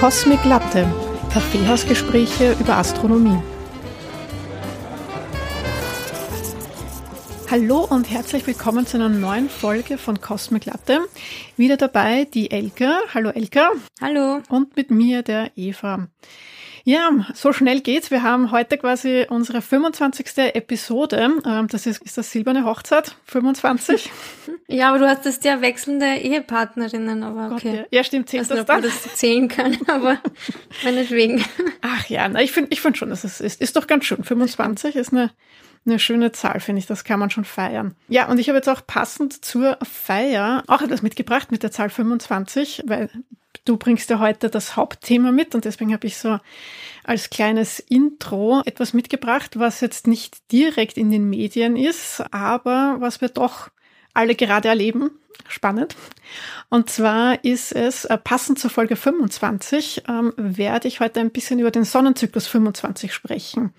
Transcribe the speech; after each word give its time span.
Cosmic 0.00 0.42
Latte, 0.46 0.86
Kaffeehausgespräche 1.30 2.56
über 2.58 2.78
Astronomie. 2.78 3.38
Hallo 7.50 7.84
und 7.84 8.10
herzlich 8.10 8.46
willkommen 8.46 8.86
zu 8.86 8.96
einer 8.96 9.10
neuen 9.10 9.50
Folge 9.50 9.98
von 9.98 10.18
Cosmic 10.18 10.64
Latte. 10.64 11.00
Wieder 11.58 11.76
dabei 11.76 12.24
die 12.24 12.50
Elke. 12.50 12.94
Hallo 13.12 13.28
Elke. 13.28 13.60
Hallo. 14.00 14.40
Und 14.48 14.74
mit 14.74 14.90
mir 14.90 15.20
der 15.22 15.50
Eva. 15.54 16.08
Ja, 16.84 17.10
so 17.34 17.52
schnell 17.52 17.80
geht's. 17.80 18.10
Wir 18.10 18.22
haben 18.22 18.50
heute 18.50 18.78
quasi 18.78 19.26
unsere 19.28 19.62
25. 19.62 20.26
Episode. 20.54 21.16
Ähm, 21.46 21.66
das 21.68 21.86
ist, 21.86 22.02
ist 22.02 22.18
das 22.18 22.30
silberne 22.30 22.64
Hochzeit 22.64 23.16
25. 23.26 24.10
Ja, 24.66 24.90
aber 24.90 25.00
du 25.00 25.08
hast 25.08 25.26
das 25.26 25.42
ja 25.42 25.60
wechselnde 25.62 26.06
Ehepartnerinnen, 26.06 27.24
aber 27.24 27.56
okay. 27.56 27.70
Gott, 27.70 27.78
ja. 27.90 27.98
ja, 27.98 28.04
stimmt, 28.04 28.28
zählt 28.28 28.48
das 28.48 28.64
dann? 28.64 28.82
das 28.82 29.16
zählen 29.16 29.48
kann, 29.48 29.76
aber 29.88 30.18
meinetwegen. 30.84 31.44
Ach 31.80 32.06
ja, 32.06 32.28
na, 32.28 32.40
ich 32.40 32.52
finde 32.52 32.72
ich 32.72 32.80
find 32.80 32.96
schon, 32.96 33.10
dass 33.10 33.24
es 33.24 33.40
ist. 33.40 33.60
Ist 33.60 33.74
doch 33.74 33.88
ganz 33.88 34.04
schön. 34.04 34.22
25 34.22 34.94
ist 34.94 35.12
eine 35.12 35.30
eine 35.86 35.98
schöne 35.98 36.32
Zahl, 36.32 36.60
finde 36.60 36.80
ich. 36.80 36.86
Das 36.86 37.04
kann 37.04 37.18
man 37.18 37.30
schon 37.30 37.44
feiern. 37.44 37.96
Ja, 38.08 38.28
und 38.28 38.38
ich 38.38 38.48
habe 38.48 38.58
jetzt 38.58 38.68
auch 38.68 38.86
passend 38.86 39.44
zur 39.44 39.78
Feier 39.82 40.62
auch 40.66 40.82
etwas 40.82 41.02
mitgebracht 41.02 41.50
mit 41.50 41.62
der 41.62 41.70
Zahl 41.72 41.90
25, 41.90 42.84
weil 42.86 43.10
du 43.70 43.76
bringst 43.76 44.10
ja 44.10 44.18
heute 44.18 44.50
das 44.50 44.74
Hauptthema 44.74 45.30
mit 45.30 45.54
und 45.54 45.64
deswegen 45.64 45.92
habe 45.92 46.06
ich 46.08 46.18
so 46.18 46.40
als 47.04 47.30
kleines 47.30 47.78
Intro 47.78 48.62
etwas 48.66 48.92
mitgebracht, 48.92 49.58
was 49.60 49.80
jetzt 49.80 50.08
nicht 50.08 50.50
direkt 50.50 50.98
in 50.98 51.10
den 51.10 51.30
Medien 51.30 51.76
ist, 51.76 52.22
aber 52.32 52.96
was 52.98 53.20
wir 53.20 53.28
doch 53.28 53.68
alle 54.12 54.34
gerade 54.34 54.68
erleben. 54.68 55.12
Spannend. 55.48 55.96
Und 56.68 56.90
zwar 56.90 57.44
ist 57.44 57.72
es, 57.72 58.04
äh, 58.04 58.18
passend 58.18 58.58
zur 58.58 58.70
Folge 58.70 58.96
25, 58.96 60.02
ähm, 60.08 60.32
werde 60.36 60.88
ich 60.88 61.00
heute 61.00 61.20
ein 61.20 61.30
bisschen 61.30 61.60
über 61.60 61.70
den 61.70 61.84
Sonnenzyklus 61.84 62.46
25 62.48 63.14
sprechen. 63.14 63.72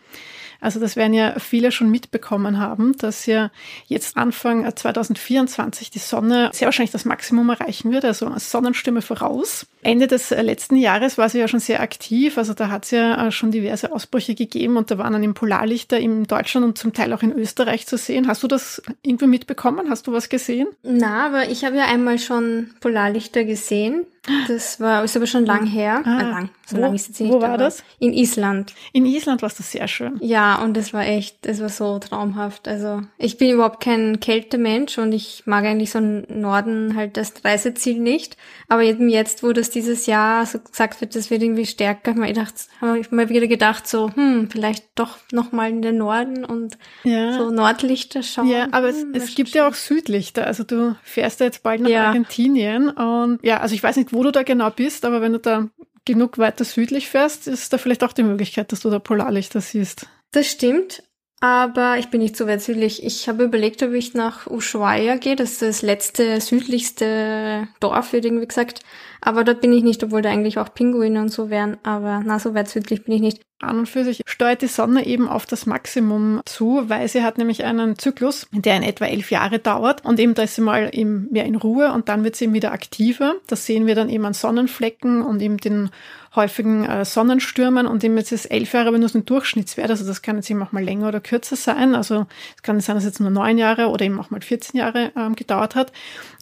Also 0.62 0.80
das 0.80 0.96
werden 0.96 1.14
ja 1.14 1.40
viele 1.40 1.72
schon 1.72 1.90
mitbekommen 1.90 2.60
haben, 2.60 2.96
dass 2.98 3.26
ja 3.26 3.50
jetzt 3.88 4.16
Anfang 4.16 4.74
2024 4.74 5.90
die 5.90 6.00
Sonne 6.00 6.52
sehr 6.54 6.68
wahrscheinlich 6.68 6.92
das 6.92 7.04
Maximum 7.04 7.50
erreichen 7.50 7.92
wird, 7.92 8.06
also 8.06 8.32
Sonnenstürme 8.38 9.02
voraus. 9.02 9.66
Ende 9.82 10.06
des 10.06 10.30
letzten 10.30 10.76
Jahres 10.76 11.18
war 11.18 11.30
sie 11.30 11.40
ja 11.40 11.48
schon 11.48 11.60
sehr 11.60 11.82
aktiv, 11.82 12.38
also 12.38 12.54
da 12.54 12.70
hat 12.70 12.86
es 12.86 12.92
ja 12.92 13.28
äh, 13.28 13.32
schon 13.32 13.50
diverse 13.50 13.92
Ausbrüche 13.92 14.36
gegeben 14.36 14.78
und 14.78 14.92
da 14.92 15.00
waren 15.00 15.14
dann 15.14 15.24
im 15.24 15.34
Polarlichter 15.34 16.00
in 16.00 16.26
Deutschland 16.26 16.66
und 16.66 16.78
zum 16.78 16.94
Teil 16.94 17.12
auch 17.14 17.24
in 17.24 17.34
Österreich 17.34 17.88
zu 17.88 17.98
sehen. 17.98 18.28
Hast 18.28 18.44
du 18.44 18.48
das 18.48 18.84
irgendwie 19.02 19.28
mitbekommen? 19.28 19.90
Hast 19.90 20.06
du 20.06 20.14
was 20.14 20.30
gesehen? 20.30 20.68
Na, 20.84 21.26
aber 21.26 21.50
ich 21.50 21.66
habe 21.66 21.78
ja 21.78 21.86
einmal 21.86 22.20
schon 22.20 22.70
Polarlichter 22.80 23.44
gesehen 23.44 24.06
das 24.48 24.80
war, 24.80 25.04
ist 25.04 25.16
aber 25.18 25.26
schon 25.26 25.46
lang 25.46 25.66
her. 25.66 26.04
Ah, 26.06 26.20
äh, 26.20 26.24
lang. 26.24 26.50
So 26.66 26.78
wo, 26.78 26.82
lang 26.82 26.94
ist 26.94 27.10
es 27.10 27.20
nicht. 27.20 27.32
Wo 27.32 27.42
war 27.42 27.58
das? 27.58 27.84
In 27.98 28.14
Island. 28.14 28.74
In 28.94 29.06
Island 29.06 29.42
war 29.42 29.50
das 29.50 29.72
sehr 29.72 29.88
schön. 29.88 30.20
Ja, 30.22 30.62
und 30.62 30.78
es 30.78 30.94
war 30.94 31.06
echt, 31.06 31.46
es 31.48 31.60
war 31.60 31.70
so 31.70 31.98
traumhaft. 31.98 32.68
Also, 32.68 33.02
ich 33.18 33.38
bin 33.38 33.50
überhaupt 33.50 33.84
kein 33.84 34.20
Kältemensch 34.20 35.00
und 35.00 35.12
ich 35.12 35.44
mag 35.46 35.66
eigentlich 35.66 35.90
so 35.90 35.98
einen 35.98 36.26
Norden 36.30 36.96
halt 36.96 37.18
das 37.18 37.34
Reiseziel 37.44 38.00
nicht. 38.00 38.38
Aber 38.68 38.84
eben 38.84 39.10
jetzt, 39.10 39.42
wo 39.42 39.54
das 39.54 39.72
dieses 39.72 40.06
Jahr 40.06 40.46
so 40.46 40.60
gesagt 40.60 41.02
wird, 41.02 41.16
das 41.16 41.32
wird 41.32 41.42
irgendwie 41.42 41.66
stärker, 41.66 42.12
habe 42.12 42.22
ich 42.28 42.34
gedacht, 42.36 42.54
habe 42.80 43.00
ich 43.00 43.12
mal 43.12 43.30
wieder 43.30 43.48
gedacht, 43.48 43.88
so, 43.88 44.12
hm, 44.14 44.50
vielleicht 44.52 44.86
doch 44.96 45.18
nochmal 45.32 45.72
in 45.72 45.82
den 45.82 45.98
Norden 45.98 46.46
und 46.46 46.78
ja. 47.04 47.34
so 47.34 47.50
Nordlichter 47.50 48.22
schauen. 48.22 48.48
Ja, 48.48 48.68
aber 48.72 48.90
hm, 48.90 49.14
es, 49.16 49.24
es 49.24 49.36
gibt 49.36 49.50
ja 49.50 49.68
auch 49.68 49.74
Südlichter. 49.74 50.46
Also 50.46 50.64
du 50.64 50.96
fährst 51.02 51.40
ja 51.40 51.48
jetzt 51.48 51.64
bald 51.64 51.82
nach 51.82 51.90
ja. 51.90 52.08
Argentinien 52.08 52.90
und 52.90 53.40
ja, 53.44 53.60
also 53.60 53.74
ich 53.74 53.82
weiß 53.82 53.98
nicht, 53.98 54.11
wo 54.14 54.24
du 54.24 54.32
da 54.32 54.44
genau 54.44 54.70
bist, 54.70 55.06
aber 55.06 55.22
wenn 55.22 55.34
du 55.34 55.40
da 55.40 55.70
genug 56.06 56.38
weiter 56.38 56.66
südlich 56.66 57.10
fährst, 57.10 57.48
ist 57.48 57.72
da 57.74 57.78
vielleicht 57.78 58.04
auch 58.04 58.14
die 58.14 58.24
Möglichkeit, 58.24 58.72
dass 58.72 58.82
du 58.82 58.90
da 58.90 59.00
Polarlichter 59.00 59.62
siehst. 59.62 60.08
Das 60.32 60.48
stimmt, 60.48 61.04
aber 61.42 61.98
ich 61.98 62.10
bin 62.10 62.22
nicht 62.22 62.38
so 62.38 62.46
weit 62.46 62.62
südlich. 62.62 63.04
Ich 63.04 63.28
habe 63.28 63.44
überlegt, 63.44 63.82
ob 63.82 63.94
ich 63.94 64.14
nach 64.14 64.46
Ushuaia 64.46 65.16
gehe. 65.16 65.36
Das 65.36 65.54
ist 65.54 65.62
das 65.64 65.82
letzte 65.82 66.40
südlichste 66.40 67.68
Dorf, 67.80 68.14
wird 68.14 68.26
irgendwie 68.26 68.46
gesagt. 68.46 68.82
Aber 69.22 69.44
dort 69.44 69.60
bin 69.60 69.74
ich 69.74 69.84
nicht, 69.84 70.04
obwohl 70.04 70.22
da 70.22 70.30
eigentlich 70.30 70.60
auch 70.60 70.72
Pinguine 70.72 71.20
und 71.20 71.30
so 71.30 71.50
wären. 71.50 71.78
Aber 71.82 72.22
na, 72.24 72.38
so 72.38 72.54
weit 72.54 72.70
südlich 72.70 73.06
bin 73.06 73.16
ich 73.16 73.22
nicht. 73.22 73.42
An 73.60 73.80
und 73.80 73.90
für 73.90 74.04
sich 74.04 74.22
steuert 74.26 74.62
die 74.62 74.68
Sonne 74.68 75.06
eben 75.06 75.28
auf 75.28 75.46
das 75.48 75.68
Maximum 75.68 76.42
zu, 76.46 76.90
weil 76.90 77.08
sie 77.08 77.24
hat 77.24 77.38
nämlich 77.38 77.64
einen 77.64 77.98
Zyklus, 77.98 78.48
der 78.52 78.78
in 78.78 78.84
etwa 78.84 79.06
elf 79.06 79.30
Jahre 79.32 79.60
dauert. 79.60 80.06
Und 80.06 80.20
eben 80.20 80.36
da 80.36 80.44
ist 80.44 80.56
sie 80.56 80.62
mal 80.62 80.90
eben 80.94 81.28
mehr 81.32 81.46
in 81.46 81.56
Ruhe 81.56 81.92
und 81.92 82.08
dann 82.10 82.24
wird 82.24 82.36
sie 82.36 82.46
eben 82.46 82.54
wieder 82.54 82.72
aktiver. 82.72 83.36
Das 83.48 83.66
sehen 83.66 83.88
wir 83.88 83.96
dann 83.96 84.10
eben 84.10 84.26
an 84.26 84.34
Sonnenflecken 84.34 85.24
und 85.24 85.42
eben 85.42 85.58
den 85.58 85.90
häufigen 86.34 86.86
äh, 86.86 87.04
Sonnenstürmen 87.04 87.88
und 87.88 88.04
eben 88.04 88.18
jetzt 88.18 88.32
ist 88.32 88.46
elf 88.46 88.74
Jahre 88.74 88.88
aber 88.88 88.98
nur 88.98 89.10
so 89.10 89.20
ein 89.20 89.26
Durchschnittswert, 89.26 89.90
also 89.90 90.06
das 90.06 90.22
kann 90.22 90.38
jetzt 90.38 90.50
eben 90.50 90.64
auch 90.64 90.72
mal 90.72 90.84
länger 90.84 91.10
oder 91.10 91.20
kürzer 91.20 91.58
sein, 91.58 91.94
also 91.94 92.26
es 92.56 92.62
kann 92.62 92.80
sein, 92.80 92.96
dass 92.96 93.04
jetzt 93.04 93.20
nur 93.20 93.30
neun 93.30 93.58
Jahre 93.58 93.88
oder 93.88 94.06
eben 94.06 94.18
auch 94.18 94.30
mal 94.30 94.42
14 94.42 94.80
Jahre 94.80 95.12
ähm, 95.18 95.36
gedauert 95.36 95.76
hat. 95.76 95.92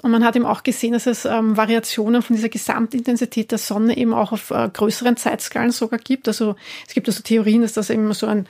Und 0.04 0.12
man 0.12 0.24
hat 0.24 0.36
eben 0.36 0.46
auch 0.46 0.64
gesehen, 0.64 0.94
dass 0.94 1.08
es 1.08 1.26
ähm, 1.26 1.58
Variationen 1.58 2.22
von 2.22 2.36
dieser 2.36 2.50
Gesamtintensität 2.50 3.52
der 3.52 3.58
Sonne 3.58 3.98
eben 3.98 4.14
auch 4.14 4.32
auf 4.32 4.52
äh, 4.52 4.70
größeren 4.72 5.18
Zeitskalen 5.18 5.72
sogar 5.72 6.00
gibt, 6.00 6.28
also 6.28 6.56
es 6.88 6.94
gibt 6.94 7.08
also 7.08 7.24
Theorien, 7.24 7.64
dass 7.64 7.74
das 7.74 7.90
eben 7.90 8.14
so 8.14 8.28
ein 8.28 8.48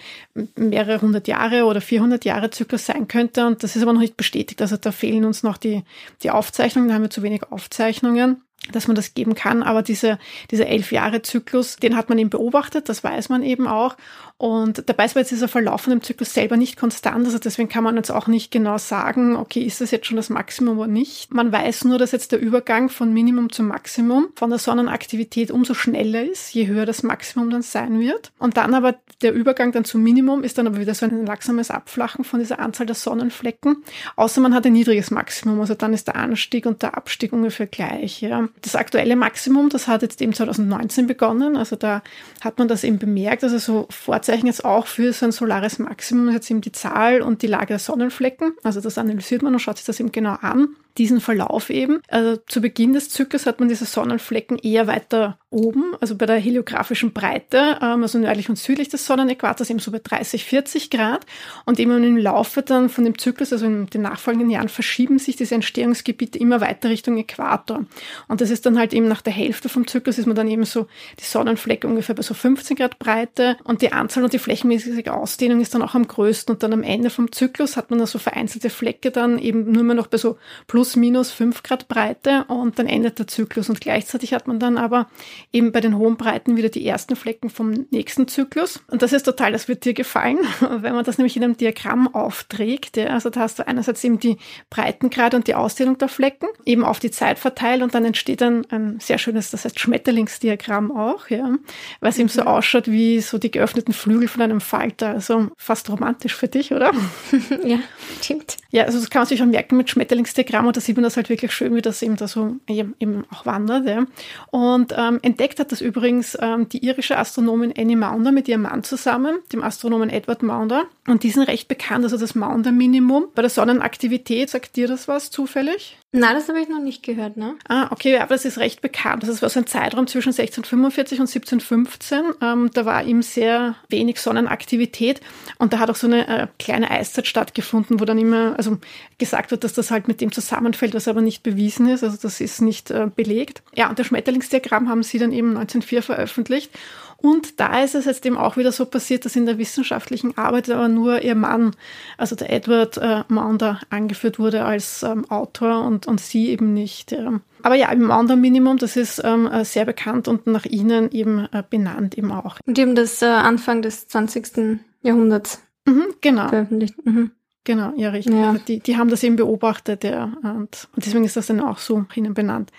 mehrere 0.56 1.02
hundert 1.02 1.28
Jahre 1.30 1.64
oder 1.64 1.80
400 1.80 2.26
Jahre 2.26 2.50
Zyklus 2.50 2.86
sein 2.86 3.08
könnte. 3.08 3.48
Und 3.48 3.64
das 3.64 3.76
ist 3.76 3.82
aber 3.82 3.94
noch 3.94 4.02
nicht 4.02 4.18
bestätigt, 4.18 4.62
also 4.62 4.76
da 4.76 4.92
fehlen 4.92 5.24
uns 5.24 5.42
noch 5.42 5.58
die, 5.58 5.84
die 6.22 6.32
Aufzeichnungen, 6.32 6.90
da 6.90 6.96
haben 6.96 7.04
wir 7.04 7.10
zu 7.10 7.24
wenig 7.24 7.44
Aufzeichnungen 7.50 8.42
dass 8.72 8.88
man 8.88 8.96
das 8.96 9.13
geben 9.13 9.35
kann. 9.35 9.63
Aber 9.63 9.81
diese, 9.81 10.19
dieser 10.52 10.68
elf 10.68 10.91
Jahre 10.91 11.22
Zyklus, 11.22 11.78
den 11.78 11.96
hat 11.96 12.09
man 12.09 12.18
eben 12.18 12.30
beobachtet, 12.30 12.90
das 12.90 13.03
weiß 13.03 13.30
man 13.30 13.44
eben 13.44 13.68
auch. 13.68 13.96
Und 14.41 14.88
dabei 14.88 15.03
ist 15.03 15.12
aber 15.12 15.19
jetzt 15.19 15.31
dieser 15.31 15.50
Verlauf 15.50 15.81
von 15.81 15.91
dem 15.91 16.02
Zyklus 16.02 16.34
selber 16.34 16.56
nicht 16.56 16.78
konstant. 16.78 17.25
Also 17.25 17.40
deswegen 17.40 17.68
kann 17.68 17.84
man 17.84 17.97
jetzt 17.97 18.09
auch 18.09 18.28
nicht 18.28 18.52
genau 18.52 18.78
sagen, 18.78 19.35
okay, 19.35 19.59
ist 19.59 19.81
das 19.81 19.91
jetzt 19.91 20.06
schon 20.07 20.16
das 20.16 20.30
Maximum 20.30 20.80
oder 20.80 20.88
nicht. 20.88 21.34
Man 21.34 21.52
weiß 21.52 21.84
nur, 21.84 21.97
dass 21.97 22.13
jetzt 22.13 22.31
der 22.31 22.40
Übergang 22.40 22.88
von 22.88 23.13
Minimum 23.13 23.52
zum 23.52 23.68
Maximum 23.68 24.30
von 24.35 24.50
der 24.50 24.57
Sonnenaktivität 24.57 25.51
umso 25.51 25.74
schneller 25.74 26.24
ist, 26.24 26.53
je 26.53 26.68
höher 26.68 26.86
das 26.86 27.03
Maximum 27.03 27.50
dann 27.50 27.63
sein 27.63 28.00
wird. 28.00 28.31
Und 28.40 28.56
dann 28.56 28.74
aber 28.74 28.96
der 29.22 29.34
Übergang 29.34 29.74
dann 29.74 29.84
zum 29.84 30.03
Minimum 30.03 30.44
ist 30.44 30.57
dann 30.57 30.68
aber 30.68 30.80
wieder 30.80 30.94
so 30.94 31.06
ein 31.06 31.25
langsames 31.25 31.69
Abflachen 31.69 32.24
von 32.24 32.40
dieser 32.40 32.59
Anzahl 32.59 32.86
der 32.86 32.96
Sonnenflecken. 32.96 33.84
Außer 34.16 34.40
man 34.40 34.56
hat 34.56 34.66
ein 34.66 34.72
niedriges 34.72 35.12
Maximum. 35.12 35.59
Also 35.59 35.74
dann 35.74 35.94
ist 35.94 36.07
der 36.07 36.16
Anstieg 36.16 36.66
und 36.66 36.81
der 36.81 36.96
Abstieg 36.96 37.34
ungefähr 37.34 37.68
gleich. 37.68 38.22
Ja. 38.22 38.47
Das 38.62 38.75
aktuelle 38.75 39.16
Maximum, 39.16 39.70
das 39.70 39.88
hat 39.88 40.02
jetzt 40.02 40.22
eben 40.22 40.34
2019 40.34 41.08
begonnen. 41.08 41.56
Also 41.56 41.75
da 41.75 42.02
hat 42.42 42.58
man 42.58 42.68
das 42.68 42.84
eben 42.84 43.00
bemerkt. 43.00 43.44
Also 43.44 43.58
so 43.58 43.88
Vorzeichen 43.90 44.47
jetzt 44.47 44.66
auch 44.66 44.88
für 44.88 45.14
so 45.14 45.25
ein 45.25 45.31
solares 45.31 45.80
Maximum 45.80 46.31
jetzt 46.34 46.50
eben 46.52 46.62
die 46.62 46.72
Zahl 46.72 47.22
und 47.22 47.42
die 47.42 47.48
Lage 47.48 47.68
der 47.68 47.80
Sonnenflecken. 47.80 48.53
Also 48.64 48.81
das 48.81 48.98
analysiert 48.98 49.42
man 49.42 49.53
und 49.53 49.59
schaut 49.59 49.78
sich 49.78 49.86
das 49.86 50.00
eben 50.00 50.12
genau 50.12 50.38
an 50.42 50.75
diesen 51.00 51.22
Verlauf 51.22 51.70
eben. 51.70 52.02
Also 52.10 52.38
zu 52.48 52.62
Beginn 52.62 52.94
des 52.94 53.10
Zyklus 53.10 53.46
hat 53.46 53.60
man 53.60 53.70
diese 53.70 53.86
Sonnenflecken 53.86 54.60
eher 54.60 54.86
weiter 54.86 55.40
oben, 55.52 55.96
also 56.00 56.16
bei 56.16 56.28
der 56.28 56.38
heliografischen 56.38 57.12
Breite, 57.12 57.80
ähm, 57.82 58.04
also 58.04 58.20
nördlich 58.20 58.50
und 58.50 58.58
südlich 58.58 58.90
des 58.90 59.06
Sonnenäquators 59.06 59.70
eben 59.70 59.80
so 59.80 59.92
bei 59.92 60.00
30, 60.04 60.46
40 60.46 60.90
Grad. 60.90 61.26
Und 61.66 61.80
eben 61.80 62.04
im 62.04 62.18
Laufe 62.18 62.62
dann 62.62 62.90
von 62.90 63.04
dem 63.04 63.18
Zyklus, 63.18 63.52
also 63.52 63.66
in 63.66 63.88
den 63.88 64.02
nachfolgenden 64.02 64.52
Jahren, 64.52 64.70
verschieben 64.70 65.18
sich 65.18 65.38
diese 65.38 65.56
Entstehungsgebiete 65.56 66.38
immer 66.38 66.62
weiter 66.62 66.90
Richtung 66.90 67.18
Äquator. 67.18 67.86
Und 68.28 68.42
das 68.42 68.52
ist 68.52 68.66
dann 68.66 68.78
halt 68.78 68.94
eben 68.94 69.08
nach 69.08 69.22
der 69.22 69.34
Hälfte 69.34 69.70
vom 69.70 69.88
Zyklus 69.88 70.18
ist 70.20 70.28
man 70.28 70.36
dann 70.36 70.48
eben 70.48 70.66
so 70.66 70.88
die 71.20 71.24
Sonnenflecke 71.24 71.88
ungefähr 71.88 72.14
bei 72.14 72.22
so 72.22 72.34
15 72.34 72.76
Grad 72.76 73.00
Breite 73.00 73.58
und 73.64 73.81
die 73.81 73.92
Anzahl 73.92 74.24
und 74.24 74.34
die 74.34 74.40
flächenmäßige 74.40 75.08
Ausdehnung 75.08 75.62
ist 75.62 75.74
dann 75.74 75.81
auch 75.81 75.96
am 75.96 76.08
größten. 76.08 76.54
Und 76.54 76.64
dann 76.64 76.74
am 76.74 76.84
Ende 76.84 77.10
vom 77.10 77.31
Zyklus 77.31 77.78
hat 77.78 77.90
man 77.90 78.00
dann 78.00 78.08
so 78.08 78.20
vereinzelte 78.20 78.70
Flecke 78.70 79.10
dann 79.10 79.40
eben 79.40 79.72
nur 79.72 79.84
mehr 79.84 79.96
noch 79.96 80.08
bei 80.08 80.18
so 80.18 80.38
plus 80.68 80.89
plus 80.90 80.96
minus 80.96 81.32
5 81.32 81.62
Grad 81.62 81.88
Breite 81.88 82.46
und 82.48 82.80
dann 82.80 82.88
endet 82.88 83.20
der 83.20 83.28
Zyklus. 83.28 83.69
Und 83.69 83.80
gleichzeitig 83.80 84.34
hat 84.34 84.48
man 84.48 84.60
dann 84.60 84.78
aber 84.78 85.08
eben 85.54 85.72
bei 85.72 85.81
den 85.81 85.98
hohen 85.98 86.18
Breiten 86.18 86.58
wieder 86.58 86.69
die 86.69 86.86
ersten 86.86 87.16
Flecken 87.16 87.52
vom 87.52 87.86
nächsten 87.92 88.28
Zyklus. 88.28 88.81
Und 88.88 89.04
das 89.04 89.13
ist 89.13 89.24
total, 89.24 89.52
das 89.52 89.68
wird 89.68 89.86
dir 89.86 89.94
gefallen, 89.94 90.40
wenn 90.60 90.96
man 90.96 91.06
das 91.06 91.19
nämlich 91.19 91.38
in 91.38 91.44
einem 91.44 91.58
Diagramm 91.58 92.13
aufträgt. 92.13 92.98
Ja. 92.98 93.08
Also 93.08 93.30
da 93.30 93.42
hast 93.42 93.60
du 93.60 93.68
einerseits 93.68 94.04
eben 94.04 94.19
die 94.19 94.38
Breitengrade 94.72 95.38
und 95.38 95.48
die 95.48 95.54
Ausdehnung 95.54 96.00
der 96.00 96.08
Flecken, 96.08 96.48
eben 96.66 96.84
auf 96.84 97.00
die 97.00 97.12
Zeit 97.12 97.38
verteilt 97.38 97.84
und 97.84 97.94
dann 97.94 98.06
entsteht 98.06 98.42
dann 98.42 98.66
ein 98.72 99.00
sehr 99.00 99.19
schönes, 99.19 99.52
das 99.52 99.66
heißt 99.66 99.80
Schmetterlingsdiagramm 99.80 100.92
auch, 100.92 101.30
ja, 101.30 101.56
weil 102.00 102.10
es 102.10 102.18
mhm. 102.18 102.22
eben 102.22 102.30
so 102.30 102.42
ausschaut 102.44 102.90
wie 102.90 103.22
so 103.22 103.38
die 103.38 103.52
geöffneten 103.52 103.94
Flügel 103.94 104.28
von 104.28 104.42
einem 104.42 104.62
Falter. 104.62 105.10
Also 105.10 105.50
fast 105.56 105.90
romantisch 105.90 106.36
für 106.36 106.48
dich, 106.48 106.74
oder? 106.74 106.94
ja, 107.63 107.78
stimmt. 108.22 108.58
Ja, 108.71 108.83
also 108.83 109.00
das 109.00 109.10
kann 109.10 109.21
man 109.21 109.27
sich 109.27 109.42
auch 109.42 109.48
merken 109.48 109.77
mit 109.77 109.89
Schmetterlingsdiagramm 109.89 110.68
und 110.68 110.77
da 110.77 110.81
sieht 110.81 110.95
man 110.95 111.04
das 111.04 111.18
halt 111.18 111.30
wirklich 111.30 111.51
schön, 111.51 111.75
wie 111.75 111.81
das 111.81 112.01
eben 112.01 112.18
da 112.18 112.27
so 112.27 112.57
eben 112.68 113.25
auch 113.33 113.45
wandert. 113.45 113.88
Ja. 113.88 114.06
Und 114.51 114.94
ähm, 114.95 115.19
entdeckt 115.24 115.60
hat 115.60 115.71
das 115.71 115.81
übrigens 115.81 116.38
ähm, 116.39 116.69
die 116.69 116.86
irische 116.86 117.18
Astronomin 117.18 117.74
Annie 117.77 117.98
Maunder 117.98 118.31
mit 118.31 118.48
ihrem 118.48 118.63
Mann 118.63 118.83
zusammen, 118.83 119.39
dem 119.51 119.63
Astronomen 119.63 120.10
Edward 120.10 120.44
Maunder. 120.44 120.86
Und 121.07 121.24
die 121.24 121.31
sind 121.31 121.44
recht 121.44 121.68
bekannt, 121.68 122.04
also 122.04 122.18
das 122.18 122.36
Maunder-Minimum. 122.36 123.30
Bei 123.33 123.42
der 123.42 123.50
Sonnenaktivität, 123.50 124.50
sagt 124.50 124.75
dir 124.75 124.88
das 124.88 125.07
was 125.07 125.31
zufällig? 125.31 125.98
Nein, 126.12 126.34
das 126.34 126.50
habe 126.50 126.60
ich 126.60 126.68
noch 126.68 126.82
nicht 126.82 127.04
gehört, 127.04 127.38
ne? 127.38 127.56
Ah, 127.68 127.90
okay, 127.92 128.18
aber 128.18 128.34
das 128.34 128.44
ist 128.44 128.58
recht 128.58 128.82
bekannt. 128.82 129.22
Das 129.22 129.44
war 129.44 129.50
so 129.50 129.60
ein 129.60 129.68
Zeitraum 129.68 130.08
zwischen 130.08 130.30
1645 130.30 131.20
und 131.20 131.28
1715. 131.28 132.24
Ähm, 132.42 132.72
da 132.74 132.86
war 132.86 133.04
ihm 133.04 133.22
sehr 133.22 133.76
wenig 133.90 134.20
Sonnenaktivität 134.20 135.22
und 135.60 135.72
da 135.72 135.78
hat 135.78 135.92
auch 135.92 135.96
so 135.96 136.08
eine 136.08 136.28
äh, 136.28 136.48
kleine 136.58 136.90
Eiszeit 136.90 137.28
stattgefunden, 137.28 138.00
wo 138.00 138.06
dann 138.06 138.18
immer, 138.18 138.56
also 138.58 138.80
gesagt 139.20 139.52
wird, 139.52 139.64
dass 139.64 139.74
das 139.74 139.92
halt 139.92 140.08
mit 140.08 140.20
dem 140.20 140.32
zusammenfällt, 140.32 140.96
was 140.96 141.08
aber 141.08 141.22
nicht 141.22 141.44
bewiesen 141.44 141.88
ist. 141.88 142.04
Also 142.04 142.18
das 142.20 142.42
ist 142.42 142.60
nicht 142.60 142.90
äh, 142.90 143.12
belegt. 143.16 143.62
Ja, 143.76 143.88
und 143.88 144.00
das 144.00 144.08
Schmetterlingsdiagramm 144.08 144.90
haben 144.90 145.04
sie 145.04 145.20
dann 145.20 145.32
eben 145.32 145.50
1904 145.50 146.02
veröffentlicht. 146.02 146.72
Und 147.21 147.60
da 147.60 147.83
ist 147.83 147.95
es 147.95 148.06
jetzt 148.06 148.25
eben 148.25 148.38
auch 148.38 148.56
wieder 148.56 148.71
so 148.71 148.86
passiert, 148.86 149.25
dass 149.25 149.36
in 149.36 149.45
der 149.45 149.57
wissenschaftlichen 149.57 150.38
Arbeit 150.38 150.69
aber 150.69 150.88
nur 150.88 151.21
ihr 151.21 151.36
Mann, 151.36 151.75
also 152.18 152.36
der 152.36 152.51
Edward 152.51 152.98
äh, 152.98 153.24
Maunder, 153.27 153.80
angeführt 153.89 154.39
wurde 154.39 154.63
als 154.63 155.04
ähm, 155.04 155.30
Autor 155.30 155.83
und, 155.83 156.07
und 156.07 156.21
sie 156.21 156.50
eben 156.50 156.74
nicht. 156.74 157.12
Ja. 157.12 157.42
Aber 157.63 157.75
ja, 157.75 157.92
im 157.92 158.04
Maunder 158.04 158.36
Minimum, 158.36 158.77
das 158.77 158.95
ist 158.95 159.21
ähm, 159.24 159.48
äh, 159.48 159.66
sehr 159.66 159.86
bekannt 159.86 160.27
und 160.27 160.48
nach 160.48 160.66
ihnen 160.66 161.12
eben 161.12 161.48
äh, 161.51 161.63
benannt 161.69 162.18
eben 162.18 162.31
auch. 162.31 162.57
Und 162.66 162.80
eben 162.80 162.95
das 162.95 163.22
äh, 163.22 163.25
Anfang 163.25 163.81
des 163.81 164.07
20. 164.07 164.80
Jahrhunderts 165.01 165.62
mhm, 165.86 166.06
genau. 166.22 166.48
veröffentlicht. 166.48 166.95
Mhm. 167.06 167.31
Genau, 167.69 167.94
ja, 167.98 168.10
richtig. 168.10 168.33
Ja. 168.33 168.50
Also 168.50 168.63
die, 168.68 168.80
die 168.80 168.98
haben 168.98 169.12
das 169.12 169.21
eben 169.21 169.36
beobachtet, 169.36 170.04
ja, 170.04 170.33
und, 170.42 170.88
und 170.95 171.06
deswegen 171.06 171.24
ist 171.24 171.38
das 171.38 171.45
dann 171.45 171.62
auch 171.62 171.77
so 171.77 172.04
ihnen 172.16 172.33
benannt. 172.33 172.71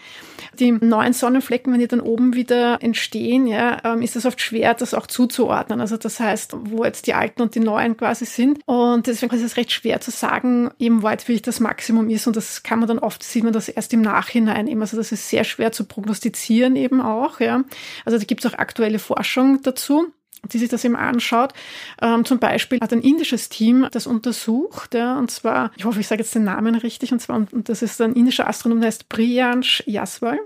Die 0.58 0.72
neuen 0.72 1.12
Sonnenflecken, 1.12 1.72
wenn 1.72 1.78
die 1.78 1.86
dann 1.86 2.00
oben 2.00 2.34
wieder 2.34 2.82
entstehen, 2.82 3.46
ja, 3.46 3.78
ähm, 3.84 4.02
ist 4.02 4.16
es 4.16 4.26
oft 4.26 4.40
schwer, 4.40 4.74
das 4.74 4.92
auch 4.92 5.06
zuzuordnen. 5.06 5.80
Also 5.80 5.96
das 5.96 6.18
heißt, 6.18 6.56
wo 6.64 6.82
jetzt 6.82 7.06
die 7.06 7.14
alten 7.14 7.40
und 7.40 7.54
die 7.54 7.60
neuen 7.60 7.96
quasi 7.96 8.24
sind. 8.24 8.58
Und 8.66 9.06
deswegen 9.06 9.32
ist 9.32 9.44
es 9.44 9.56
recht 9.56 9.70
schwer 9.70 10.00
zu 10.00 10.10
sagen, 10.10 10.72
eben 10.80 11.02
wo 11.02 11.08
jetzt 11.08 11.28
wirklich 11.28 11.42
das 11.42 11.60
Maximum 11.60 12.10
ist. 12.10 12.26
Und 12.26 12.34
das 12.34 12.64
kann 12.64 12.80
man 12.80 12.88
dann 12.88 12.98
oft, 12.98 13.22
sieht 13.22 13.44
man 13.44 13.52
das 13.52 13.68
erst 13.68 13.92
im 13.92 14.00
Nachhinein 14.00 14.66
eben. 14.66 14.80
Also 14.80 14.96
das 14.96 15.12
ist 15.12 15.28
sehr 15.28 15.44
schwer 15.44 15.70
zu 15.70 15.84
prognostizieren 15.84 16.74
eben 16.74 17.00
auch, 17.00 17.38
ja. 17.38 17.62
Also 18.04 18.18
da 18.18 18.24
gibt 18.24 18.44
es 18.44 18.52
auch 18.52 18.58
aktuelle 18.58 18.98
Forschung 18.98 19.62
dazu 19.62 20.12
die 20.44 20.58
sich 20.58 20.68
das 20.68 20.84
eben 20.84 20.96
anschaut. 20.96 21.52
Ähm, 22.00 22.24
zum 22.24 22.38
Beispiel 22.38 22.80
hat 22.80 22.92
ein 22.92 23.02
indisches 23.02 23.48
Team 23.48 23.86
das 23.90 24.06
untersucht, 24.06 24.94
ja, 24.94 25.18
und 25.18 25.30
zwar, 25.30 25.70
ich 25.76 25.84
hoffe, 25.84 26.00
ich 26.00 26.08
sage 26.08 26.22
jetzt 26.22 26.34
den 26.34 26.44
Namen 26.44 26.74
richtig, 26.74 27.12
und 27.12 27.20
zwar, 27.20 27.36
und 27.36 27.68
das 27.68 27.82
ist 27.82 28.00
ein 28.00 28.14
indischer 28.14 28.48
Astronom, 28.48 28.80
der 28.80 28.88
heißt 28.88 29.08
Priyansh 29.08 29.82
Yaswal 29.86 30.38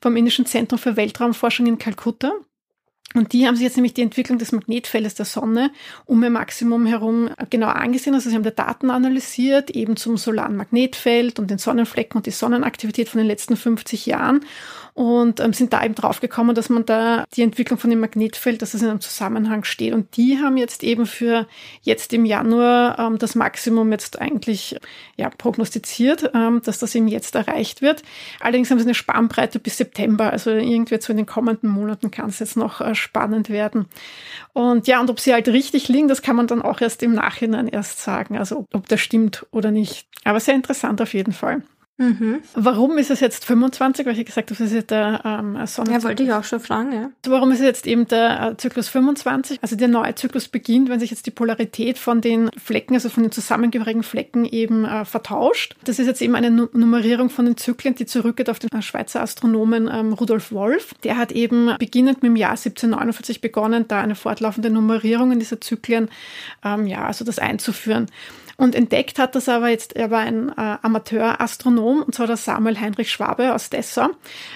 vom 0.00 0.16
Indischen 0.16 0.46
Zentrum 0.46 0.78
für 0.78 0.96
Weltraumforschung 0.96 1.66
in 1.66 1.78
Kalkutta. 1.78 2.32
Und 3.14 3.32
die 3.32 3.46
haben 3.46 3.56
sich 3.56 3.64
jetzt 3.64 3.76
nämlich 3.76 3.94
die 3.94 4.02
Entwicklung 4.02 4.38
des 4.38 4.52
Magnetfeldes 4.52 5.14
der 5.14 5.24
Sonne 5.24 5.70
um 6.04 6.22
ihr 6.22 6.28
Maximum 6.28 6.84
herum 6.84 7.30
genau 7.48 7.68
angesehen. 7.68 8.14
Also 8.14 8.28
sie 8.28 8.36
haben 8.36 8.42
die 8.42 8.54
Daten 8.54 8.90
analysiert, 8.90 9.70
eben 9.70 9.96
zum 9.96 10.18
solaren 10.18 10.56
Magnetfeld 10.56 11.38
und 11.38 11.50
den 11.50 11.56
Sonnenflecken 11.56 12.18
und 12.18 12.26
die 12.26 12.32
Sonnenaktivität 12.32 13.08
von 13.08 13.18
den 13.18 13.26
letzten 13.26 13.56
50 13.56 14.04
Jahren 14.04 14.44
und 14.98 15.38
ähm, 15.38 15.52
sind 15.52 15.72
da 15.72 15.84
eben 15.84 15.94
draufgekommen, 15.94 16.56
dass 16.56 16.70
man 16.70 16.84
da 16.84 17.24
die 17.36 17.42
Entwicklung 17.42 17.78
von 17.78 17.88
dem 17.88 18.00
Magnetfeld, 18.00 18.60
dass 18.62 18.72
das 18.72 18.82
in 18.82 18.88
einem 18.88 19.00
Zusammenhang 19.00 19.62
steht. 19.62 19.94
Und 19.94 20.16
die 20.16 20.38
haben 20.38 20.56
jetzt 20.56 20.82
eben 20.82 21.06
für 21.06 21.46
jetzt 21.82 22.12
im 22.12 22.24
Januar 22.24 22.98
ähm, 22.98 23.16
das 23.16 23.36
Maximum 23.36 23.92
jetzt 23.92 24.20
eigentlich 24.20 24.74
ja, 25.16 25.30
prognostiziert, 25.30 26.32
ähm, 26.34 26.62
dass 26.64 26.80
das 26.80 26.96
eben 26.96 27.06
jetzt 27.06 27.36
erreicht 27.36 27.80
wird. 27.80 28.02
Allerdings 28.40 28.72
haben 28.72 28.80
sie 28.80 28.86
eine 28.86 28.94
Spannbreite 28.94 29.60
bis 29.60 29.76
September, 29.76 30.32
also 30.32 30.50
irgendwie 30.50 31.00
so 31.00 31.12
in 31.12 31.18
den 31.18 31.26
kommenden 31.26 31.70
Monaten 31.70 32.10
kann 32.10 32.30
es 32.30 32.40
jetzt 32.40 32.56
noch 32.56 32.80
äh, 32.80 32.96
spannend 32.96 33.50
werden. 33.50 33.86
Und 34.52 34.88
ja, 34.88 35.00
und 35.00 35.10
ob 35.10 35.20
sie 35.20 35.32
halt 35.32 35.46
richtig 35.46 35.86
liegen, 35.86 36.08
das 36.08 36.22
kann 36.22 36.34
man 36.34 36.48
dann 36.48 36.60
auch 36.60 36.80
erst 36.80 37.04
im 37.04 37.12
Nachhinein 37.14 37.68
erst 37.68 38.00
sagen, 38.00 38.36
also 38.36 38.66
ob 38.74 38.88
das 38.88 39.00
stimmt 39.00 39.46
oder 39.52 39.70
nicht. 39.70 40.08
Aber 40.24 40.40
sehr 40.40 40.56
interessant 40.56 41.00
auf 41.00 41.14
jeden 41.14 41.32
Fall. 41.32 41.62
Mhm. 42.00 42.42
Warum 42.54 42.96
ist 42.96 43.10
es 43.10 43.18
jetzt 43.18 43.44
25? 43.44 44.06
Weil 44.06 44.16
ich 44.16 44.24
gesagt 44.24 44.50
habe, 44.50 44.56
das 44.56 44.68
ist 44.68 44.72
jetzt 44.72 44.92
der 44.92 45.20
ähm, 45.24 45.54
Sonnenzyklus. 45.66 45.88
Ja, 45.88 46.02
wollte 46.04 46.22
ich 46.22 46.32
auch 46.32 46.44
schon 46.44 46.60
fragen, 46.60 46.92
ja. 46.92 47.10
Warum 47.26 47.50
ist 47.50 47.58
es 47.58 47.64
jetzt 47.64 47.86
eben 47.88 48.06
der 48.06 48.52
äh, 48.52 48.56
Zyklus 48.56 48.88
25? 48.88 49.58
Also 49.62 49.74
der 49.74 49.88
neue 49.88 50.14
Zyklus 50.14 50.46
beginnt, 50.46 50.88
wenn 50.88 51.00
sich 51.00 51.10
jetzt 51.10 51.26
die 51.26 51.32
Polarität 51.32 51.98
von 51.98 52.20
den 52.20 52.50
Flecken, 52.56 52.94
also 52.94 53.08
von 53.08 53.24
den 53.24 53.32
zusammengehörigen 53.32 54.04
Flecken 54.04 54.44
eben 54.44 54.84
äh, 54.84 55.04
vertauscht. 55.04 55.74
Das 55.82 55.98
ist 55.98 56.06
jetzt 56.06 56.22
eben 56.22 56.36
eine 56.36 56.52
nu 56.52 56.68
Nummerierung 56.72 57.30
von 57.30 57.46
den 57.46 57.56
Zyklen, 57.56 57.96
die 57.96 58.06
zurückgeht 58.06 58.48
auf 58.48 58.60
den 58.60 58.70
äh, 58.70 58.80
Schweizer 58.80 59.20
Astronomen 59.20 59.90
ähm, 59.92 60.12
Rudolf 60.12 60.52
Wolf. 60.52 60.94
Der 61.02 61.16
hat 61.16 61.32
eben 61.32 61.74
beginnend 61.80 62.22
mit 62.22 62.30
dem 62.30 62.36
Jahr 62.36 62.50
1749 62.50 63.40
begonnen, 63.40 63.86
da 63.88 64.00
eine 64.00 64.14
fortlaufende 64.14 64.70
Nummerierung 64.70 65.32
in 65.32 65.40
dieser 65.40 65.60
Zyklen, 65.60 66.10
ähm, 66.64 66.86
ja, 66.86 67.06
also 67.06 67.24
das 67.24 67.40
einzuführen. 67.40 68.06
Und 68.60 68.74
entdeckt 68.74 69.20
hat 69.20 69.36
das 69.36 69.48
aber 69.48 69.68
jetzt, 69.68 69.94
er 69.94 70.10
war 70.10 70.18
ein 70.18 70.48
äh, 70.48 70.76
Amateur-Astronom, 70.82 72.02
und 72.02 72.12
zwar 72.12 72.26
der 72.26 72.36
Samuel 72.36 72.80
Heinrich 72.80 73.08
Schwabe 73.08 73.54
aus 73.54 73.70
Dessau. 73.70 74.06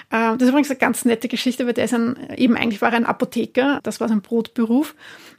Äh, 0.09 0.33
das 0.33 0.41
ist 0.41 0.49
übrigens 0.49 0.69
eine 0.69 0.79
ganz 0.79 1.05
nette 1.05 1.29
Geschichte, 1.29 1.65
weil 1.65 1.73
der 1.73 1.85
ist 1.85 1.93
ein, 1.93 2.17
eben 2.35 2.57
eigentlich 2.57 2.81
war 2.81 2.89
er 2.89 2.97
ein 2.97 3.05
Apotheker, 3.05 3.79
das 3.81 4.01
war 4.01 4.09
sein 4.09 4.21
Brotberuf. 4.21 4.93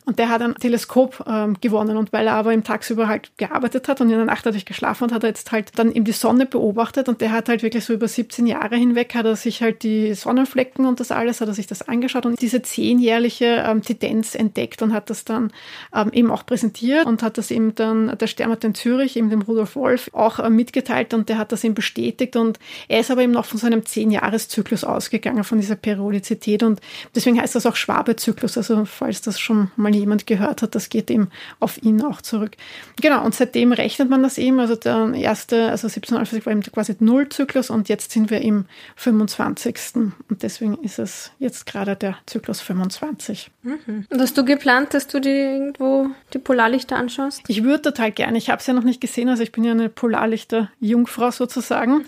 Und 0.07 0.19
der 0.19 0.29
hat 0.29 0.43
ein 0.43 0.55
Teleskop 0.55 1.25
ähm, 1.27 1.57
gewonnen. 1.61 1.97
Und 1.97 2.13
weil 2.13 2.27
er 2.27 2.35
aber 2.35 2.53
im 2.53 2.63
Tagsüber 2.63 3.09
halt 3.09 3.33
gearbeitet 3.39 3.89
hat 3.89 4.03
und 4.03 4.11
in 4.11 4.17
der 4.17 4.27
Nacht 4.27 4.45
natürlich 4.45 4.67
geschlafen 4.67 5.05
hat, 5.05 5.13
hat 5.13 5.25
er 5.25 5.31
jetzt 5.31 5.51
halt 5.51 5.79
dann 5.79 5.93
eben 5.93 6.05
die 6.05 6.13
Sonne 6.13 6.45
beobachtet. 6.45 7.09
Und 7.09 7.23
der 7.23 7.33
hat 7.33 7.49
halt 7.49 7.63
wirklich 7.63 7.85
so 7.85 7.95
über 7.95 8.07
17 8.07 8.47
Jahre 8.47 8.77
hinweg, 8.77 9.15
hat 9.15 9.25
er 9.25 9.37
sich 9.37 9.63
halt 9.63 9.83
die 9.83 10.13
Sonnenflecken 10.13 10.85
und 10.85 11.01
das 11.01 11.11
alles, 11.11 11.41
hat 11.41 11.49
er 11.49 11.55
sich 11.55 11.67
das 11.67 11.89
angeschaut 11.89 12.27
und 12.27 12.41
diese 12.41 12.61
zehnjährliche 12.61 13.65
ähm, 13.67 13.81
Tendenz 13.83 14.35
entdeckt 14.35 14.83
und 14.83 14.93
hat 14.93 15.09
das 15.09 15.25
dann 15.25 15.53
ähm, 15.95 16.11
eben 16.13 16.31
auch 16.31 16.45
präsentiert 16.45 17.07
und 17.07 17.23
hat 17.23 17.39
das 17.39 17.51
eben 17.51 17.75
dann 17.75 18.19
der 18.19 18.27
Stern 18.27 18.51
in 18.63 18.75
Zürich, 18.75 19.17
eben 19.17 19.31
dem 19.31 19.43
Rudolf 19.43 19.75
Wolf, 19.75 20.11
auch 20.13 20.39
äh, 20.39 20.51
mitgeteilt 20.51 21.15
und 21.15 21.29
der 21.29 21.39
hat 21.39 21.51
das 21.51 21.65
eben 21.65 21.75
bestätigt. 21.75 22.37
Und 22.37 22.59
er 22.89 23.01
ist 23.01 23.11
aber 23.11 23.23
eben 23.23 23.33
noch 23.33 23.47
von 23.47 23.59
so 23.59 23.67
einem 23.67 23.85
Zehn-Jahres-Zyklus 23.85 24.85
ausgegangen, 24.85 25.43
von 25.43 25.59
dieser 25.59 25.77
Periodizität. 25.77 26.63
Und 26.63 26.81
deswegen 27.15 27.41
heißt 27.41 27.55
das 27.55 27.67
auch 27.67 27.77
Schwabe-Zyklus. 27.77 28.57
Also 28.57 28.85
falls 28.85 29.23
das 29.23 29.41
schon 29.41 29.71
mal 29.77 29.95
jemand 29.95 30.27
gehört 30.27 30.63
hat, 30.63 30.75
das 30.75 30.89
geht 30.89 31.11
eben 31.11 31.31
auf 31.59 31.83
ihn 31.83 32.03
auch 32.03 32.21
zurück. 32.21 32.53
Genau, 33.01 33.25
und 33.25 33.35
seitdem 33.35 33.73
rechnet 33.73 34.11
man 34.11 34.23
das 34.23 34.39
eben. 34.39 34.61
Also 34.61 34.77
der 34.77 35.13
erste, 35.15 35.71
also 35.71 35.87
1790 35.87 36.47
war 36.47 36.53
eben 36.53 36.63
quasi 36.63 36.95
Nullzyklus 37.01 37.71
und 37.71 37.89
jetzt 37.89 38.13
sind 38.13 38.31
wir 38.31 38.41
im 38.43 38.67
25. 38.97 39.75
Und 39.95 40.43
deswegen 40.43 40.79
ist 40.83 40.99
es 40.99 41.31
jetzt 41.39 41.67
gerade 41.67 41.97
der 41.97 42.17
Zyklus 42.27 42.61
25. 42.61 43.51
Mhm. 43.63 44.07
Und 44.11 44.21
hast 44.21 44.37
du 44.37 44.45
geplant, 44.45 44.95
dass 44.95 45.07
du 45.07 45.21
dir 45.21 45.53
irgendwo 45.53 46.11
die 46.33 46.39
Polarlichter 46.39 46.97
anschaust? 46.97 47.43
Ich 47.49 47.63
würde 47.63 47.83
total 47.83 48.13
gerne. 48.13 48.39
Ich 48.45 48.51
habe 48.51 48.61
es 48.61 48.67
ja 48.67 48.75
noch 48.75 48.85
nicht 48.85 49.01
gesehen, 49.01 49.31
also 49.31 49.43
ich 49.43 49.53
bin 49.53 49.65
ja 49.65 49.71
eine 49.71 49.89
Polarlichter-Jungfrau 49.89 51.31
sozusagen. 51.31 52.05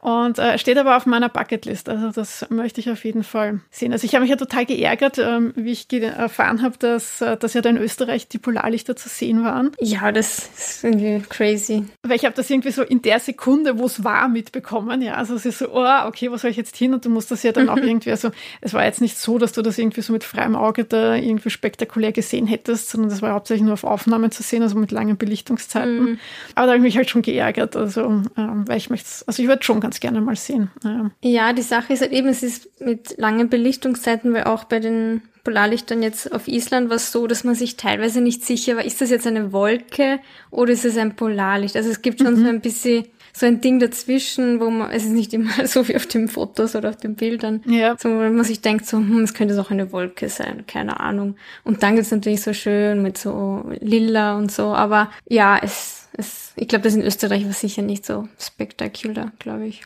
Und 0.00 0.38
äh, 0.38 0.58
steht 0.58 0.76
aber 0.76 0.98
auf 0.98 1.06
meiner 1.06 1.30
Bucketlist. 1.30 1.88
Also 1.88 2.10
das 2.10 2.44
möchte 2.50 2.78
ich 2.78 2.90
auf 2.90 3.06
jeden 3.06 3.24
Fall 3.24 3.60
sehen. 3.70 3.92
Also 3.92 4.04
ich 4.04 4.14
habe 4.14 4.20
mich 4.20 4.30
ja 4.30 4.36
total 4.36 4.66
geärgert, 4.66 5.16
ähm, 5.16 5.54
wie 5.56 5.72
ich 5.72 5.90
erfahren 5.90 6.60
habe, 6.60 6.76
dass, 6.78 7.22
äh, 7.22 7.38
dass 7.38 7.54
ja 7.54 7.62
da 7.62 7.70
in 7.70 7.78
Österreich 7.78 8.28
die 8.28 8.36
Polarlichter 8.36 8.96
zu 8.96 9.08
sehen 9.08 9.42
waren. 9.44 9.72
Ja, 9.80 10.12
das 10.12 10.50
ist 10.56 10.84
irgendwie 10.84 11.22
crazy. 11.26 11.84
Weil 12.02 12.16
ich 12.16 12.26
habe 12.26 12.34
das 12.34 12.50
irgendwie 12.50 12.70
so 12.70 12.82
in 12.82 13.00
der 13.00 13.18
Sekunde, 13.18 13.78
wo 13.78 13.86
es 13.86 14.04
war, 14.04 14.28
mitbekommen. 14.28 15.00
Ja, 15.00 15.14
also 15.14 15.36
es 15.36 15.46
ist 15.46 15.60
so, 15.60 15.70
oh, 15.72 16.06
okay, 16.06 16.30
wo 16.30 16.36
soll 16.36 16.50
ich 16.50 16.58
jetzt 16.58 16.76
hin? 16.76 16.92
Und 16.92 17.06
du 17.06 17.08
musst 17.08 17.30
das 17.30 17.42
ja 17.44 17.52
dann 17.52 17.70
auch 17.70 17.76
irgendwie, 17.78 18.10
also 18.10 18.30
es 18.60 18.74
war 18.74 18.84
jetzt 18.84 19.00
nicht 19.00 19.16
so, 19.16 19.38
dass 19.38 19.52
du 19.52 19.62
das 19.62 19.78
irgendwie 19.78 20.02
so 20.02 20.12
mit 20.12 20.22
freiem 20.22 20.54
Auge 20.54 20.84
da 20.84 21.14
irgendwie 21.14 21.48
spektakulär 21.48 22.12
gesehen 22.12 22.46
hättest, 22.46 22.90
sondern 22.90 23.08
das 23.08 23.22
war 23.22 23.32
hauptsächlich 23.32 23.64
nur 23.64 23.72
auf 23.72 23.84
Aufnahmen 23.84 24.30
zu 24.30 24.42
sehen, 24.42 24.62
also 24.62 24.76
mit 24.76 24.92
langen 24.92 25.16
Belichtungszeiten. 25.16 25.77
Mhm. 25.86 26.18
Aber 26.54 26.66
da 26.66 26.72
habe 26.72 26.78
ich 26.78 26.82
mich 26.82 26.96
halt 26.96 27.10
schon 27.10 27.22
geärgert, 27.22 27.76
also 27.76 28.02
ähm, 28.02 28.64
weil 28.66 28.76
ich 28.76 28.90
möchte, 28.90 29.08
also 29.26 29.42
ich 29.42 29.48
würde 29.48 29.62
schon 29.62 29.80
ganz 29.80 30.00
gerne 30.00 30.20
mal 30.20 30.36
sehen. 30.36 30.70
Ja. 30.84 31.10
ja, 31.22 31.52
die 31.52 31.62
Sache 31.62 31.92
ist 31.92 32.02
halt 32.02 32.12
eben, 32.12 32.28
es 32.28 32.42
ist 32.42 32.80
mit 32.80 33.18
langen 33.18 33.48
Belichtungszeiten, 33.48 34.32
weil 34.34 34.44
auch 34.44 34.64
bei 34.64 34.80
den 34.80 35.22
Polarlichtern 35.44 36.02
jetzt 36.02 36.32
auf 36.32 36.46
Island 36.46 36.90
war 36.90 36.96
es 36.96 37.10
so, 37.10 37.26
dass 37.26 37.42
man 37.42 37.54
sich 37.54 37.76
teilweise 37.76 38.20
nicht 38.20 38.44
sicher 38.44 38.76
war, 38.76 38.84
ist 38.84 39.00
das 39.00 39.10
jetzt 39.10 39.26
eine 39.26 39.52
Wolke 39.52 40.20
oder 40.50 40.72
ist 40.72 40.84
es 40.84 40.98
ein 40.98 41.16
Polarlicht? 41.16 41.74
Also 41.74 41.90
es 41.90 42.02
gibt 42.02 42.20
schon 42.20 42.34
mhm. 42.34 42.42
so 42.42 42.48
ein 42.48 42.60
bisschen 42.60 43.06
so 43.38 43.46
ein 43.46 43.60
Ding 43.60 43.78
dazwischen, 43.78 44.60
wo 44.60 44.70
man, 44.70 44.90
es 44.90 45.04
ist 45.04 45.10
nicht 45.10 45.32
immer 45.32 45.50
so 45.66 45.86
wie 45.88 45.96
auf 45.96 46.06
den 46.06 46.28
Fotos 46.28 46.74
oder 46.74 46.90
auf 46.90 46.96
den 46.96 47.14
Bildern, 47.14 47.62
ja. 47.66 47.96
so, 47.98 48.08
wo 48.08 48.14
man 48.14 48.44
sich 48.44 48.60
denkt, 48.60 48.86
so, 48.86 48.98
hm, 48.98 49.22
es 49.22 49.34
könnte 49.34 49.58
auch 49.60 49.70
eine 49.70 49.92
Wolke 49.92 50.28
sein, 50.28 50.64
keine 50.66 51.00
Ahnung. 51.00 51.36
Und 51.64 51.82
dann 51.82 51.96
gibt's 51.96 52.10
natürlich 52.10 52.42
so 52.42 52.52
schön 52.52 53.02
mit 53.02 53.18
so 53.18 53.64
lila 53.80 54.36
und 54.36 54.52
so, 54.52 54.74
aber 54.74 55.10
ja, 55.28 55.58
es, 55.62 56.08
es, 56.12 56.52
ich 56.56 56.68
glaube, 56.68 56.84
das 56.84 56.94
in 56.94 57.02
Österreich 57.02 57.44
war 57.44 57.52
sicher 57.52 57.82
nicht 57.82 58.04
so 58.04 58.28
spektakulär, 58.38 59.32
glaube 59.38 59.66
ich. 59.66 59.82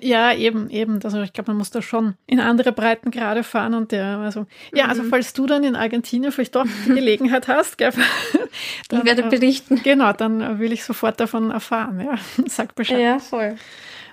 Ja, 0.00 0.32
eben, 0.32 0.70
eben. 0.70 1.00
Also 1.04 1.20
ich 1.22 1.32
glaube, 1.32 1.50
man 1.50 1.58
muss 1.58 1.70
da 1.70 1.82
schon 1.82 2.14
in 2.26 2.40
andere 2.40 2.72
Breitengrade 2.72 3.44
fahren 3.44 3.74
und 3.74 3.92
der, 3.92 4.18
also 4.18 4.46
ja, 4.72 4.86
also 4.86 5.02
mhm. 5.02 5.10
falls 5.10 5.34
du 5.34 5.46
dann 5.46 5.62
in 5.62 5.76
Argentinien 5.76 6.32
vielleicht 6.32 6.56
doch 6.56 6.64
die 6.86 6.94
Gelegenheit 6.94 7.48
hast, 7.48 7.76
gell, 7.76 7.92
dann, 8.88 9.00
ich 9.00 9.04
werde 9.04 9.24
äh, 9.24 9.28
berichten. 9.28 9.82
Genau, 9.82 10.12
dann 10.14 10.58
will 10.58 10.72
ich 10.72 10.84
sofort 10.84 11.20
davon 11.20 11.50
erfahren. 11.50 12.00
Ja, 12.00 12.14
sag 12.46 12.74
Bescheid. 12.74 13.00
Ja, 13.00 13.18
voll. 13.18 13.56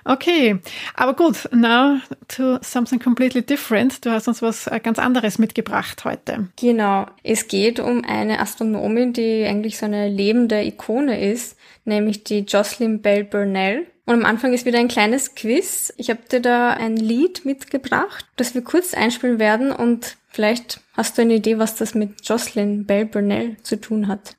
Okay, 0.04 0.58
aber 0.94 1.14
gut, 1.14 1.48
now 1.52 2.00
to 2.26 2.58
something 2.60 2.98
completely 2.98 3.40
different. 3.40 4.04
Du 4.04 4.10
hast 4.10 4.26
uns 4.26 4.42
was 4.42 4.66
äh, 4.66 4.80
ganz 4.80 4.98
anderes 4.98 5.38
mitgebracht 5.38 6.04
heute. 6.04 6.48
Genau, 6.60 7.06
es 7.22 7.46
geht 7.46 7.78
um 7.78 8.04
eine 8.04 8.40
Astronomin, 8.40 9.12
die 9.12 9.44
eigentlich 9.46 9.78
so 9.78 9.86
eine 9.86 10.08
lebende 10.08 10.62
Ikone 10.64 11.20
ist, 11.20 11.56
nämlich 11.84 12.24
die 12.24 12.40
Jocelyn 12.40 13.00
Bell 13.00 13.22
Burnell. 13.24 13.86
Und 14.04 14.14
am 14.14 14.24
Anfang 14.24 14.52
ist 14.52 14.66
wieder 14.66 14.80
ein 14.80 14.88
kleines 14.88 15.36
Quiz. 15.36 15.92
Ich 15.96 16.10
habe 16.10 16.20
dir 16.30 16.40
da 16.40 16.70
ein 16.70 16.96
Lied 16.96 17.44
mitgebracht, 17.44 18.26
das 18.36 18.52
wir 18.54 18.62
kurz 18.62 18.94
einspielen 18.94 19.38
werden 19.38 19.70
und 19.70 20.16
vielleicht 20.28 20.80
hast 20.94 21.16
du 21.16 21.22
eine 21.22 21.34
Idee, 21.34 21.58
was 21.58 21.76
das 21.76 21.94
mit 21.94 22.26
Jocelyn 22.26 22.84
Bell 22.84 23.06
Burnell 23.06 23.56
zu 23.62 23.80
tun 23.80 24.08
hat. 24.08 24.36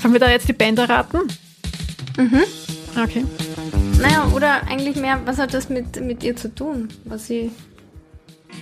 Sollen 0.00 0.14
wir 0.14 0.20
da 0.20 0.30
jetzt 0.30 0.48
die 0.48 0.54
Band 0.54 0.78
erraten? 0.78 1.20
Mhm. 2.16 2.42
Okay. 3.02 3.24
Naja, 4.00 4.30
oder 4.34 4.66
eigentlich 4.66 4.96
mehr, 4.96 5.20
was 5.26 5.36
hat 5.38 5.52
das 5.52 5.68
mit, 5.68 6.00
mit 6.00 6.22
ihr 6.22 6.36
zu 6.36 6.54
tun? 6.54 6.88
Was 7.04 7.26
sie 7.26 7.50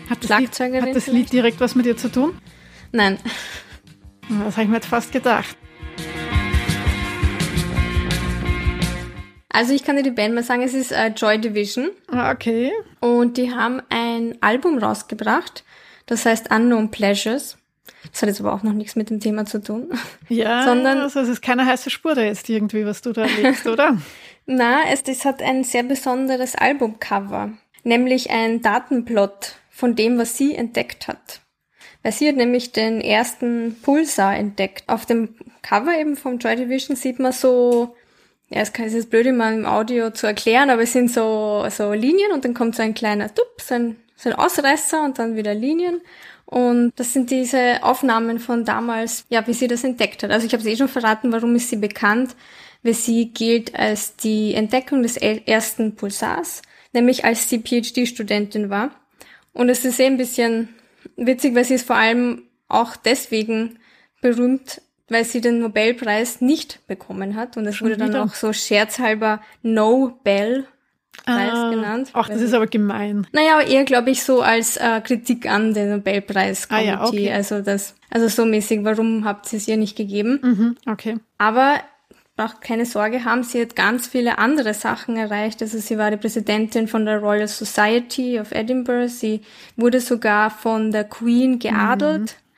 hat 0.09 0.19
das, 0.29 0.39
Lied, 0.39 0.83
hat 0.83 0.97
das 0.97 1.07
Lied 1.07 1.33
direkt 1.33 1.61
was 1.61 1.77
mit 1.77 1.87
ihr 1.87 1.97
zu 1.97 2.11
tun? 2.11 2.37
Nein. 2.91 3.19
Das 4.45 4.57
habe 4.57 4.65
ich 4.65 4.69
mir 4.69 4.77
jetzt 4.77 4.87
fast 4.87 5.13
gedacht. 5.13 5.57
Also 9.53 9.75
ich 9.75 9.85
kann 9.85 9.97
dir 9.97 10.03
die 10.03 10.11
Band 10.13 10.35
mal 10.35 10.45
sagen, 10.45 10.63
es 10.63 10.75
ist 10.75 10.93
äh, 10.93 11.09
Joy 11.09 11.39
Division. 11.39 11.91
Ah, 12.09 12.31
okay. 12.31 12.73
Und 13.01 13.37
die 13.37 13.53
haben 13.53 13.83
ein 13.91 14.39
Album 14.41 14.79
rausgebracht, 14.79 15.65
das 16.07 16.25
heißt 16.25 16.51
Unknown 16.53 16.91
Pleasures. 16.91 17.59
Das 18.13 18.23
hat 18.23 18.29
jetzt 18.29 18.41
aber 18.41 18.55
auch 18.55 18.63
noch 18.63 18.73
nichts 18.73 18.97
mit 18.97 19.11
dem 19.11 19.21
Thema 19.21 19.45
zu 19.45 19.63
tun. 19.63 19.91
Ja, 20.29 20.65
sondern 20.65 20.99
also 20.99 21.19
es 21.21 21.29
ist 21.29 21.43
keine 21.43 21.67
heiße 21.67 21.91
Spur 21.91 22.15
da 22.15 22.23
jetzt 22.23 22.49
irgendwie, 22.49 22.87
was 22.87 23.03
du 23.03 23.13
da 23.13 23.23
erlebst, 23.23 23.67
oder? 23.67 23.99
Na, 24.47 24.85
es, 24.89 25.03
es 25.07 25.25
hat 25.25 25.43
ein 25.43 25.65
sehr 25.65 25.83
besonderes 25.83 26.55
Albumcover, 26.55 27.51
nämlich 27.83 28.31
ein 28.31 28.63
Datenplot 28.63 29.57
von 29.71 29.97
dem, 29.97 30.19
was 30.19 30.37
sie 30.37 30.55
entdeckt 30.55 31.09
hat. 31.09 31.41
Weil 32.03 32.13
sie 32.13 32.29
hat 32.29 32.37
nämlich 32.37 32.73
den 32.73 33.01
ersten 33.01 33.77
Pulsar 33.83 34.37
entdeckt. 34.37 34.85
Auf 34.89 35.05
dem 35.05 35.35
Cover 35.63 35.99
eben 35.99 36.17
vom 36.17 36.39
Joy 36.39 36.57
Division 36.57 36.97
sieht 36.97 37.19
man 37.19 37.33
so 37.33 37.97
ja, 38.51 38.63
es 38.63 38.71
ist 38.71 38.95
jetzt 38.95 39.11
blöd 39.11 39.27
immer 39.27 39.53
im 39.53 39.65
Audio 39.65 40.11
zu 40.11 40.27
erklären, 40.27 40.71
aber 40.71 40.83
es 40.83 40.93
sind 40.93 41.11
so, 41.11 41.65
so 41.71 41.93
Linien 41.93 42.33
und 42.33 42.45
dann 42.45 42.53
kommt 42.53 42.75
so 42.75 42.83
ein 42.83 42.95
kleiner 42.95 43.29
Dup, 43.29 43.61
so 43.61 43.75
ein, 43.75 43.97
so 44.17 44.29
ein 44.29 44.35
Ausreißer 44.35 45.05
und 45.05 45.21
dann 45.21 45.37
wieder 45.37 45.55
Linien. 45.55 46.01
Und 46.47 46.93
das 46.97 47.13
sind 47.13 47.31
diese 47.31 47.85
Aufnahmen 47.85 48.41
von 48.41 48.65
damals, 48.65 49.25
ja, 49.29 49.47
wie 49.47 49.53
sie 49.53 49.69
das 49.69 49.85
entdeckt 49.85 50.25
hat. 50.25 50.33
Also 50.33 50.47
ich 50.47 50.53
habe 50.53 50.63
es 50.63 50.69
eh 50.69 50.77
schon 50.77 50.89
verraten, 50.89 51.31
warum 51.31 51.55
ist 51.55 51.71
sie 51.71 51.77
bekannt, 51.77 52.35
weil 52.83 52.95
sie 52.95 53.27
gilt 53.27 53.77
als 53.77 54.17
die 54.17 54.55
Entdeckung 54.55 55.05
des 55.05 55.17
ersten 55.17 55.95
Pulsars, 55.95 56.63
nämlich 56.93 57.25
als 57.25 57.49
sie 57.49 57.61
PhD-Studentin 57.61 58.69
war. 58.69 58.91
Und 59.53 59.69
es 59.69 59.85
ist 59.85 60.01
eh 60.01 60.07
ein 60.07 60.17
bisschen 60.17 60.71
witzig, 61.17 61.55
weil 61.55 61.65
sie 61.65 61.75
ist 61.75 61.87
vor 61.87 61.97
allem 61.97 62.43
auch 62.67 62.97
deswegen 62.97 63.79
berühmt, 64.21 64.83
weil 65.11 65.25
sie 65.25 65.41
den 65.41 65.61
Nobelpreis 65.61 66.41
nicht 66.41 66.87
bekommen 66.87 67.37
hat. 67.37 67.57
Und 67.57 67.67
es 67.67 67.83
wurde 67.83 67.99
dann 67.99 68.17
auch 68.17 68.35
so 68.35 68.53
scherzhalber 68.53 69.41
Nobel 69.63 70.67
Preis 71.25 71.53
ah, 71.53 71.71
genannt. 71.71 72.11
Ach, 72.13 72.29
das 72.29 72.41
ist 72.41 72.55
aber 72.55 72.67
gemein. 72.67 73.27
Naja, 73.33 73.55
aber 73.55 73.67
eher, 73.67 73.85
glaube 73.85 74.11
ich, 74.11 74.23
so 74.23 74.41
als 74.41 74.77
äh, 74.77 75.01
Kritik 75.03 75.51
an 75.51 75.75
den 75.75 75.91
Nobelpreis 75.91 76.69
ah, 76.71 76.81
ja, 76.81 77.05
okay. 77.05 77.31
Also 77.31 77.61
das, 77.61 77.95
also 78.11 78.29
so 78.29 78.47
mäßig, 78.47 78.85
warum 78.85 79.25
habt 79.25 79.53
ihr 79.53 79.59
es 79.59 79.69
ihr 79.69 79.77
nicht 79.77 79.97
gegeben? 79.97 80.39
Mhm, 80.43 80.77
okay. 80.87 81.19
Aber 81.37 81.81
auch 82.37 82.61
keine 82.61 82.87
Sorge 82.87 83.25
haben, 83.25 83.43
sie 83.43 83.61
hat 83.61 83.77
ganz 83.77 84.07
viele 84.07 84.39
andere 84.39 84.73
Sachen 84.73 85.17
erreicht. 85.17 85.61
Also 85.61 85.79
sie 85.79 85.99
war 85.99 86.11
die 86.11 86.17
Präsidentin 86.17 86.89
von 86.89 87.05
der 87.05 87.19
Royal 87.19 87.49
Society 87.49 88.41
of 88.41 88.53
Edinburgh. 88.53 89.09
Sie 89.09 89.43
wurde 89.77 90.01
sogar 90.01 90.51
von 90.51 90.91
der 90.91 91.05
Queen 91.05 91.59
geadelt. 91.59 92.23
Mhm. 92.23 92.50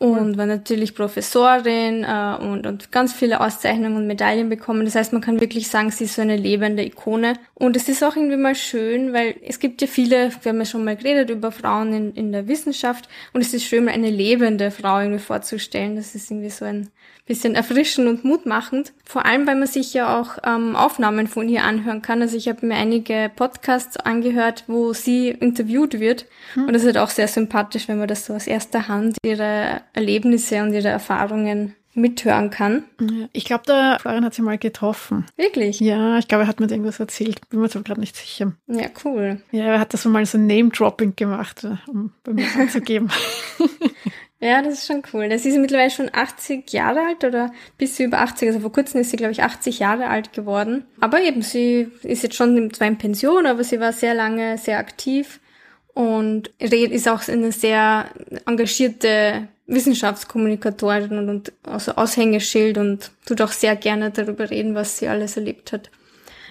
Cool. 0.00 0.18
Und 0.18 0.36
war 0.36 0.46
natürlich 0.46 0.94
Professorin 0.94 2.04
äh, 2.04 2.36
und, 2.40 2.66
und 2.66 2.92
ganz 2.92 3.12
viele 3.12 3.40
Auszeichnungen 3.40 3.96
und 3.96 4.06
Medaillen 4.06 4.48
bekommen. 4.48 4.84
Das 4.84 4.94
heißt, 4.94 5.12
man 5.12 5.22
kann 5.22 5.40
wirklich 5.40 5.68
sagen, 5.68 5.90
sie 5.90 6.04
ist 6.04 6.16
so 6.16 6.22
eine 6.22 6.36
lebende 6.36 6.84
Ikone. 6.84 7.34
Und 7.54 7.76
es 7.76 7.88
ist 7.88 8.02
auch 8.02 8.16
irgendwie 8.16 8.36
mal 8.36 8.54
schön, 8.54 9.12
weil 9.12 9.36
es 9.46 9.58
gibt 9.58 9.80
ja 9.80 9.86
viele, 9.86 10.30
wir 10.42 10.50
haben 10.50 10.58
ja 10.58 10.64
schon 10.64 10.84
mal 10.84 10.96
geredet 10.96 11.30
über 11.30 11.52
Frauen 11.52 11.92
in, 11.92 12.14
in 12.14 12.32
der 12.32 12.48
Wissenschaft 12.48 13.08
und 13.32 13.40
es 13.40 13.54
ist 13.54 13.64
schön, 13.64 13.84
mal 13.84 13.92
eine 13.92 14.10
lebende 14.10 14.70
Frau 14.70 15.00
irgendwie 15.00 15.22
vorzustellen. 15.22 15.96
Das 15.96 16.14
ist 16.14 16.30
irgendwie 16.30 16.50
so 16.50 16.64
ein 16.64 16.90
bisschen 17.26 17.56
erfrischend 17.56 18.08
und 18.08 18.24
mutmachend. 18.24 18.92
Vor 19.04 19.26
allem, 19.26 19.46
weil 19.46 19.56
man 19.56 19.66
sich 19.66 19.92
ja 19.92 20.18
auch 20.18 20.38
ähm, 20.44 20.76
Aufnahmen 20.76 21.26
von 21.26 21.48
ihr 21.48 21.64
anhören 21.64 22.00
kann. 22.00 22.22
Also 22.22 22.36
ich 22.36 22.48
habe 22.48 22.64
mir 22.64 22.76
einige 22.76 23.30
Podcasts 23.34 23.96
angehört, 23.96 24.64
wo 24.68 24.92
sie 24.92 25.30
interviewt 25.30 25.98
wird. 25.98 26.26
Hm. 26.54 26.66
Und 26.66 26.72
das 26.72 26.82
ist 26.82 26.86
halt 26.86 26.98
auch 26.98 27.10
sehr 27.10 27.28
sympathisch, 27.28 27.88
wenn 27.88 27.98
man 27.98 28.08
das 28.08 28.26
so 28.26 28.34
aus 28.34 28.46
erster 28.46 28.86
Hand 28.86 29.18
ihre 29.24 29.75
Erlebnisse 29.92 30.62
und 30.62 30.72
ihre 30.72 30.88
Erfahrungen 30.88 31.74
mithören 31.96 32.50
kann. 32.50 32.84
Ich 33.32 33.46
glaube, 33.46 33.64
der 33.66 33.98
Florian 34.00 34.24
hat 34.24 34.34
sie 34.34 34.42
mal 34.42 34.58
getroffen. 34.58 35.24
Wirklich? 35.36 35.80
Ja, 35.80 36.18
ich 36.18 36.28
glaube, 36.28 36.44
er 36.44 36.46
hat 36.46 36.60
mir 36.60 36.70
irgendwas 36.70 37.00
erzählt. 37.00 37.48
Bin 37.48 37.60
mir 37.60 37.70
zwar 37.70 37.82
gerade 37.82 38.00
nicht 38.00 38.16
sicher. 38.16 38.52
Ja, 38.66 38.86
cool. 39.04 39.40
Ja, 39.50 39.64
er 39.64 39.80
hat 39.80 39.94
das 39.94 40.02
so 40.02 40.10
mal 40.10 40.26
so 40.26 40.36
Name-Dropping 40.36 41.16
gemacht, 41.16 41.64
äh, 41.64 41.76
um 41.88 42.12
bei 42.22 42.34
mir 42.34 42.46
anzugeben. 42.58 43.10
Ja, 44.38 44.60
das 44.60 44.74
ist 44.74 44.86
schon 44.86 45.02
cool. 45.12 45.26
Sie 45.38 45.48
ist 45.48 45.58
mittlerweile 45.58 45.90
schon 45.90 46.10
80 46.12 46.70
Jahre 46.70 47.00
alt 47.00 47.24
oder 47.24 47.50
bis 47.78 47.96
sie 47.96 48.04
über 48.04 48.20
80, 48.20 48.48
also 48.48 48.60
vor 48.60 48.72
kurzem 48.72 49.00
ist 49.00 49.10
sie, 49.10 49.16
glaube 49.16 49.32
ich, 49.32 49.42
80 49.42 49.78
Jahre 49.78 50.08
alt 50.08 50.34
geworden. 50.34 50.84
Aber 51.00 51.22
eben, 51.22 51.40
sie 51.40 51.88
ist 52.02 52.22
jetzt 52.22 52.36
schon 52.36 52.72
zwar 52.74 52.86
in 52.86 52.98
Pension, 52.98 53.46
aber 53.46 53.64
sie 53.64 53.80
war 53.80 53.94
sehr 53.94 54.14
lange 54.14 54.58
sehr 54.58 54.78
aktiv 54.78 55.40
und 55.94 56.48
ist 56.58 57.08
auch 57.08 57.26
eine 57.28 57.50
sehr 57.50 58.10
engagierte 58.44 59.48
Wissenschaftskommunikatorin 59.66 61.18
und, 61.18 61.28
und 61.28 61.52
also 61.62 61.92
Aushängeschild 61.92 62.78
und 62.78 63.10
tut 63.26 63.40
auch 63.40 63.52
sehr 63.52 63.76
gerne 63.76 64.10
darüber 64.10 64.50
reden, 64.50 64.74
was 64.74 64.98
sie 64.98 65.08
alles 65.08 65.36
erlebt 65.36 65.72
hat. 65.72 65.90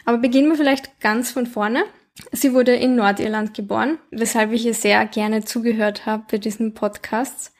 Aber 0.06 0.18
beginnen 0.18 0.50
wir 0.50 0.58
vielleicht 0.58 1.00
ganz 1.00 1.32
von 1.32 1.48
vorne. 1.48 1.84
Sie 2.32 2.54
wurde 2.54 2.76
in 2.76 2.96
Nordirland 2.96 3.54
geboren, 3.54 3.98
weshalb 4.12 4.52
ich 4.52 4.66
ihr 4.66 4.74
sehr 4.74 5.06
gerne 5.06 5.44
zugehört 5.44 6.06
habe 6.06 6.24
bei 6.30 6.38
diesen 6.38 6.74
Podcasts 6.74 7.56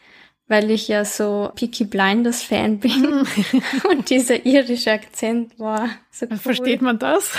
weil 0.48 0.70
ich 0.70 0.88
ja 0.88 1.06
so 1.06 1.52
Peaky 1.56 1.86
Blinders 1.86 2.44
Fan 2.44 2.80
bin 2.80 3.06
und 3.90 4.10
dieser 4.10 4.46
irische 4.46 4.92
Akzent 4.92 5.58
war 5.60 5.90
so 6.12 6.28
cool. 6.30 6.38
Versteht 6.38 6.82
man 6.82 7.00
das? 7.00 7.32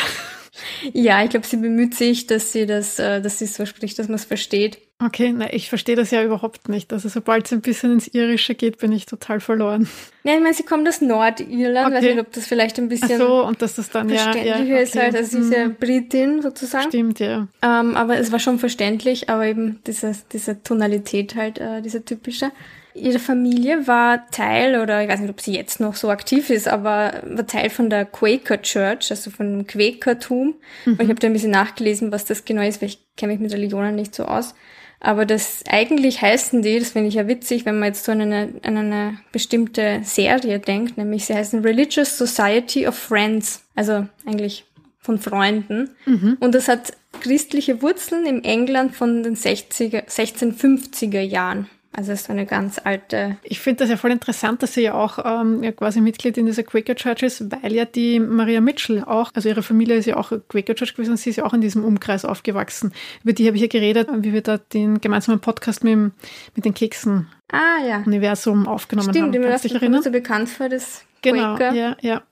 Ja, 0.92 1.22
ich 1.22 1.30
glaube, 1.30 1.46
sie 1.46 1.58
bemüht 1.58 1.94
sich, 1.94 2.26
dass 2.26 2.52
sie 2.52 2.66
das, 2.66 2.98
äh, 2.98 3.20
dass 3.20 3.38
sie 3.38 3.46
so 3.46 3.66
spricht, 3.66 3.98
dass 3.98 4.08
man 4.08 4.16
es 4.16 4.24
versteht. 4.24 4.78
Okay, 4.98 5.34
na, 5.36 5.52
ich 5.52 5.68
verstehe 5.68 5.94
das 5.94 6.10
ja 6.10 6.24
überhaupt 6.24 6.70
nicht. 6.70 6.90
Also 6.90 7.10
sobald 7.10 7.44
es 7.44 7.52
ein 7.52 7.60
bisschen 7.60 7.92
ins 7.92 8.08
Irische 8.08 8.54
geht, 8.54 8.78
bin 8.78 8.92
ich 8.92 9.04
total 9.04 9.40
verloren. 9.40 9.86
Ja, 10.24 10.34
ich 10.34 10.40
meine, 10.40 10.54
sie 10.54 10.62
kommt 10.62 10.88
aus 10.88 11.02
Nordirland, 11.02 11.88
okay. 11.88 11.96
weiß 11.96 12.02
nicht, 12.02 12.20
ob 12.20 12.32
das 12.32 12.46
vielleicht 12.46 12.78
ein 12.78 12.88
bisschen 12.88 13.20
Ach 13.20 13.26
so, 13.26 13.44
und 13.44 13.60
dass 13.60 13.74
das 13.74 13.90
dann 13.90 14.08
ja, 14.08 14.34
ja 14.34 14.56
okay. 14.56 14.82
ist 14.82 14.96
halt, 14.96 15.14
also 15.14 15.38
ja 15.38 15.68
mhm. 15.68 15.74
Britin 15.74 16.40
sozusagen. 16.40 16.88
Stimmt, 16.88 17.20
ja. 17.20 17.46
Ähm, 17.60 17.94
aber 17.94 18.16
es 18.16 18.32
war 18.32 18.38
schon 18.38 18.58
verständlich, 18.58 19.28
aber 19.28 19.44
eben 19.46 19.80
diese, 19.86 20.12
diese 20.32 20.62
Tonalität 20.62 21.36
halt, 21.36 21.58
äh, 21.58 21.82
diese 21.82 22.02
typische. 22.02 22.50
Ihre 22.94 23.18
Familie 23.18 23.86
war 23.86 24.30
Teil, 24.30 24.80
oder 24.80 25.02
ich 25.02 25.10
weiß 25.10 25.20
nicht, 25.20 25.28
ob 25.28 25.42
sie 25.42 25.54
jetzt 25.54 25.78
noch 25.78 25.94
so 25.94 26.08
aktiv 26.08 26.48
ist, 26.48 26.66
aber 26.66 27.20
war 27.22 27.46
Teil 27.46 27.68
von 27.68 27.90
der 27.90 28.06
Quaker 28.06 28.62
Church, 28.62 29.10
also 29.10 29.30
von 29.30 29.66
Quakertum. 29.66 30.54
Mhm. 30.86 30.92
Und 30.92 31.02
ich 31.02 31.08
habe 31.10 31.20
da 31.20 31.26
ein 31.26 31.34
bisschen 31.34 31.50
nachgelesen, 31.50 32.12
was 32.12 32.24
das 32.24 32.46
genau 32.46 32.62
ist, 32.62 32.80
weil 32.80 32.88
ich 32.88 32.98
kenne 33.18 33.34
mich 33.34 33.42
mit 33.42 33.52
Religionen 33.52 33.94
nicht 33.94 34.14
so 34.14 34.24
aus. 34.24 34.54
Aber 35.00 35.26
das 35.26 35.62
eigentlich 35.68 36.22
heißen 36.22 36.62
die, 36.62 36.78
das 36.78 36.90
finde 36.90 37.08
ich 37.08 37.14
ja 37.14 37.28
witzig, 37.28 37.66
wenn 37.66 37.78
man 37.78 37.88
jetzt 37.88 38.04
so 38.04 38.12
an 38.12 38.22
eine, 38.22 38.54
an 38.62 38.76
eine 38.76 39.18
bestimmte 39.30 40.00
Serie 40.04 40.58
denkt, 40.58 40.96
nämlich 40.96 41.26
sie 41.26 41.34
heißen 41.34 41.60
Religious 41.60 42.16
Society 42.16 42.86
of 42.86 42.96
Friends, 42.96 43.64
also 43.74 44.06
eigentlich 44.24 44.64
von 44.98 45.18
Freunden. 45.18 45.90
Mhm. 46.06 46.36
Und 46.40 46.54
das 46.54 46.68
hat 46.68 46.92
christliche 47.20 47.82
Wurzeln 47.82 48.26
im 48.26 48.42
England 48.42 48.94
von 48.94 49.22
den 49.22 49.36
60er, 49.36 50.06
1650er 50.08 51.20
Jahren. 51.20 51.68
Also 51.96 52.12
es 52.12 52.22
ist 52.22 52.30
eine 52.30 52.44
ganz 52.44 52.78
alte. 52.82 53.38
Ich 53.42 53.58
finde 53.60 53.78
das 53.78 53.90
ja 53.90 53.96
voll 53.96 54.12
interessant, 54.12 54.62
dass 54.62 54.74
sie 54.74 54.82
ja 54.82 54.94
auch 54.94 55.18
ähm, 55.24 55.62
ja 55.62 55.72
quasi 55.72 56.02
Mitglied 56.02 56.36
in 56.36 56.44
dieser 56.44 56.62
Quaker 56.62 56.94
Church 56.94 57.22
ist, 57.22 57.50
weil 57.50 57.72
ja 57.72 57.86
die 57.86 58.20
Maria 58.20 58.60
Mitchell 58.60 59.02
auch, 59.02 59.30
also 59.34 59.48
ihre 59.48 59.62
Familie 59.62 59.96
ist 59.96 60.06
ja 60.06 60.16
auch 60.16 60.30
Quaker 60.48 60.74
Church 60.74 60.94
gewesen 60.94 61.12
und 61.12 61.16
sie 61.16 61.30
ist 61.30 61.36
ja 61.36 61.44
auch 61.46 61.54
in 61.54 61.62
diesem 61.62 61.84
Umkreis 61.84 62.26
aufgewachsen. 62.26 62.92
Über 63.24 63.32
die 63.32 63.46
habe 63.46 63.56
ich 63.56 63.62
ja 63.62 63.68
geredet, 63.68 64.08
wie 64.12 64.34
wir 64.34 64.42
da 64.42 64.58
den 64.58 65.00
gemeinsamen 65.00 65.40
Podcast 65.40 65.84
mit, 65.84 66.12
mit 66.54 66.64
den 66.64 66.74
Keksen 66.74 67.28
ah, 67.50 67.82
ja. 67.86 68.02
Universum 68.04 68.68
aufgenommen 68.68 69.10
Stimmt, 69.10 69.34
haben. 69.34 69.58
Stimmt, 69.58 69.72
du 69.72 69.78
erinnern? 69.78 70.02
so 70.02 70.10
bekannt 70.10 70.50
für 70.50 70.68
das 70.68 71.02
Genau, 71.22 71.58
ja, 71.58 71.96
ja. 72.00 72.22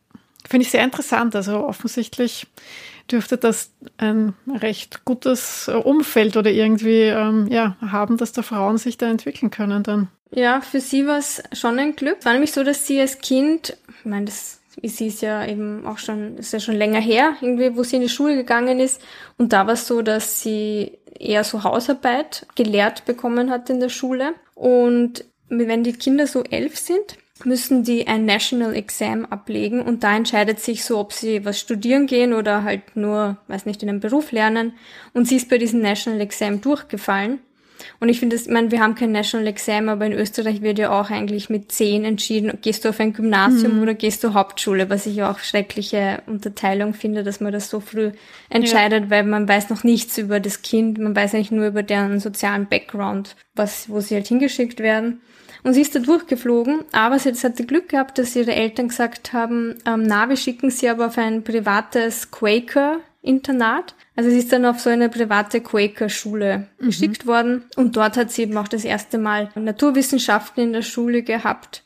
Finde 0.46 0.66
ich 0.66 0.70
sehr 0.70 0.84
interessant. 0.84 1.34
Also 1.34 1.64
offensichtlich 1.66 2.46
dürfte 3.10 3.36
das 3.36 3.70
ein 3.98 4.34
recht 4.48 5.04
gutes 5.04 5.68
Umfeld 5.68 6.36
oder 6.36 6.50
irgendwie 6.50 7.02
ähm, 7.02 7.46
ja, 7.48 7.76
haben, 7.80 8.16
dass 8.16 8.32
da 8.32 8.42
Frauen 8.42 8.78
sich 8.78 8.98
da 8.98 9.06
entwickeln 9.08 9.50
können 9.50 9.82
dann. 9.82 10.08
Ja, 10.30 10.60
für 10.60 10.80
sie 10.80 11.06
war 11.06 11.18
es 11.18 11.42
schon 11.52 11.78
ein 11.78 11.94
Glück. 11.94 12.16
Es 12.18 12.24
war 12.24 12.32
nämlich 12.32 12.52
so, 12.52 12.64
dass 12.64 12.86
sie 12.86 13.00
als 13.00 13.18
Kind, 13.20 13.76
ich 14.00 14.04
meine, 14.04 14.24
das 14.24 14.60
sie 14.82 15.06
ist 15.06 15.22
ja 15.22 15.46
eben 15.46 15.86
auch 15.86 15.98
schon, 15.98 16.36
ist 16.38 16.52
ja 16.52 16.60
schon 16.60 16.74
länger 16.74 17.00
her, 17.00 17.36
irgendwie, 17.40 17.76
wo 17.76 17.82
sie 17.82 17.96
in 17.96 18.02
die 18.02 18.08
Schule 18.08 18.36
gegangen 18.36 18.80
ist. 18.80 19.00
Und 19.38 19.52
da 19.52 19.66
war 19.66 19.74
es 19.74 19.86
so, 19.86 20.02
dass 20.02 20.40
sie 20.40 20.98
eher 21.18 21.44
so 21.44 21.62
Hausarbeit 21.62 22.46
gelehrt 22.54 23.04
bekommen 23.04 23.50
hat 23.50 23.70
in 23.70 23.80
der 23.80 23.88
Schule. 23.88 24.34
Und 24.54 25.24
wenn 25.48 25.84
die 25.84 25.92
Kinder 25.92 26.26
so 26.26 26.42
elf 26.44 26.78
sind, 26.78 27.16
müssen 27.42 27.82
die 27.82 28.06
ein 28.06 28.24
National 28.24 28.76
Exam 28.76 29.24
ablegen 29.24 29.82
und 29.82 30.04
da 30.04 30.16
entscheidet 30.16 30.60
sich 30.60 30.84
so, 30.84 30.98
ob 30.98 31.12
sie 31.12 31.44
was 31.44 31.58
studieren 31.58 32.06
gehen 32.06 32.32
oder 32.32 32.62
halt 32.62 32.96
nur, 32.96 33.38
weiß 33.48 33.66
nicht, 33.66 33.82
in 33.82 33.88
einem 33.88 34.00
Beruf 34.00 34.30
lernen. 34.30 34.74
Und 35.14 35.26
sie 35.26 35.36
ist 35.36 35.50
bei 35.50 35.58
diesem 35.58 35.80
National 35.80 36.20
Exam 36.20 36.60
durchgefallen. 36.60 37.40
Und 38.00 38.08
ich 38.08 38.20
finde, 38.20 38.36
ich 38.36 38.48
meine, 38.48 38.70
wir 38.70 38.80
haben 38.80 38.94
kein 38.94 39.12
National 39.12 39.48
Exam, 39.48 39.88
aber 39.88 40.06
in 40.06 40.12
Österreich 40.12 40.62
wird 40.62 40.78
ja 40.78 40.98
auch 40.98 41.10
eigentlich 41.10 41.50
mit 41.50 41.72
zehn 41.72 42.04
entschieden, 42.04 42.56
gehst 42.62 42.84
du 42.84 42.90
auf 42.90 43.00
ein 43.00 43.12
Gymnasium 43.12 43.76
mhm. 43.76 43.82
oder 43.82 43.94
gehst 43.94 44.22
du 44.22 44.32
Hauptschule, 44.32 44.88
was 44.88 45.06
ich 45.06 45.22
auch 45.22 45.40
schreckliche 45.40 46.22
Unterteilung 46.26 46.94
finde, 46.94 47.24
dass 47.24 47.40
man 47.40 47.52
das 47.52 47.68
so 47.68 47.80
früh 47.80 48.12
entscheidet, 48.48 49.04
ja. 49.04 49.10
weil 49.10 49.24
man 49.24 49.48
weiß 49.48 49.70
noch 49.70 49.84
nichts 49.84 50.16
über 50.18 50.40
das 50.40 50.62
Kind, 50.62 50.98
man 50.98 51.16
weiß 51.16 51.34
eigentlich 51.34 51.50
nur 51.50 51.66
über 51.66 51.82
deren 51.82 52.20
sozialen 52.20 52.68
Background, 52.68 53.36
was, 53.54 53.88
wo 53.88 54.00
sie 54.00 54.14
halt 54.14 54.28
hingeschickt 54.28 54.78
werden. 54.78 55.20
Und 55.62 55.74
sie 55.74 55.82
ist 55.82 55.94
da 55.94 56.00
durchgeflogen, 56.00 56.84
aber 56.92 57.18
sie 57.18 57.32
hatte 57.32 57.64
Glück 57.64 57.88
gehabt, 57.90 58.18
dass 58.18 58.36
ihre 58.36 58.54
Eltern 58.54 58.88
gesagt 58.88 59.32
haben, 59.32 59.76
ähm, 59.86 60.02
na, 60.02 60.28
wir 60.28 60.36
schicken 60.36 60.70
sie 60.70 60.88
aber 60.88 61.06
auf 61.06 61.18
ein 61.18 61.44
privates 61.44 62.30
Quaker-Internat. 62.30 63.94
Also 64.16 64.30
sie 64.30 64.38
ist 64.38 64.52
dann 64.52 64.66
auf 64.66 64.80
so 64.80 64.90
eine 64.90 65.08
private 65.08 65.60
Quaker-Schule 65.60 66.68
mhm. 66.78 66.86
geschickt 66.86 67.26
worden 67.26 67.64
und 67.76 67.96
dort 67.96 68.16
hat 68.16 68.30
sie 68.30 68.42
eben 68.42 68.56
auch 68.56 68.68
das 68.68 68.84
erste 68.84 69.18
Mal 69.18 69.50
Naturwissenschaften 69.54 70.62
in 70.62 70.72
der 70.72 70.82
Schule 70.82 71.22
gehabt. 71.22 71.84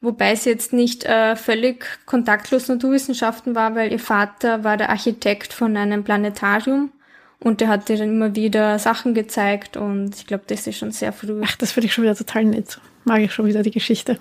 Wobei 0.00 0.34
sie 0.34 0.50
jetzt 0.50 0.72
nicht 0.72 1.04
äh, 1.04 1.36
völlig 1.36 1.86
kontaktlos 2.04 2.68
Naturwissenschaften 2.68 3.54
war, 3.54 3.74
weil 3.74 3.92
ihr 3.92 3.98
Vater 3.98 4.62
war 4.62 4.76
der 4.76 4.90
Architekt 4.90 5.52
von 5.52 5.76
einem 5.76 6.04
Planetarium 6.04 6.92
und 7.38 7.60
der 7.60 7.68
hat 7.68 7.88
ihr 7.90 7.96
dann 7.96 8.10
immer 8.10 8.34
wieder 8.34 8.78
Sachen 8.78 9.14
gezeigt 9.14 9.76
und 9.76 10.14
ich 10.16 10.26
glaube, 10.26 10.44
das 10.46 10.66
ist 10.66 10.78
schon 10.78 10.92
sehr 10.92 11.12
früh. 11.12 11.40
Ach, 11.44 11.56
das 11.56 11.72
finde 11.72 11.86
ich 11.86 11.94
schon 11.94 12.04
wieder 12.04 12.16
total 12.16 12.44
nett 12.44 12.80
mag 13.06 13.22
ich 13.22 13.32
schon 13.32 13.46
wieder 13.46 13.62
die 13.62 13.70
Geschichte. 13.70 14.18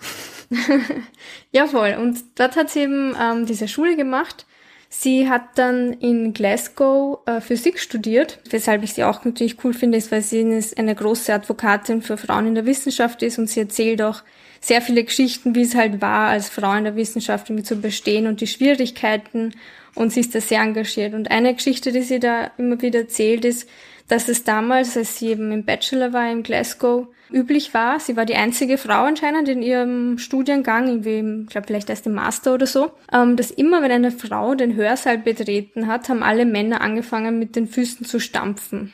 ja, 1.51 1.67
voll. 1.67 1.98
Und 2.00 2.19
dort 2.36 2.55
hat 2.55 2.69
sie 2.69 2.81
eben 2.81 3.15
ähm, 3.19 3.45
diese 3.45 3.67
Schule 3.67 3.98
gemacht. 3.98 4.45
Sie 4.89 5.27
hat 5.27 5.57
dann 5.57 5.91
in 5.93 6.34
Glasgow 6.34 7.19
äh, 7.25 7.41
Physik 7.41 7.79
studiert, 7.79 8.39
weshalb 8.50 8.84
ich 8.84 8.93
sie 8.93 9.03
auch 9.03 9.25
natürlich 9.25 9.63
cool 9.63 9.74
finde, 9.74 9.98
ist, 9.98 10.12
weil 10.12 10.22
sie 10.22 10.63
eine 10.77 10.95
große 10.95 11.34
Advokatin 11.34 12.01
für 12.01 12.15
Frauen 12.15 12.48
in 12.48 12.55
der 12.55 12.65
Wissenschaft 12.65 13.24
ist 13.24 13.39
und 13.39 13.50
sie 13.50 13.62
erzählt 13.62 14.01
auch 14.01 14.22
sehr 14.62 14.81
viele 14.81 15.03
Geschichten, 15.03 15.55
wie 15.55 15.63
es 15.63 15.75
halt 15.75 16.01
war, 16.01 16.29
als 16.29 16.50
Frau 16.50 16.74
in 16.74 16.86
der 16.86 16.95
Wissenschaft 16.95 17.50
irgendwie 17.50 17.65
zu 17.65 17.75
bestehen 17.75 18.27
und 18.27 18.39
die 18.39 18.48
Schwierigkeiten 18.48 19.53
und 19.95 20.11
sie 20.11 20.19
ist 20.19 20.35
da 20.35 20.41
sehr 20.41 20.61
engagiert. 20.61 21.13
Und 21.13 21.31
eine 21.31 21.53
Geschichte, 21.53 21.91
die 21.91 22.01
sie 22.01 22.19
da 22.19 22.51
immer 22.57 22.81
wieder 22.81 22.99
erzählt, 22.99 23.45
ist, 23.45 23.67
dass 24.07 24.29
es 24.29 24.43
damals, 24.43 24.95
als 24.95 25.17
sie 25.17 25.29
eben 25.29 25.51
im 25.51 25.65
Bachelor 25.65 26.13
war 26.13 26.29
in 26.31 26.43
Glasgow, 26.43 27.07
üblich 27.31 27.73
war. 27.73 27.99
Sie 27.99 28.15
war 28.15 28.25
die 28.25 28.35
einzige 28.35 28.77
Frau 28.77 29.03
anscheinend 29.03 29.49
in 29.49 29.63
ihrem 29.63 30.17
Studiengang, 30.17 30.87
irgendwie, 30.87 31.43
ich 31.43 31.49
glaube 31.49 31.67
vielleicht 31.67 31.89
erst 31.89 32.05
im 32.05 32.13
Master 32.13 32.53
oder 32.53 32.67
so, 32.67 32.91
ähm, 33.11 33.35
dass 33.35 33.49
immer, 33.51 33.81
wenn 33.81 33.91
eine 33.91 34.11
Frau 34.11 34.53
den 34.53 34.75
Hörsaal 34.75 35.17
betreten 35.17 35.87
hat, 35.87 36.07
haben 36.07 36.21
alle 36.21 36.45
Männer 36.45 36.81
angefangen 36.81 37.39
mit 37.39 37.55
den 37.55 37.67
Füßen 37.67 38.05
zu 38.05 38.19
stampfen. 38.19 38.93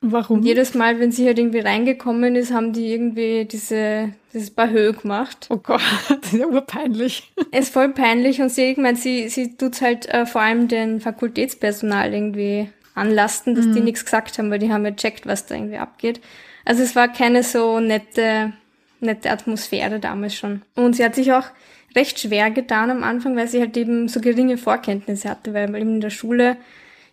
Warum? 0.00 0.38
Und 0.38 0.44
jedes 0.44 0.74
Mal, 0.74 1.00
wenn 1.00 1.12
sie 1.12 1.26
halt 1.26 1.38
irgendwie 1.38 1.60
reingekommen 1.60 2.36
ist, 2.36 2.52
haben 2.52 2.72
die 2.72 2.92
irgendwie 2.92 3.46
diese, 3.46 4.12
dieses 4.34 4.50
Bahö 4.50 4.92
gemacht. 4.92 5.46
Oh 5.48 5.56
Gott, 5.56 5.80
das 6.08 6.32
ist 6.32 6.38
ja 6.38 6.46
urpeinlich. 6.46 7.32
Es 7.52 7.66
ist 7.66 7.72
voll 7.72 7.90
peinlich 7.90 8.42
und 8.42 8.50
sie, 8.50 8.72
ich 8.72 8.76
meine, 8.76 8.96
sie, 8.96 9.28
sie 9.28 9.56
tut's 9.56 9.80
halt 9.80 10.06
äh, 10.08 10.26
vor 10.26 10.42
allem 10.42 10.68
den 10.68 11.00
Fakultätspersonal 11.00 12.12
irgendwie 12.12 12.68
anlasten, 12.94 13.54
dass 13.54 13.66
mhm. 13.66 13.74
die 13.74 13.80
nichts 13.80 14.04
gesagt 14.04 14.38
haben, 14.38 14.50
weil 14.50 14.58
die 14.58 14.72
haben 14.72 14.84
ja 14.84 14.92
checkt, 14.92 15.26
was 15.26 15.46
da 15.46 15.54
irgendwie 15.54 15.78
abgeht. 15.78 16.20
Also 16.64 16.82
es 16.82 16.96
war 16.96 17.08
keine 17.08 17.42
so 17.42 17.80
nette, 17.80 18.52
nette 19.00 19.30
Atmosphäre 19.30 20.00
damals 20.00 20.34
schon. 20.34 20.62
Und 20.74 20.96
sie 20.96 21.04
hat 21.04 21.14
sich 21.14 21.32
auch 21.32 21.46
recht 21.94 22.18
schwer 22.18 22.50
getan 22.50 22.90
am 22.90 23.04
Anfang, 23.04 23.36
weil 23.36 23.48
sie 23.48 23.60
halt 23.60 23.76
eben 23.76 24.08
so 24.08 24.20
geringe 24.20 24.58
Vorkenntnisse 24.58 25.28
hatte, 25.28 25.54
weil 25.54 25.68
eben 25.76 25.94
in 25.94 26.00
der 26.00 26.10
Schule, 26.10 26.56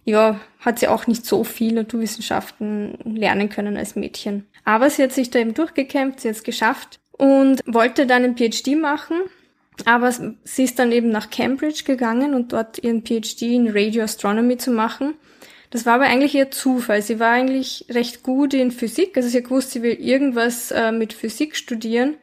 ja, 0.05 0.39
hat 0.59 0.79
sie 0.79 0.87
auch 0.87 1.05
nicht 1.05 1.25
so 1.25 1.43
viel 1.43 1.73
Naturwissenschaften 1.73 2.97
lernen 3.03 3.49
können 3.49 3.77
als 3.77 3.95
Mädchen. 3.95 4.47
Aber 4.65 4.89
sie 4.89 5.03
hat 5.03 5.11
sich 5.11 5.29
da 5.29 5.39
eben 5.39 5.53
durchgekämpft, 5.53 6.21
sie 6.21 6.29
hat 6.29 6.35
es 6.35 6.43
geschafft 6.43 7.00
und 7.11 7.61
wollte 7.65 8.05
dann 8.05 8.23
einen 8.23 8.37
PhD 8.37 8.75
machen. 8.75 9.17
Aber 9.85 10.11
sie 10.11 10.63
ist 10.63 10.79
dann 10.79 10.91
eben 10.91 11.09
nach 11.09 11.29
Cambridge 11.29 11.83
gegangen 11.85 12.33
und 12.33 12.53
dort 12.53 12.83
ihren 12.83 13.03
PhD 13.03 13.43
in 13.43 13.69
Radio 13.71 14.03
Astronomy 14.03 14.57
zu 14.57 14.71
machen. 14.71 15.15
Das 15.71 15.85
war 15.85 15.95
aber 15.95 16.05
eigentlich 16.05 16.35
ihr 16.35 16.51
Zufall. 16.51 17.01
Sie 17.01 17.19
war 17.19 17.31
eigentlich 17.31 17.85
recht 17.89 18.23
gut 18.23 18.53
in 18.53 18.71
Physik. 18.71 19.15
Also 19.15 19.29
sie 19.29 19.37
hat 19.37 19.45
gewusst, 19.45 19.71
sie 19.71 19.81
will 19.81 19.93
irgendwas 19.93 20.71
äh, 20.71 20.91
mit 20.91 21.13
Physik 21.13 21.55
studieren. 21.55 22.15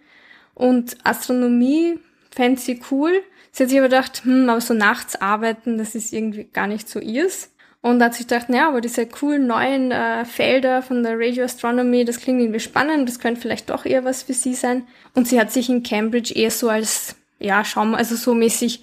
Und 0.55 0.99
Astronomie 1.05 1.99
fände 2.31 2.61
sie 2.61 2.81
cool. 2.91 3.23
Sie 3.51 3.63
hat 3.63 3.71
sich 3.71 3.79
aber 3.79 3.89
gedacht, 3.89 4.23
hm, 4.25 4.51
aber 4.51 4.61
so 4.61 4.75
nachts 4.75 5.17
arbeiten, 5.21 5.79
das 5.79 5.95
ist 5.95 6.13
irgendwie 6.13 6.45
gar 6.45 6.67
nicht 6.67 6.89
so 6.89 7.01
ihrs. 7.01 7.51
Und 7.81 8.03
hat 8.03 8.15
sich 8.15 8.27
gedacht, 8.27 8.49
naja, 8.49 8.69
aber 8.69 8.81
diese 8.81 9.07
coolen 9.07 9.47
neuen 9.47 9.93
äh, 9.93 10.25
Felder 10.25 10.83
von 10.83 11.05
der 11.05 11.19
Radio 11.19 11.45
Astronomy, 11.45 12.05
das 12.05 12.19
klingt 12.19 12.41
irgendwie 12.41 12.61
spannend, 12.61 13.09
das 13.09 13.21
könnte 13.21 13.41
vielleicht 13.41 13.71
doch 13.71 13.85
eher 13.85 14.05
was 14.05 14.25
für 14.25 14.35
sie 14.35 14.55
sein. 14.55 14.87
Und 15.15 15.29
sie 15.29 15.39
hat 15.41 15.53
sich 15.53 15.69
in 15.69 15.85
Cambridge 15.85 16.35
eher 16.35 16.51
so 16.51 16.69
als, 16.69 17.15
ja, 17.39 17.65
schau 17.65 17.85
mal, 17.85 17.99
also 17.99 18.17
so 18.17 18.35
mäßig, 18.35 18.83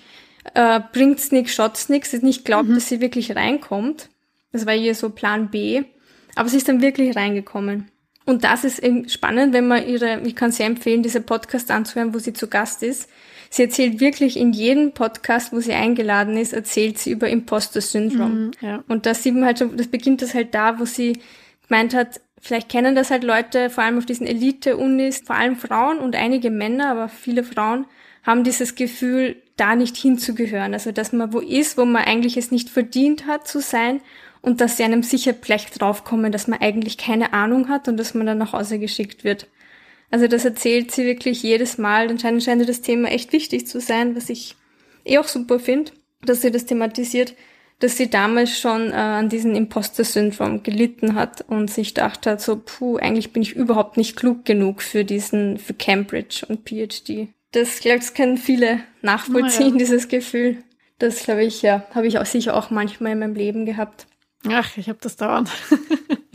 äh, 0.54 0.80
bringt's 0.94 1.32
nix, 1.32 1.54
schaut's 1.54 1.90
nix, 1.90 2.14
nicht 2.14 2.46
glaubt, 2.46 2.70
mhm. 2.70 2.76
dass 2.76 2.88
sie 2.88 3.02
wirklich 3.02 3.36
reinkommt. 3.36 4.10
Das 4.54 4.66
war 4.66 4.74
ihr 4.74 4.96
so 4.96 5.10
Plan 5.10 5.50
B. 5.50 5.84
Aber 6.36 6.48
sie 6.48 6.58
ist 6.58 6.70
dann 6.70 6.82
wirklich 6.82 7.16
reingekommen. 7.16 7.92
Und 8.26 8.44
das 8.44 8.64
ist 8.64 8.80
eben 8.80 9.08
spannend, 9.10 9.54
wenn 9.54 9.68
man 9.68 9.88
ihre, 9.88 10.22
ich 10.22 10.36
kann 10.36 10.52
sehr 10.52 10.66
empfehlen, 10.66 11.04
diese 11.04 11.22
Podcast 11.22 11.70
anzuhören, 11.70 12.14
wo 12.14 12.20
sie 12.20 12.34
zu 12.34 12.48
Gast 12.48 12.82
ist. 12.82 13.10
Sie 13.56 13.64
erzählt 13.64 14.02
wirklich 14.02 14.36
in 14.36 14.52
jedem 14.52 14.92
Podcast, 14.92 15.54
wo 15.54 15.62
sie 15.62 15.72
eingeladen 15.72 16.36
ist, 16.36 16.52
erzählt 16.52 16.98
sie 16.98 17.12
über 17.12 17.30
Imposter 17.30 17.80
Syndrome. 17.80 18.28
Mhm, 18.28 18.52
ja. 18.60 18.84
Und 18.90 19.06
das 19.06 19.24
sieht 19.24 19.34
man 19.34 19.46
halt 19.46 19.60
schon, 19.60 19.78
das 19.78 19.88
beginnt 19.88 20.22
das 20.22 20.34
halt 20.34 20.54
da, 20.54 20.78
wo 20.78 20.84
sie 20.84 21.20
gemeint 21.66 21.94
hat, 21.94 22.20
vielleicht 22.42 22.68
kennen 22.68 22.96
das 22.96 23.12
halt 23.12 23.24
Leute, 23.24 23.70
vor 23.70 23.86
allem 23.86 23.98
auf 23.98 24.06
diesen 24.06 24.28
Elite-Unis, 24.28 25.22
vor 25.26 25.38
allem 25.38 25.56
Frauen 25.56 26.00
und 26.00 26.18
einige 26.18 26.52
Männer, 26.52 26.92
aber 26.92 27.08
viele 27.08 27.46
Frauen 27.46 27.86
haben 28.24 28.44
dieses 28.44 28.76
Gefühl, 28.76 29.38
da 29.56 29.78
nicht 29.78 29.96
hinzugehören. 29.96 30.74
Also, 30.74 30.92
dass 30.92 31.14
man 31.14 31.32
wo 31.32 31.40
ist, 31.40 31.78
wo 31.78 31.86
man 31.86 32.04
eigentlich 32.04 32.36
es 32.36 32.52
nicht 32.52 32.68
verdient 32.68 33.26
hat 33.26 33.48
zu 33.48 33.62
sein 33.62 34.02
und 34.42 34.60
dass 34.60 34.76
sie 34.76 34.84
einem 34.84 35.02
sicher 35.02 35.34
vielleicht 35.34 35.80
draufkommen, 35.80 36.34
dass 36.34 36.50
man 36.50 36.60
eigentlich 36.60 36.98
keine 36.98 37.32
Ahnung 37.32 37.70
hat 37.70 37.88
und 37.88 37.96
dass 37.96 38.16
man 38.16 38.28
dann 38.28 38.38
nach 38.38 38.52
Hause 38.52 38.80
geschickt 38.80 39.24
wird. 39.24 39.48
Also 40.16 40.28
das 40.28 40.46
erzählt 40.46 40.92
sie 40.92 41.04
wirklich 41.04 41.44
jedes 41.44 41.78
Mal. 41.78 42.10
Anscheinend 42.10 42.42
scheint 42.42 42.70
das 42.70 42.80
Thema 42.80 43.10
echt 43.10 43.34
wichtig 43.34 43.68
zu 43.68 43.82
sein, 43.82 44.16
was 44.16 44.30
ich 44.30 44.56
eh 45.04 45.18
auch 45.18 45.28
super 45.28 45.60
finde, 45.60 45.92
dass 46.22 46.42
sie 46.42 46.52
das 46.52 46.66
thematisiert, 46.66 47.34
dass 47.80 47.98
sie 47.98 48.10
damals 48.10 48.58
schon 48.58 48.92
äh, 48.92 48.96
an 48.96 49.28
diesem 49.28 49.56
Imposter-Syndrom 49.56 50.64
gelitten 50.64 51.16
hat 51.16 51.44
und 51.50 51.70
sich 51.70 51.94
gedacht 51.94 52.28
hat, 52.28 52.40
so, 52.40 52.62
puh, 52.66 52.96
eigentlich 52.96 53.34
bin 53.34 53.42
ich 53.42 53.58
überhaupt 53.58 53.98
nicht 53.98 54.16
klug 54.16 54.46
genug 54.46 54.82
für 54.82 55.04
diesen, 55.04 55.58
für 55.58 55.74
Cambridge 55.74 56.46
und 56.48 56.62
PhD. 56.64 57.28
Das, 57.52 57.82
glaube 57.82 58.00
ich, 58.02 58.14
können 58.14 58.38
viele 58.38 58.80
nachvollziehen, 59.02 59.74
ja. 59.74 59.80
dieses 59.80 60.08
Gefühl. 60.08 60.64
Das, 60.98 61.24
glaube 61.26 61.44
ich, 61.44 61.62
ja, 61.62 61.86
habe 61.94 62.08
ich 62.08 62.20
auch 62.20 62.26
sicher 62.26 62.56
auch 62.56 62.70
manchmal 62.70 63.12
in 63.12 63.20
meinem 63.20 63.36
Leben 63.36 63.66
gehabt. 63.66 64.08
Ach, 64.48 64.78
ich 64.78 64.88
habe 64.88 65.00
das 65.02 65.18
dauernd. 65.18 65.52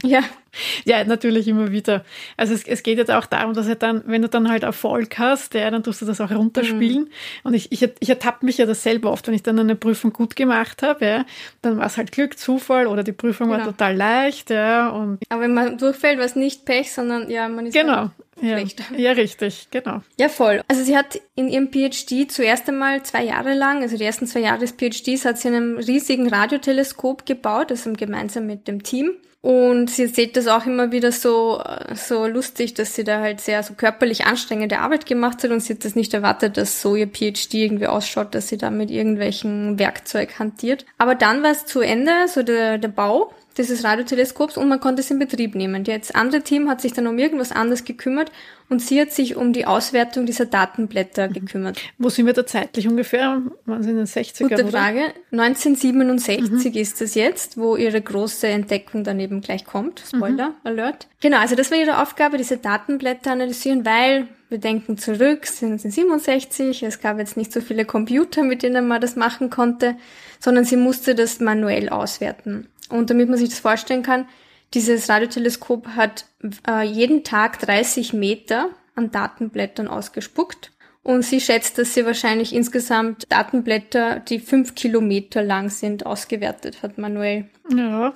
ja. 0.02 0.22
Ja, 0.84 1.04
natürlich 1.04 1.48
immer 1.48 1.70
wieder. 1.70 2.04
Also 2.36 2.54
es, 2.54 2.64
es 2.64 2.82
geht 2.82 2.98
jetzt 2.98 3.10
auch 3.10 3.26
darum, 3.26 3.54
dass 3.54 3.68
er 3.68 3.76
dann, 3.76 4.02
wenn 4.06 4.22
du 4.22 4.28
dann 4.28 4.48
halt 4.48 4.62
Erfolg 4.62 5.18
hast, 5.18 5.54
ja, 5.54 5.70
dann 5.70 5.82
tust 5.82 6.02
du 6.02 6.06
das 6.06 6.20
auch 6.20 6.30
runterspielen. 6.30 7.04
Mhm. 7.04 7.10
Und 7.44 7.54
ich, 7.54 7.70
ich, 7.72 7.88
ich 8.00 8.08
ertappe 8.08 8.44
mich 8.44 8.58
ja 8.58 8.66
das 8.66 8.82
selber 8.82 9.10
oft, 9.12 9.26
wenn 9.26 9.34
ich 9.34 9.42
dann 9.42 9.58
eine 9.58 9.76
Prüfung 9.76 10.12
gut 10.12 10.36
gemacht 10.36 10.82
habe, 10.82 11.04
ja, 11.04 11.24
dann 11.62 11.78
war 11.78 11.86
es 11.86 11.96
halt 11.96 12.12
Glück, 12.12 12.38
Zufall 12.38 12.86
oder 12.86 13.02
die 13.02 13.12
Prüfung 13.12 13.48
genau. 13.48 13.60
war 13.60 13.66
total 13.66 13.96
leicht, 13.96 14.50
ja. 14.50 14.88
Und 14.90 15.18
Aber 15.28 15.42
wenn 15.42 15.54
man 15.54 15.78
durchfällt, 15.78 16.18
war 16.18 16.24
es 16.24 16.36
nicht 16.36 16.64
Pech, 16.64 16.92
sondern 16.92 17.30
ja, 17.30 17.48
man 17.48 17.66
ist 17.66 17.74
genau. 17.74 17.96
Halt 17.96 18.10
ja, 18.42 18.58
ja, 18.96 19.12
richtig, 19.12 19.68
genau. 19.70 20.00
Ja, 20.18 20.28
voll. 20.28 20.62
Also 20.66 20.82
sie 20.82 20.96
hat 20.96 21.20
in 21.34 21.48
ihrem 21.48 21.70
PhD 21.70 22.30
zuerst 22.30 22.68
einmal 22.68 23.02
zwei 23.02 23.24
Jahre 23.24 23.54
lang, 23.54 23.82
also 23.82 23.96
die 23.96 24.04
ersten 24.04 24.26
zwei 24.26 24.40
Jahre 24.40 24.60
des 24.60 24.72
PhDs, 24.72 25.24
hat 25.24 25.38
sie 25.38 25.48
einen 25.48 25.76
riesigen 25.76 26.28
Radioteleskop 26.28 27.26
gebaut, 27.26 27.70
also 27.70 27.92
gemeinsam 27.92 28.46
mit 28.46 28.66
dem 28.66 28.82
Team. 28.82 29.12
Und 29.42 29.88
sie 29.88 30.06
sieht 30.06 30.36
das 30.36 30.48
auch 30.48 30.66
immer 30.66 30.92
wieder 30.92 31.12
so, 31.12 31.62
so 31.94 32.26
lustig, 32.26 32.74
dass 32.74 32.94
sie 32.94 33.04
da 33.04 33.20
halt 33.20 33.40
sehr 33.40 33.62
so 33.62 33.72
körperlich 33.72 34.26
anstrengende 34.26 34.80
Arbeit 34.80 35.06
gemacht 35.06 35.42
hat 35.42 35.50
und 35.50 35.60
sie 35.60 35.72
hat 35.72 35.84
das 35.84 35.96
nicht 35.96 36.12
erwartet, 36.12 36.58
dass 36.58 36.82
so 36.82 36.94
ihr 36.94 37.06
PhD 37.06 37.54
irgendwie 37.54 37.86
ausschaut, 37.86 38.34
dass 38.34 38.48
sie 38.48 38.58
da 38.58 38.70
mit 38.70 38.90
irgendwelchen 38.90 39.78
Werkzeug 39.78 40.38
hantiert. 40.38 40.84
Aber 40.98 41.14
dann 41.14 41.42
war 41.42 41.52
es 41.52 41.64
zu 41.64 41.80
Ende, 41.80 42.12
so 42.28 42.42
der, 42.42 42.76
der 42.76 42.88
Bau 42.88 43.32
dieses 43.56 43.84
Radioteleskops 43.84 44.56
und 44.56 44.68
man 44.68 44.80
konnte 44.80 45.00
es 45.00 45.10
in 45.10 45.18
Betrieb 45.18 45.54
nehmen. 45.54 45.84
Das 45.84 46.14
andere 46.14 46.42
Team 46.42 46.68
hat 46.68 46.80
sich 46.80 46.92
dann 46.92 47.06
um 47.06 47.18
irgendwas 47.18 47.52
anderes 47.52 47.84
gekümmert 47.84 48.30
und 48.68 48.80
sie 48.80 49.00
hat 49.00 49.12
sich 49.12 49.36
um 49.36 49.52
die 49.52 49.66
Auswertung 49.66 50.26
dieser 50.26 50.46
Datenblätter 50.46 51.28
mhm. 51.28 51.32
gekümmert. 51.32 51.80
Wo 51.98 52.08
sind 52.08 52.26
wir 52.26 52.32
da 52.32 52.46
zeitlich 52.46 52.86
ungefähr? 52.86 53.42
Waren 53.66 53.82
sie 53.82 53.90
in 53.90 53.96
den 53.96 54.06
60ern? 54.06 54.48
Gute 54.48 54.66
Frage. 54.68 55.12
1967 55.32 56.74
mhm. 56.74 56.80
ist 56.80 57.02
es 57.02 57.14
jetzt, 57.14 57.58
wo 57.58 57.76
ihre 57.76 58.00
große 58.00 58.46
Entdeckung 58.46 59.04
dann 59.04 59.18
eben 59.18 59.40
gleich 59.40 59.64
kommt. 59.64 60.02
Spoiler 60.06 60.50
mhm. 60.50 60.54
Alert. 60.64 61.08
Genau, 61.20 61.38
also 61.38 61.56
das 61.56 61.70
war 61.70 61.78
ihre 61.78 62.00
Aufgabe, 62.00 62.36
diese 62.36 62.58
Datenblätter 62.58 63.32
analysieren, 63.32 63.84
weil 63.84 64.28
wir 64.50 64.58
denken 64.58 64.98
zurück, 64.98 65.46
sind 65.46 65.80
sie 65.80 65.90
67, 65.90 66.82
es 66.82 67.00
gab 67.00 67.18
jetzt 67.18 67.36
nicht 67.36 67.52
so 67.52 67.60
viele 67.60 67.84
Computer, 67.84 68.42
mit 68.42 68.62
denen 68.62 68.88
man 68.88 69.00
das 69.00 69.16
machen 69.16 69.48
konnte, 69.48 69.96
sondern 70.40 70.64
sie 70.64 70.76
musste 70.76 71.14
das 71.14 71.40
manuell 71.40 71.88
auswerten. 71.88 72.68
Und 72.88 73.10
damit 73.10 73.28
man 73.28 73.38
sich 73.38 73.48
das 73.48 73.60
vorstellen 73.60 74.02
kann, 74.02 74.26
dieses 74.74 75.08
Radioteleskop 75.08 75.88
hat 75.96 76.26
äh, 76.68 76.82
jeden 76.84 77.24
Tag 77.24 77.58
30 77.60 78.12
Meter 78.12 78.70
an 78.94 79.10
Datenblättern 79.10 79.88
ausgespuckt. 79.88 80.72
Und 81.02 81.22
sie 81.22 81.40
schätzt, 81.40 81.78
dass 81.78 81.94
sie 81.94 82.04
wahrscheinlich 82.04 82.54
insgesamt 82.54 83.24
Datenblätter, 83.30 84.20
die 84.20 84.38
fünf 84.38 84.74
Kilometer 84.74 85.42
lang 85.42 85.70
sind, 85.70 86.04
ausgewertet 86.04 86.82
hat 86.82 86.98
manuell. 86.98 87.48
Ja, 87.74 88.12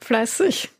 fleißig. 0.00 0.70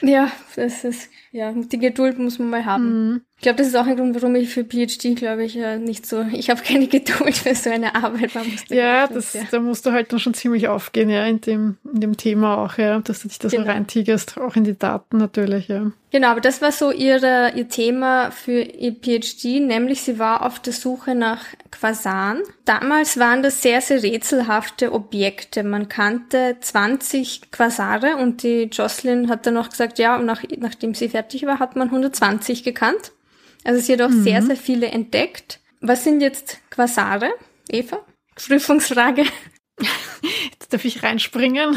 Ja, 0.00 0.30
das 0.54 0.84
ist, 0.84 1.10
ja, 1.36 1.52
die 1.52 1.78
Geduld 1.78 2.18
muss 2.18 2.38
man 2.38 2.50
mal 2.50 2.64
haben. 2.64 3.10
Mhm. 3.10 3.20
Ich 3.36 3.42
glaube, 3.42 3.58
das 3.58 3.66
ist 3.66 3.76
auch 3.76 3.86
ein 3.86 3.96
Grund, 3.96 4.14
warum 4.14 4.34
ich 4.34 4.48
für 4.48 4.64
PhD, 4.64 5.14
glaube 5.14 5.44
ich, 5.44 5.54
ja 5.54 5.76
nicht 5.76 6.06
so, 6.06 6.22
ich 6.32 6.48
habe 6.48 6.62
keine 6.62 6.86
Geduld 6.88 7.36
für 7.36 7.54
so 7.54 7.68
eine 7.68 7.94
Arbeit. 7.94 8.30
ja, 8.70 9.06
das, 9.06 9.34
ja, 9.34 9.42
da 9.50 9.60
musst 9.60 9.84
du 9.84 9.92
halt 9.92 10.10
dann 10.10 10.18
schon 10.18 10.32
ziemlich 10.32 10.68
aufgehen, 10.68 11.10
ja, 11.10 11.26
in 11.26 11.42
dem, 11.42 11.76
in 11.92 12.00
dem 12.00 12.16
Thema 12.16 12.56
auch, 12.64 12.78
ja, 12.78 12.98
dass 13.00 13.20
du 13.20 13.28
dich 13.28 13.38
da 13.38 13.48
genau. 13.48 13.64
so 13.64 13.68
reintigerst, 13.68 14.38
auch 14.38 14.56
in 14.56 14.64
die 14.64 14.78
Daten 14.78 15.18
natürlich, 15.18 15.68
ja. 15.68 15.92
Genau, 16.12 16.28
aber 16.28 16.40
das 16.40 16.62
war 16.62 16.72
so 16.72 16.92
ihre, 16.92 17.52
ihr 17.56 17.68
Thema 17.68 18.30
für 18.30 18.62
ihr 18.62 18.92
PhD, 18.92 19.60
nämlich 19.60 20.00
sie 20.00 20.18
war 20.18 20.46
auf 20.46 20.60
der 20.60 20.72
Suche 20.72 21.14
nach 21.14 21.44
Quasaren. 21.70 22.42
Damals 22.64 23.18
waren 23.18 23.42
das 23.42 23.60
sehr, 23.60 23.82
sehr 23.82 24.02
rätselhafte 24.02 24.92
Objekte. 24.92 25.62
Man 25.62 25.88
kannte 25.88 26.56
20 26.58 27.50
Quasare 27.50 28.16
und 28.16 28.42
die 28.42 28.70
Jocelyn 28.72 29.28
hat 29.28 29.46
dann 29.46 29.54
noch 29.54 29.68
gesagt, 29.68 29.98
ja, 29.98 30.16
nach, 30.16 30.42
nachdem 30.58 30.94
sie 30.94 31.10
fertig 31.10 31.25
war, 31.46 31.58
hat 31.58 31.76
man 31.76 31.88
120 31.88 32.62
gekannt. 32.62 33.12
Also 33.64 33.80
sie 33.80 33.92
hat 33.92 34.02
auch 34.02 34.08
mhm. 34.08 34.22
sehr, 34.22 34.42
sehr 34.42 34.56
viele 34.56 34.86
entdeckt. 34.86 35.60
Was 35.80 36.04
sind 36.04 36.20
jetzt 36.20 36.58
Quasare, 36.70 37.30
Eva? 37.68 38.04
Prüfungsfrage. 38.34 39.24
Jetzt 40.58 40.72
darf 40.72 40.86
ich 40.86 41.02
reinspringen. 41.02 41.76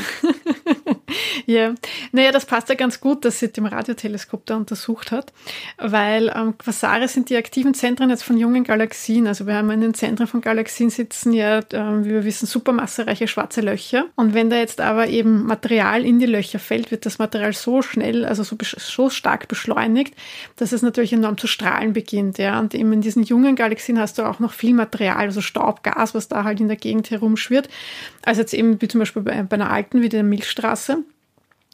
ja, 1.46 1.76
naja, 2.14 2.32
das 2.32 2.46
passt 2.46 2.70
ja 2.70 2.76
ganz 2.76 3.02
gut, 3.02 3.26
dass 3.26 3.40
sie 3.40 3.50
dem 3.52 3.66
Radioteleskop 3.66 4.46
da 4.46 4.56
untersucht 4.56 5.12
hat, 5.12 5.34
weil 5.78 6.32
ähm, 6.34 6.58
Quasare 6.58 7.10
sind 7.10 7.30
die 7.30 7.36
aktiven 7.36 7.74
Zentren 7.74 8.10
jetzt 8.10 8.24
von 8.24 8.38
jungen 8.38 8.64
Galaxien. 8.64 9.28
Also 9.28 9.48
wir 9.48 9.56
haben 9.56 9.70
in 9.72 9.82
den 9.82 9.94
Zentren 9.94 10.28
von 10.28 10.40
Galaxien 10.40 10.90
sitzen 10.90 11.34
ja, 11.34 11.60
ähm, 11.74 12.06
wie 12.06 12.12
wir 12.12 12.24
wissen, 12.24 12.46
supermassereiche 12.46 13.28
schwarze 13.28 13.60
Löcher. 13.60 14.06
Und 14.16 14.34
wenn 14.34 14.50
da 14.50 14.56
jetzt 14.56 14.80
aber 14.80 15.08
eben 15.08 15.46
Material 15.46 16.06
in 16.06 16.20
die 16.20 16.26
Löcher 16.26 16.60
fällt, 16.60 16.90
wird 16.90 17.06
das 17.06 17.20
Material 17.20 17.52
so 17.52 17.82
schnell, 17.82 18.24
also 18.24 18.44
so, 18.44 18.56
so 18.78 19.10
stark 19.10 19.50
beschleunigt, 19.50 20.16
dass 20.56 20.72
es 20.72 20.84
natürlich 20.84 21.12
enorm 21.12 21.38
zu 21.38 21.48
strahlen 21.48 21.92
beginnt. 21.92 22.38
Ja, 22.38 22.58
und 22.62 22.74
eben 22.74 22.94
in 22.94 23.02
diesen 23.02 23.24
jungen 23.24 23.58
Galaxien 23.58 24.00
hast 24.00 24.20
du 24.20 24.24
auch 24.24 24.40
noch 24.40 24.54
viel 24.54 24.74
Material, 24.74 25.18
also 25.18 25.42
Staub, 25.42 25.84
Gas, 25.84 26.16
was 26.16 26.30
da 26.30 26.46
halt 26.46 26.62
in 26.62 26.70
der 26.70 26.78
Gegend 26.78 27.12
herumschwirrt. 27.12 27.68
Also 28.24 28.42
jetzt 28.42 28.54
eben 28.54 28.69
wie 28.80 28.88
zum 28.88 29.00
Beispiel 29.00 29.22
bei, 29.22 29.44
bei 29.44 29.56
einer 29.56 29.72
alten 29.72 30.02
wie 30.02 30.10
der 30.10 30.24
Milchstraße. 30.24 31.04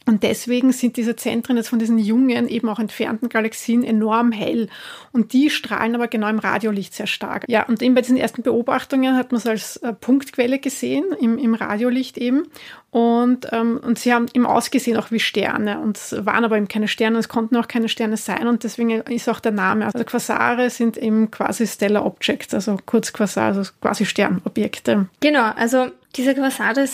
Und 0.08 0.22
deswegen 0.22 0.72
sind 0.72 0.98
diese 0.98 1.16
Zentren 1.16 1.58
jetzt 1.58 1.70
von 1.70 1.80
diesen 1.80 1.98
jungen, 1.98 2.48
eben 2.48 2.70
auch 2.70 2.80
entfernten 2.80 3.28
Galaxien 3.28 3.84
enorm 3.84 4.32
hell. 4.32 4.70
Und 5.12 5.34
die 5.34 5.50
strahlen 5.50 5.96
aber 5.96 6.08
genau 6.08 6.30
im 6.30 6.40
Radiolicht 6.40 6.94
sehr 6.94 7.08
stark. 7.08 7.46
Ja, 7.48 7.64
und 7.64 7.82
eben 7.82 7.96
bei 7.96 8.02
diesen 8.02 8.18
ersten 8.18 8.44
Beobachtungen 8.44 9.16
hat 9.16 9.32
man 9.32 9.40
es 9.40 9.48
als 9.48 9.78
äh, 9.78 9.94
Punktquelle 9.94 10.60
gesehen, 10.60 11.06
im, 11.20 11.38
im 11.40 11.56
Radiolicht 11.56 12.18
eben. 12.18 12.44
Und, 12.92 13.48
ähm, 13.52 13.80
und 13.84 14.00
sie 14.00 14.14
haben 14.14 14.28
eben 14.34 14.46
ausgesehen 14.46 14.96
auch 14.98 15.12
wie 15.12 15.20
Sterne. 15.20 15.80
Und 15.80 15.98
es 15.98 16.16
waren 16.26 16.46
aber 16.46 16.56
eben 16.56 16.68
keine 16.68 16.88
Sterne, 16.88 17.18
es 17.18 17.28
konnten 17.28 17.58
auch 17.58 17.68
keine 17.68 17.90
Sterne 17.90 18.16
sein. 18.16 18.48
Und 18.48 18.64
deswegen 18.64 18.92
ist 18.92 19.28
auch 19.28 19.40
der 19.40 19.52
Name. 19.52 19.86
Also 19.86 20.04
Quasare 20.04 20.70
sind 20.70 20.98
eben 20.98 21.32
quasi 21.32 21.66
Stellar 21.66 22.06
Objects, 22.06 22.54
also 22.54 22.78
kurz 22.86 23.12
Quasar, 23.12 23.48
also 23.48 23.72
quasi 23.82 24.06
Sternobjekte. 24.06 25.08
Genau, 25.20 25.52
also 25.56 25.88
diese 26.16 26.36
Quasare 26.36 26.88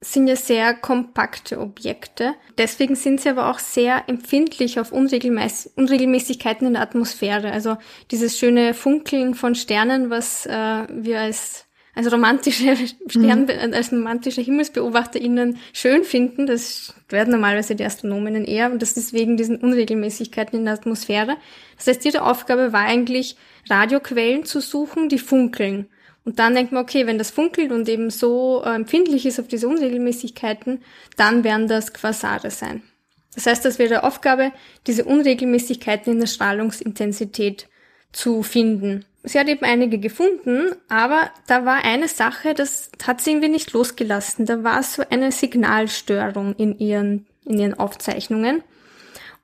sind 0.00 0.28
ja 0.28 0.36
sehr 0.36 0.74
kompakte 0.74 1.58
Objekte. 1.58 2.34
Deswegen 2.58 2.94
sind 2.96 3.20
sie 3.20 3.30
aber 3.30 3.50
auch 3.50 3.58
sehr 3.58 4.08
empfindlich 4.08 4.78
auf 4.78 4.92
Unregelmäß 4.92 5.72
Unregelmäßigkeiten 5.76 6.66
in 6.66 6.74
der 6.74 6.82
Atmosphäre. 6.82 7.50
Also 7.50 7.78
dieses 8.10 8.38
schöne 8.38 8.74
Funkeln 8.74 9.34
von 9.34 9.54
Sternen, 9.54 10.10
was 10.10 10.46
äh, 10.46 10.86
wir 10.90 11.20
als 11.20 11.66
als 11.96 12.12
romantische 12.12 12.76
Stern, 13.08 13.44
mhm. 13.44 13.72
als 13.72 13.90
romantische 13.90 14.42
HimmelsbeobachterInnen 14.42 15.58
schön 15.72 16.04
finden. 16.04 16.46
Das 16.46 16.94
werden 17.08 17.30
normalerweise 17.32 17.74
die 17.74 17.84
Astronominnen 17.84 18.44
eher 18.44 18.70
und 18.70 18.82
das 18.82 18.98
ist 18.98 19.14
wegen 19.14 19.36
diesen 19.36 19.56
Unregelmäßigkeiten 19.56 20.58
in 20.58 20.66
der 20.66 20.74
Atmosphäre. 20.74 21.36
Das 21.76 21.86
heißt, 21.86 22.04
ihre 22.04 22.22
Aufgabe 22.22 22.72
war 22.72 22.82
eigentlich, 22.82 23.36
Radioquellen 23.68 24.44
zu 24.44 24.60
suchen, 24.60 25.08
die 25.08 25.18
funkeln. 25.18 25.88
Und 26.26 26.40
dann 26.40 26.56
denkt 26.56 26.72
man, 26.72 26.82
okay, 26.82 27.06
wenn 27.06 27.18
das 27.18 27.30
funkelt 27.30 27.70
und 27.70 27.88
eben 27.88 28.10
so 28.10 28.60
äh, 28.64 28.74
empfindlich 28.74 29.26
ist 29.26 29.38
auf 29.38 29.46
diese 29.46 29.68
Unregelmäßigkeiten, 29.68 30.82
dann 31.16 31.44
werden 31.44 31.68
das 31.68 31.94
Quasare 31.94 32.50
sein. 32.50 32.82
Das 33.36 33.46
heißt, 33.46 33.64
das 33.64 33.78
wäre 33.78 34.02
Aufgabe, 34.02 34.50
diese 34.88 35.04
Unregelmäßigkeiten 35.04 36.12
in 36.12 36.18
der 36.18 36.26
Strahlungsintensität 36.26 37.68
zu 38.10 38.42
finden. 38.42 39.04
Sie 39.22 39.38
hat 39.38 39.46
eben 39.46 39.64
einige 39.64 39.98
gefunden, 39.98 40.74
aber 40.88 41.30
da 41.46 41.64
war 41.64 41.84
eine 41.84 42.08
Sache, 42.08 42.54
das 42.54 42.90
hat 43.06 43.20
sie 43.20 43.30
irgendwie 43.30 43.48
nicht 43.48 43.72
losgelassen. 43.72 44.46
Da 44.46 44.64
war 44.64 44.82
so 44.82 45.04
eine 45.08 45.30
Signalstörung 45.30 46.56
in 46.56 46.76
ihren, 46.78 47.26
in 47.44 47.60
ihren 47.60 47.74
Aufzeichnungen. 47.74 48.64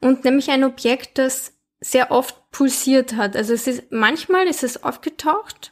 Und 0.00 0.24
nämlich 0.24 0.50
ein 0.50 0.64
Objekt, 0.64 1.18
das 1.18 1.52
sehr 1.80 2.10
oft 2.10 2.50
pulsiert 2.50 3.14
hat. 3.14 3.36
Also 3.36 3.54
es 3.54 3.68
ist, 3.68 3.92
manchmal 3.92 4.48
ist 4.48 4.64
es 4.64 4.82
aufgetaucht 4.82 5.71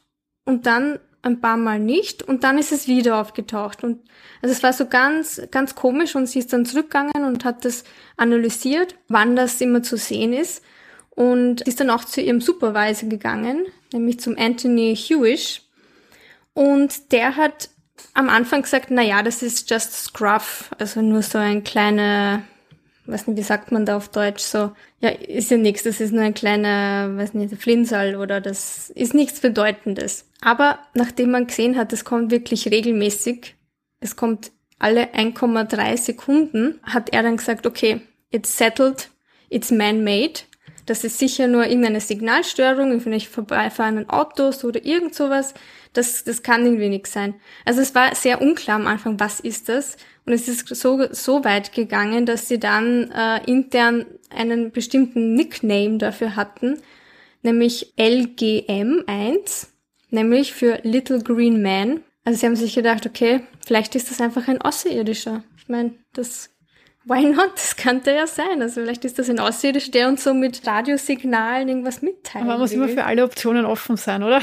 und 0.51 0.67
dann 0.67 0.99
ein 1.23 1.41
paar 1.41 1.57
Mal 1.57 1.79
nicht 1.79 2.23
und 2.23 2.45
dann 2.45 2.59
ist 2.59 2.73
es 2.73 2.89
wieder 2.89 3.21
aufgetaucht. 3.21 3.85
Und 3.85 4.01
also 4.43 4.53
es 4.53 4.63
war 4.63 4.73
so 4.73 4.87
ganz 4.87 5.41
ganz 5.51 5.75
komisch 5.75 6.17
und 6.17 6.27
sie 6.27 6.41
ist 6.41 6.53
dann 6.53 6.67
zurückgegangen 6.67 7.25
und 7.25 7.45
hat 7.45 7.65
das 7.65 7.85
analysiert, 8.17 8.97
wann 9.09 9.37
das 9.37 9.61
immer 9.61 9.83
zu 9.83 9.97
sehen 9.97 10.33
ist. 10.33 10.63
Und 11.11 11.61
ist 11.63 11.81
dann 11.81 11.91
auch 11.91 12.05
zu 12.05 12.21
ihrem 12.21 12.41
Supervisor 12.41 13.09
gegangen, 13.09 13.67
nämlich 13.93 14.21
zum 14.21 14.39
Anthony 14.39 14.97
Hewish. 14.97 15.63
Und 16.55 17.13
der 17.13 17.37
hat 17.37 17.69
am 18.15 18.31
Anfang 18.31 18.63
gesagt, 18.63 18.87
na 18.91 19.03
ja, 19.03 19.23
das 19.23 19.43
ist 19.43 19.71
just 19.71 19.93
scruff, 19.93 20.71
also 20.79 21.03
nur 21.03 21.23
so 21.23 21.37
ein 21.37 21.63
kleiner 21.63 22.43
weiß 23.11 23.27
nicht, 23.27 23.39
wie 23.39 23.43
sagt 23.43 23.73
man 23.73 23.85
da 23.85 23.97
auf 23.97 24.09
Deutsch, 24.09 24.43
so, 24.43 24.73
ja, 25.01 25.11
ist 25.11 25.51
ja 25.51 25.57
nichts, 25.57 25.83
das 25.83 26.01
ist 26.01 26.13
nur 26.13 26.23
ein 26.23 26.35
kleiner, 26.35 27.17
weiß 27.17 27.35
nicht, 27.35 27.61
Flinsal 27.61 28.17
oder 28.17 28.41
das 28.41 28.91
ist 28.91 29.15
nichts 29.15 29.41
Bedeutendes. 29.41 30.30
Aber 30.41 30.79
nachdem 30.95 31.31
man 31.33 31.47
gesehen 31.47 31.77
hat, 31.77 31.93
es 31.93 32.05
kommt 32.05 32.31
wirklich 32.31 32.71
regelmäßig, 32.71 33.57
es 34.01 34.17
kommt 34.17 34.53
alle 34.79 35.15
1,3 35.15 35.97
Sekunden, 35.99 36.81
hat 36.83 37.13
er 37.13 37.23
dann 37.23 37.37
gesagt, 37.37 37.67
okay, 37.67 38.01
it's 38.31 38.57
settled, 38.57 39.11
it's 39.51 39.71
man-made. 39.71 40.41
Das 40.87 41.05
ist 41.05 41.19
sicher 41.19 41.47
nur 41.47 41.67
irgendeine 41.67 42.01
Signalstörung, 42.01 43.01
vielleicht 43.01 43.29
vorbeifahrenden 43.29 44.09
Autos 44.09 44.65
oder 44.65 44.85
irgend 44.85 45.15
sowas. 45.15 45.55
Das, 45.93 46.25
das 46.25 46.43
kann 46.43 46.65
irgendwie 46.65 46.89
nichts 46.89 47.13
sein. 47.13 47.35
Also 47.65 47.81
es 47.81 47.95
war 47.95 48.15
sehr 48.15 48.41
unklar 48.41 48.77
am 48.77 48.87
Anfang, 48.87 49.21
was 49.21 49.41
ist 49.41 49.69
das? 49.69 49.97
Und 50.25 50.33
es 50.33 50.49
ist 50.49 50.67
so, 50.69 51.07
so 51.11 51.45
weit 51.45 51.73
gegangen, 51.73 52.27
dass 52.27 52.49
sie 52.49 52.59
dann 52.59 53.11
äh, 53.11 53.45
intern 53.51 54.07
einen 54.31 54.71
bestimmten 54.71 55.35
Nickname 55.35 55.99
dafür 55.99 56.37
hatten, 56.37 56.79
nämlich 57.43 57.93
LGM1 57.99 59.70
nämlich 60.11 60.53
für 60.53 60.81
Little 60.83 61.21
Green 61.21 61.63
Man. 61.63 62.03
Also 62.25 62.41
sie 62.41 62.47
haben 62.47 62.57
sich 62.57 62.75
gedacht, 62.75 63.07
okay, 63.07 63.41
vielleicht 63.65 63.95
ist 63.95 64.11
das 64.11 64.21
einfach 64.21 64.49
ein 64.49 64.61
Außerirdischer. 64.61 65.43
Ich 65.57 65.69
meine, 65.69 65.95
das 66.13 66.51
Why 67.05 67.25
not? 67.25 67.53
Das 67.55 67.77
könnte 67.77 68.13
ja 68.13 68.27
sein. 68.27 68.61
Also 68.61 68.83
vielleicht 68.83 69.05
ist 69.05 69.19
das 69.19 69.31
ein 69.31 69.41
Außerirdischer, 69.41 69.91
der 69.91 70.09
uns 70.09 70.23
so 70.23 70.35
mit 70.35 70.67
Radiosignalen 70.67 71.69
irgendwas 71.69 72.03
mitteilt. 72.03 72.45
Aber 72.45 72.53
man 72.53 72.61
muss 72.61 72.73
immer 72.73 72.89
für 72.89 73.05
alle 73.05 73.25
Optionen 73.25 73.65
offen 73.65 73.97
sein, 73.97 74.23
oder? 74.23 74.43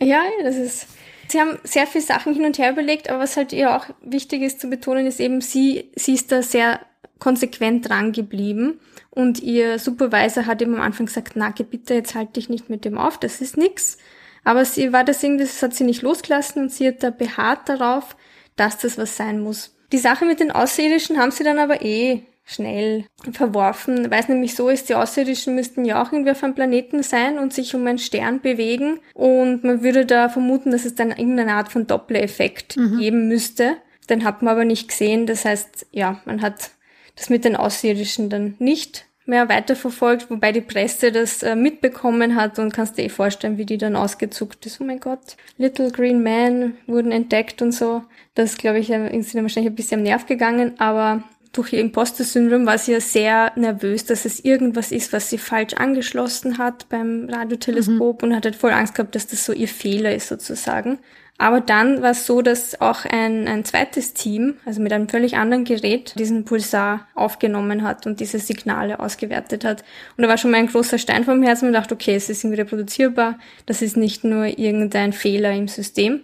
Ja, 0.00 0.22
das 0.42 0.56
ist. 0.56 0.88
Sie 1.28 1.40
haben 1.40 1.58
sehr 1.64 1.86
viele 1.86 2.04
Sachen 2.04 2.34
hin 2.34 2.44
und 2.44 2.58
her 2.58 2.70
überlegt, 2.70 3.10
aber 3.10 3.18
was 3.18 3.36
halt 3.36 3.52
ihr 3.52 3.74
auch 3.76 3.86
wichtig 4.00 4.42
ist 4.42 4.60
zu 4.60 4.68
betonen, 4.68 5.06
ist 5.06 5.18
eben, 5.18 5.40
sie, 5.40 5.90
sie 5.96 6.14
ist 6.14 6.30
da 6.30 6.40
sehr 6.40 6.80
konsequent 7.18 7.88
dran 7.88 8.12
geblieben 8.12 8.78
und 9.10 9.42
ihr 9.42 9.80
Supervisor 9.80 10.46
hat 10.46 10.62
eben 10.62 10.76
am 10.76 10.82
Anfang 10.82 11.06
gesagt, 11.06 11.32
na, 11.34 11.50
bitte, 11.50 11.94
jetzt 11.94 12.14
halt 12.14 12.36
dich 12.36 12.48
nicht 12.48 12.70
mit 12.70 12.84
dem 12.84 12.96
auf, 12.96 13.18
das 13.18 13.40
ist 13.40 13.56
nix. 13.56 13.98
Aber 14.46 14.64
sie 14.64 14.92
war 14.92 15.02
das 15.02 15.24
irgendwie, 15.24 15.42
das 15.42 15.60
hat 15.60 15.74
sie 15.74 15.82
nicht 15.82 16.02
losgelassen 16.02 16.62
und 16.62 16.72
sie 16.72 16.86
hat 16.86 17.02
da 17.02 17.10
beharrt 17.10 17.68
darauf, 17.68 18.16
dass 18.54 18.78
das 18.78 18.96
was 18.96 19.16
sein 19.16 19.40
muss. 19.40 19.76
Die 19.90 19.98
Sache 19.98 20.24
mit 20.24 20.38
den 20.38 20.52
Außerirdischen 20.52 21.18
haben 21.18 21.32
sie 21.32 21.42
dann 21.42 21.58
aber 21.58 21.82
eh 21.82 22.22
schnell 22.44 23.06
verworfen, 23.32 24.08
weil 24.08 24.20
es 24.20 24.28
nämlich 24.28 24.54
so 24.54 24.68
ist, 24.68 24.88
die 24.88 24.94
Außerirdischen 24.94 25.56
müssten 25.56 25.84
ja 25.84 26.00
auch 26.00 26.12
irgendwie 26.12 26.30
auf 26.30 26.44
einem 26.44 26.54
Planeten 26.54 27.02
sein 27.02 27.40
und 27.40 27.54
sich 27.54 27.74
um 27.74 27.84
einen 27.88 27.98
Stern 27.98 28.40
bewegen 28.40 29.00
und 29.14 29.64
man 29.64 29.82
würde 29.82 30.06
da 30.06 30.28
vermuten, 30.28 30.70
dass 30.70 30.84
es 30.84 30.94
dann 30.94 31.10
irgendeine 31.10 31.54
Art 31.54 31.72
von 31.72 31.88
Doppler-Effekt 31.88 32.76
mhm. 32.76 32.98
geben 33.00 33.26
müsste. 33.26 33.78
Den 34.08 34.22
hat 34.22 34.42
man 34.42 34.52
aber 34.52 34.64
nicht 34.64 34.86
gesehen, 34.86 35.26
das 35.26 35.44
heißt, 35.44 35.86
ja, 35.90 36.20
man 36.24 36.40
hat 36.40 36.70
das 37.16 37.30
mit 37.30 37.44
den 37.44 37.56
Außerirdischen 37.56 38.30
dann 38.30 38.54
nicht 38.60 39.05
mehr 39.26 39.48
weiterverfolgt, 39.48 40.30
wobei 40.30 40.52
die 40.52 40.60
Presse 40.60 41.12
das 41.12 41.42
äh, 41.42 41.56
mitbekommen 41.56 42.36
hat 42.36 42.58
und 42.58 42.72
kannst 42.72 42.96
dir 42.96 43.04
eh 43.04 43.08
vorstellen, 43.08 43.58
wie 43.58 43.66
die 43.66 43.78
dann 43.78 43.96
ausgezuckt 43.96 44.64
ist. 44.66 44.80
Oh 44.80 44.84
mein 44.84 45.00
Gott, 45.00 45.36
Little 45.58 45.90
Green 45.90 46.22
Man 46.22 46.74
wurden 46.86 47.12
entdeckt 47.12 47.60
und 47.62 47.72
so. 47.72 48.02
Das, 48.34 48.56
glaube 48.56 48.78
ich, 48.78 48.90
ist 48.90 49.34
ihnen 49.34 49.44
wahrscheinlich 49.44 49.72
ein 49.72 49.76
bisschen 49.76 50.00
am 50.00 50.04
Nerv 50.04 50.26
gegangen, 50.26 50.78
aber 50.78 51.22
durch 51.56 51.72
ihr 51.72 51.80
Imposter-Syndrom 51.80 52.66
war 52.66 52.78
sie 52.78 52.92
ja 52.92 53.00
sehr 53.00 53.52
nervös, 53.56 54.04
dass 54.04 54.24
es 54.24 54.44
irgendwas 54.44 54.92
ist, 54.92 55.12
was 55.12 55.30
sie 55.30 55.38
falsch 55.38 55.74
angeschlossen 55.74 56.58
hat 56.58 56.88
beim 56.88 57.28
Radioteleskop 57.30 58.22
mhm. 58.22 58.28
und 58.28 58.36
hat 58.36 58.44
halt 58.44 58.56
voll 58.56 58.72
Angst 58.72 58.94
gehabt, 58.94 59.14
dass 59.14 59.26
das 59.26 59.44
so 59.44 59.52
ihr 59.52 59.68
Fehler 59.68 60.14
ist 60.14 60.28
sozusagen. 60.28 60.98
Aber 61.38 61.60
dann 61.60 62.00
war 62.00 62.12
es 62.12 62.26
so, 62.26 62.40
dass 62.40 62.80
auch 62.80 63.04
ein, 63.04 63.46
ein 63.46 63.64
zweites 63.64 64.14
Team, 64.14 64.56
also 64.64 64.80
mit 64.80 64.92
einem 64.92 65.08
völlig 65.08 65.36
anderen 65.36 65.64
Gerät, 65.64 66.14
diesen 66.18 66.44
Pulsar 66.44 67.06
aufgenommen 67.14 67.82
hat 67.82 68.06
und 68.06 68.20
diese 68.20 68.38
Signale 68.38 69.00
ausgewertet 69.00 69.64
hat. 69.64 69.84
Und 70.16 70.22
da 70.22 70.28
war 70.28 70.38
schon 70.38 70.50
mal 70.50 70.58
ein 70.58 70.68
großer 70.68 70.98
Stein 70.98 71.24
vom 71.24 71.42
Herzen 71.42 71.68
und 71.68 71.74
dachte, 71.74 71.94
okay, 71.94 72.14
es 72.14 72.30
ist 72.30 72.42
irgendwie 72.42 72.60
reproduzierbar, 72.60 73.38
das 73.66 73.82
ist 73.82 73.96
nicht 73.96 74.24
nur 74.24 74.46
irgendein 74.58 75.12
Fehler 75.12 75.52
im 75.52 75.68
System. 75.68 76.20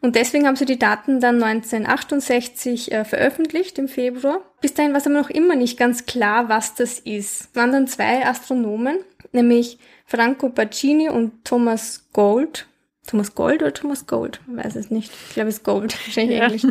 Und 0.00 0.16
deswegen 0.16 0.48
haben 0.48 0.56
sie 0.56 0.64
die 0.64 0.80
Daten 0.80 1.20
dann 1.20 1.40
1968 1.40 2.90
äh, 2.90 3.04
veröffentlicht 3.04 3.78
im 3.78 3.86
Februar. 3.86 4.40
Bis 4.60 4.74
dahin 4.74 4.90
war 4.90 4.98
es 4.98 5.06
aber 5.06 5.14
noch 5.14 5.30
immer 5.30 5.54
nicht 5.54 5.78
ganz 5.78 6.06
klar, 6.06 6.48
was 6.48 6.74
das 6.74 6.98
ist. 6.98 7.42
Es 7.42 7.48
waren 7.54 7.70
dann 7.70 7.86
zwei 7.86 8.26
Astronomen, 8.26 8.98
nämlich 9.30 9.78
Franco 10.04 10.48
Pacini 10.48 11.08
und 11.08 11.44
Thomas 11.44 12.08
Gold, 12.12 12.66
Thomas 13.06 13.34
Gold 13.34 13.62
oder 13.62 13.74
Thomas 13.74 14.06
Gold? 14.06 14.40
Ich 14.46 14.64
weiß 14.64 14.76
es 14.76 14.90
nicht. 14.90 15.10
Ich 15.28 15.34
glaube, 15.34 15.48
es 15.48 15.56
ist 15.56 15.64
Gold, 15.64 15.92
wahrscheinlich 16.06 16.38
ja. 16.38 16.44
Englisch. 16.44 16.62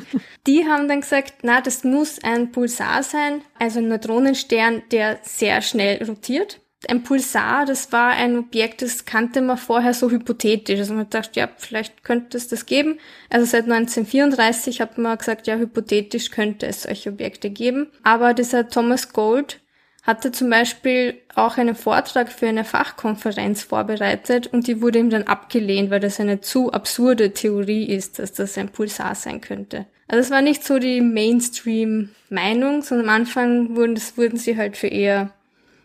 Die 0.48 0.66
haben 0.66 0.88
dann 0.88 1.02
gesagt, 1.02 1.36
na, 1.44 1.62
das 1.62 1.84
muss 1.84 2.24
ein 2.24 2.52
Pulsar 2.52 3.04
sein, 3.04 3.42
also 3.60 3.80
ein 3.80 3.88
Neutronenstern, 3.88 4.84
der 4.92 5.20
sehr 5.24 5.62
schnell 5.62 6.04
rotiert. 6.04 6.60
Ein 6.88 7.04
Pulsar, 7.04 7.66
das 7.66 7.92
war 7.92 8.10
ein 8.12 8.40
Objekt, 8.40 8.82
das 8.82 9.06
kannte 9.06 9.42
man 9.42 9.58
vorher 9.58 9.94
so 9.94 10.10
hypothetisch. 10.10 10.80
Also 10.80 10.96
man 10.96 11.08
dachte, 11.10 11.40
ja, 11.40 11.50
vielleicht 11.58 12.04
könnte 12.04 12.38
es 12.38 12.48
das 12.48 12.66
geben. 12.66 12.98
Also 13.30 13.46
seit 13.46 13.66
1934 13.66 14.82
hat 14.82 14.98
man 14.98 15.16
gesagt, 15.16 15.46
ja, 15.46 15.58
hypothetisch 15.58 16.32
könnte 16.32 16.66
es 16.66 16.84
solche 16.84 17.12
Objekte 17.12 17.52
geben. 17.52 17.92
Aber 18.02 18.34
dieser 18.34 18.68
Thomas 18.68 19.14
Gold 19.14 19.61
hatte 20.04 20.32
zum 20.32 20.50
Beispiel 20.50 21.16
auch 21.36 21.58
einen 21.58 21.76
Vortrag 21.76 22.32
für 22.32 22.48
eine 22.48 22.64
Fachkonferenz 22.64 23.64
vorbereitet 23.64 24.48
und 24.48 24.68
die 24.68 24.82
wurde 24.82 25.00
ihm 25.00 25.10
dann 25.10 25.24
abgelehnt, 25.24 25.92
weil 25.92 26.00
das 26.00 26.20
eine 26.20 26.42
zu 26.42 26.72
absurde 26.72 27.34
Theorie 27.34 27.86
ist, 27.86 28.20
dass 28.20 28.34
das 28.34 28.58
ein 28.58 28.70
Pulsar 28.70 29.14
sein 29.14 29.42
könnte. 29.42 29.86
Also 30.08 30.22
es 30.22 30.32
war 30.32 30.42
nicht 30.42 30.64
so 30.64 30.80
die 30.80 31.02
Mainstream-Meinung, 31.02 32.82
sondern 32.82 33.10
am 33.10 33.16
Anfang 33.16 33.76
wurden, 33.76 33.96
das 33.96 34.18
wurden 34.18 34.38
sie 34.38 34.58
halt 34.58 34.76
für 34.76 34.88
eher, 34.88 35.32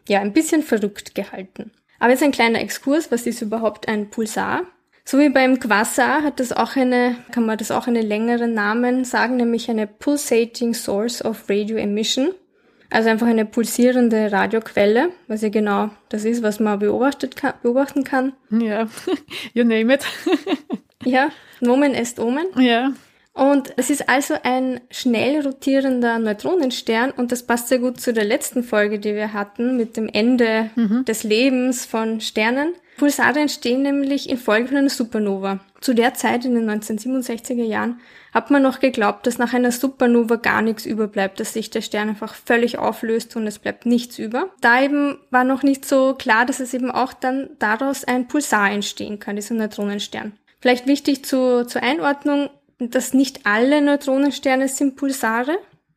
ja, 0.09 0.21
ein 0.21 0.33
bisschen 0.33 0.63
verrückt 0.63 1.15
gehalten. 1.15 1.71
Aber 1.99 2.11
jetzt 2.11 2.23
ein 2.23 2.33
kleiner 2.33 2.61
Exkurs, 2.61 3.11
was 3.11 3.27
ist 3.27 3.43
überhaupt 3.43 3.89
ein 3.89 4.11
Pulsar? 4.11 4.63
So 5.05 5.19
wie 5.19 5.29
beim 5.29 5.61
Quasar 5.61 6.23
hat 6.23 6.41
das 6.41 6.53
auch 6.53 6.75
eine, 6.75 7.17
kann 7.31 7.47
man 7.47 7.59
das 7.59 7.71
auch 7.71 7.87
einen 7.87 8.05
längeren 8.05 8.55
Namen 8.55 9.05
sagen, 9.05 9.37
nämlich 9.37 9.71
eine 9.71 9.87
Pulsating 9.87 10.75
Source 10.75 11.25
of 11.25 11.45
Radio 11.49 11.77
Emission. 11.77 12.31
Also 12.91 13.09
einfach 13.09 13.27
eine 13.27 13.45
pulsierende 13.45 14.31
Radioquelle, 14.31 15.11
was 15.27 15.43
ja 15.43 15.49
genau 15.49 15.91
das 16.09 16.25
ist, 16.25 16.43
was 16.43 16.61
man 16.61 16.79
beobachtet 16.79 17.37
kann, 17.37 17.55
beobachten 17.63 18.05
kann. 18.05 18.33
Ja, 18.51 18.89
you 19.55 19.65
name 19.65 19.95
it. 19.95 20.05
ja, 21.05 21.31
Nomen 21.61 21.95
est 21.95 22.19
Omen. 22.19 22.47
Ja. 22.59 22.93
Und 23.37 23.75
es 23.77 23.91
ist 23.91 24.09
also 24.09 24.35
ein 24.45 24.81
schnell 24.91 25.47
rotierender 25.47 26.19
Neutronenstern 26.19 27.11
und 27.11 27.33
das 27.33 27.43
passt 27.43 27.69
sehr 27.69 27.81
gut 27.81 28.01
zu 28.01 28.15
der 28.15 28.25
letzten 28.25 28.65
Folge, 28.65 28.99
die 28.99 29.15
wir 29.15 29.35
hatten, 29.35 29.77
mit 29.77 29.99
dem 29.99 30.09
Ende 30.09 30.71
mhm. 30.75 31.05
des 31.05 31.23
Lebens 31.23 31.85
von 31.85 32.23
Sternen. 32.23 32.73
Pulsare 32.97 33.41
entstehen 33.41 33.83
nämlich 33.83 34.31
infolge 34.31 34.69
von 34.69 34.79
einer 34.79 34.89
Supernova. 34.89 35.61
Zu 35.83 35.93
der 35.95 36.15
Zeit 36.15 36.47
in 36.47 36.55
den 36.55 36.71
1967er 36.71 37.63
Jahren 37.63 38.01
hat 38.37 38.51
man 38.51 38.63
noch 38.63 38.81
geglaubt, 38.81 39.27
dass 39.27 39.39
nach 39.39 39.55
einer 39.55 39.73
Supernova 39.73 40.37
gar 40.37 40.61
nichts 40.61 40.85
überbleibt, 40.85 41.41
dass 41.41 41.55
sich 41.55 41.71
der 41.71 41.81
Stern 41.81 42.11
einfach 42.11 42.35
völlig 42.35 42.77
auflöst 42.77 43.35
und 43.35 43.47
es 43.47 43.59
bleibt 43.59 43.87
nichts 43.87 44.19
über. 44.19 44.51
Da 44.61 44.83
eben 44.83 45.17
war 45.31 45.43
noch 45.43 45.63
nicht 45.63 45.87
so 45.87 46.13
klar, 46.13 46.45
dass 46.45 46.61
es 46.61 46.75
eben 46.75 46.91
auch 46.91 47.15
dann 47.15 47.49
daraus 47.59 48.05
ein 48.05 48.29
Pulsar 48.29 48.71
entstehen 48.71 49.19
kann, 49.21 49.37
dieser 49.37 49.55
Neutronenstern. 49.55 50.35
Vielleicht 50.61 50.87
wichtig 50.87 51.25
zu, 51.25 51.67
zur 51.67 51.83
Einordnung, 51.83 52.51
dass 52.79 53.15
nicht 53.15 53.47
alle 53.47 53.81
Neutronensterne 53.81 54.69
sind 54.69 54.97
Pulsare. 54.97 55.57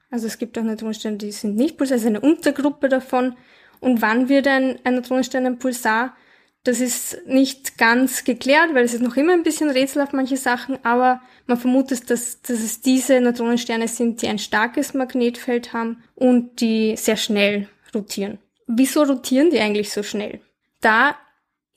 Also 0.10 0.25
es 0.28 0.38
gibt 0.38 0.58
auch 0.58 0.63
Neutronensterne, 0.63 1.17
die 1.17 1.34
sind 1.34 1.58
nicht 1.58 1.78
Pulsare, 1.78 1.97
es 1.97 2.04
ist 2.04 2.08
eine 2.08 2.21
Untergruppe 2.21 2.88
davon. 2.88 3.36
Und 3.82 4.02
wann 4.02 4.30
wird 4.30 4.47
ein, 4.47 4.80
ein 4.86 4.95
Neutronenstern 4.95 5.45
ein 5.45 5.60
Pulsar? 5.60 6.15
Das 6.63 6.82
ist 6.82 7.26
nicht 7.26 7.78
ganz 7.78 8.26
geklärt, 8.26 8.74
weil 8.74 8.84
es 8.84 8.93
ist 8.93 9.02
noch 9.02 9.15
immer 9.15 9.34
ein 9.34 9.43
bisschen 9.43 9.69
rätselhaft, 9.69 10.13
manche 10.13 10.36
Sachen, 10.36 10.78
aber 10.84 11.22
man 11.48 11.58
vermutet, 11.58 12.10
dass, 12.10 12.41
dass 12.41 12.60
es 12.60 12.82
diese 12.82 13.22
Neutronensterne 13.22 13.88
sind, 13.88 14.22
die 14.22 14.28
ein 14.28 14.39
starkes 14.39 14.93
Magnetfeld 14.93 15.72
haben 15.72 16.04
und 16.15 16.60
die 16.60 16.95
sehr 16.98 17.15
schnell 17.15 17.69
rotieren. 17.95 18.39
Wieso 18.67 19.04
rotieren 19.04 19.50
die 19.52 19.60
eigentlich 19.60 19.91
so 19.91 20.04
schnell? 20.04 20.41
Da 20.82 21.15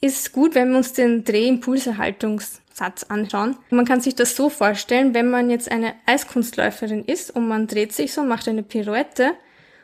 ist 0.01 0.19
es 0.19 0.33
gut, 0.33 0.57
wenn 0.57 0.71
wir 0.71 0.79
uns 0.79 0.93
den 0.93 1.25
Drehimpulserhaltungssatz 1.25 3.05
anschauen. 3.05 3.57
Man 3.71 3.87
kann 3.87 4.01
sich 4.01 4.17
das 4.17 4.35
so 4.35 4.51
vorstellen, 4.51 5.15
wenn 5.15 5.31
man 5.31 5.49
jetzt 5.49 5.71
eine 5.71 5.95
Eiskunstläuferin 6.07 7.05
ist 7.05 7.31
und 7.31 7.47
man 7.47 7.69
dreht 7.69 7.93
sich 7.93 8.13
so, 8.13 8.25
macht 8.25 8.49
eine 8.49 8.65
Pirouette 8.65 9.31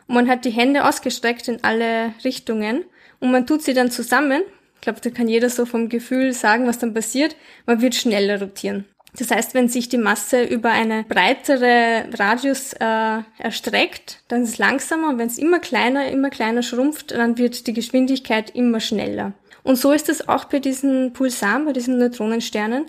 und 0.08 0.16
man 0.16 0.28
hat 0.28 0.44
die 0.44 0.50
Hände 0.50 0.84
ausgestreckt 0.84 1.46
in 1.46 1.62
alle 1.62 2.12
Richtungen 2.24 2.84
und 3.20 3.30
man 3.30 3.46
tut 3.46 3.62
sie 3.62 3.74
dann 3.74 3.92
zusammen 3.92 4.42
ich 4.78 4.82
glaube, 4.82 5.00
da 5.00 5.10
kann 5.10 5.28
jeder 5.28 5.50
so 5.50 5.66
vom 5.66 5.88
Gefühl 5.88 6.32
sagen, 6.32 6.66
was 6.66 6.78
dann 6.78 6.94
passiert. 6.94 7.34
Man 7.66 7.80
wird 7.80 7.96
schneller 7.96 8.40
rotieren. 8.40 8.84
Das 9.18 9.30
heißt, 9.30 9.54
wenn 9.54 9.68
sich 9.68 9.88
die 9.88 9.98
Masse 9.98 10.44
über 10.44 10.70
eine 10.70 11.02
breitere 11.02 12.04
Radius 12.16 12.74
äh, 12.74 13.22
erstreckt, 13.38 14.20
dann 14.28 14.42
ist 14.42 14.50
es 14.50 14.58
langsamer 14.58 15.08
und 15.08 15.18
wenn 15.18 15.26
es 15.26 15.38
immer 15.38 15.58
kleiner, 15.58 16.08
immer 16.08 16.30
kleiner 16.30 16.62
schrumpft, 16.62 17.10
dann 17.10 17.38
wird 17.38 17.66
die 17.66 17.72
Geschwindigkeit 17.72 18.54
immer 18.54 18.80
schneller. 18.80 19.32
Und 19.64 19.76
so 19.76 19.92
ist 19.92 20.08
es 20.08 20.28
auch 20.28 20.44
bei 20.44 20.60
diesen 20.60 21.12
Pulsaren, 21.12 21.64
bei 21.64 21.72
diesen 21.72 21.98
Neutronensternen. 21.98 22.86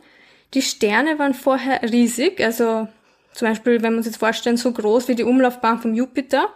Die 0.53 0.61
Sterne 0.61 1.17
waren 1.17 1.33
vorher 1.33 1.81
riesig, 1.81 2.39
also 2.41 2.87
zum 3.33 3.47
Beispiel, 3.47 3.81
wenn 3.81 3.93
wir 3.93 3.97
uns 3.97 4.05
jetzt 4.05 4.17
vorstellen, 4.17 4.57
so 4.57 4.71
groß 4.71 5.07
wie 5.07 5.15
die 5.15 5.23
Umlaufbahn 5.23 5.79
vom 5.79 5.93
Jupiter, 5.93 6.49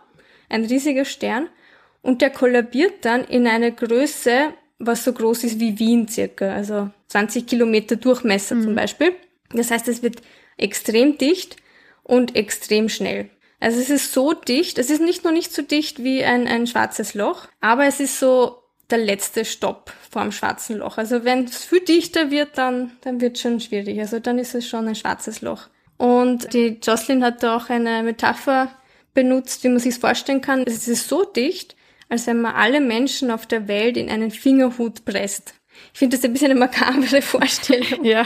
ein 0.49 0.65
riesiger 0.65 1.05
Stern, 1.05 1.47
und 2.01 2.21
der 2.21 2.29
kollabiert 2.29 3.05
dann 3.05 3.23
in 3.23 3.47
eine 3.47 3.71
Größe, 3.71 4.53
was 4.85 5.03
so 5.03 5.13
groß 5.13 5.43
ist 5.45 5.59
wie 5.59 5.77
Wien 5.79 6.07
circa, 6.07 6.53
also 6.53 6.89
20 7.07 7.45
Kilometer 7.45 7.95
Durchmesser 7.95 8.55
mhm. 8.55 8.63
zum 8.63 8.75
Beispiel. 8.75 9.15
Das 9.51 9.71
heißt, 9.71 9.87
es 9.87 10.03
wird 10.03 10.21
extrem 10.57 11.17
dicht 11.17 11.57
und 12.03 12.35
extrem 12.35 12.89
schnell. 12.89 13.29
Also 13.59 13.79
es 13.79 13.89
ist 13.89 14.11
so 14.11 14.33
dicht, 14.33 14.77
es 14.77 14.89
ist 14.89 15.01
nicht 15.01 15.23
nur 15.23 15.31
nicht 15.31 15.53
so 15.53 15.61
dicht 15.61 16.03
wie 16.03 16.23
ein, 16.23 16.47
ein 16.47 16.67
schwarzes 16.67 17.13
Loch, 17.13 17.47
aber 17.61 17.85
es 17.85 17.99
ist 17.99 18.19
so 18.19 18.63
der 18.89 18.97
letzte 18.97 19.45
Stopp 19.45 19.93
vor 20.11 20.21
dem 20.21 20.31
schwarzen 20.31 20.77
Loch. 20.77 20.97
Also 20.97 21.23
wenn 21.23 21.45
es 21.45 21.63
viel 21.63 21.79
dichter 21.79 22.29
wird, 22.29 22.57
dann, 22.57 22.91
dann 23.01 23.21
wird 23.21 23.37
es 23.37 23.41
schon 23.41 23.59
schwierig. 23.59 23.99
Also 23.99 24.19
dann 24.19 24.37
ist 24.37 24.53
es 24.53 24.67
schon 24.67 24.87
ein 24.87 24.95
schwarzes 24.95 25.41
Loch. 25.41 25.69
Und 25.97 26.53
die 26.53 26.79
Jocelyn 26.83 27.23
hat 27.23 27.41
da 27.41 27.55
auch 27.55 27.69
eine 27.69 28.03
Metapher 28.03 28.69
benutzt, 29.13 29.63
wie 29.63 29.69
man 29.69 29.79
sich 29.79 29.95
vorstellen 29.95 30.41
kann. 30.41 30.63
Es 30.65 30.87
ist 30.87 31.07
so 31.07 31.23
dicht, 31.23 31.75
als 32.13 32.27
wenn 32.27 32.41
man 32.41 32.53
alle 32.53 32.79
Menschen 32.79 33.31
auf 33.31 33.47
der 33.47 33.67
Welt 33.67 33.97
in 33.97 34.07
einen 34.07 34.29
Fingerhut 34.29 35.03
presst. 35.03 35.55
Ich 35.93 35.97
finde 35.97 36.15
das 36.15 36.23
ein 36.23 36.31
bisschen 36.31 36.51
eine 36.51 36.59
makabere 36.59 37.23
Vorstellung. 37.23 38.05
ja. 38.05 38.23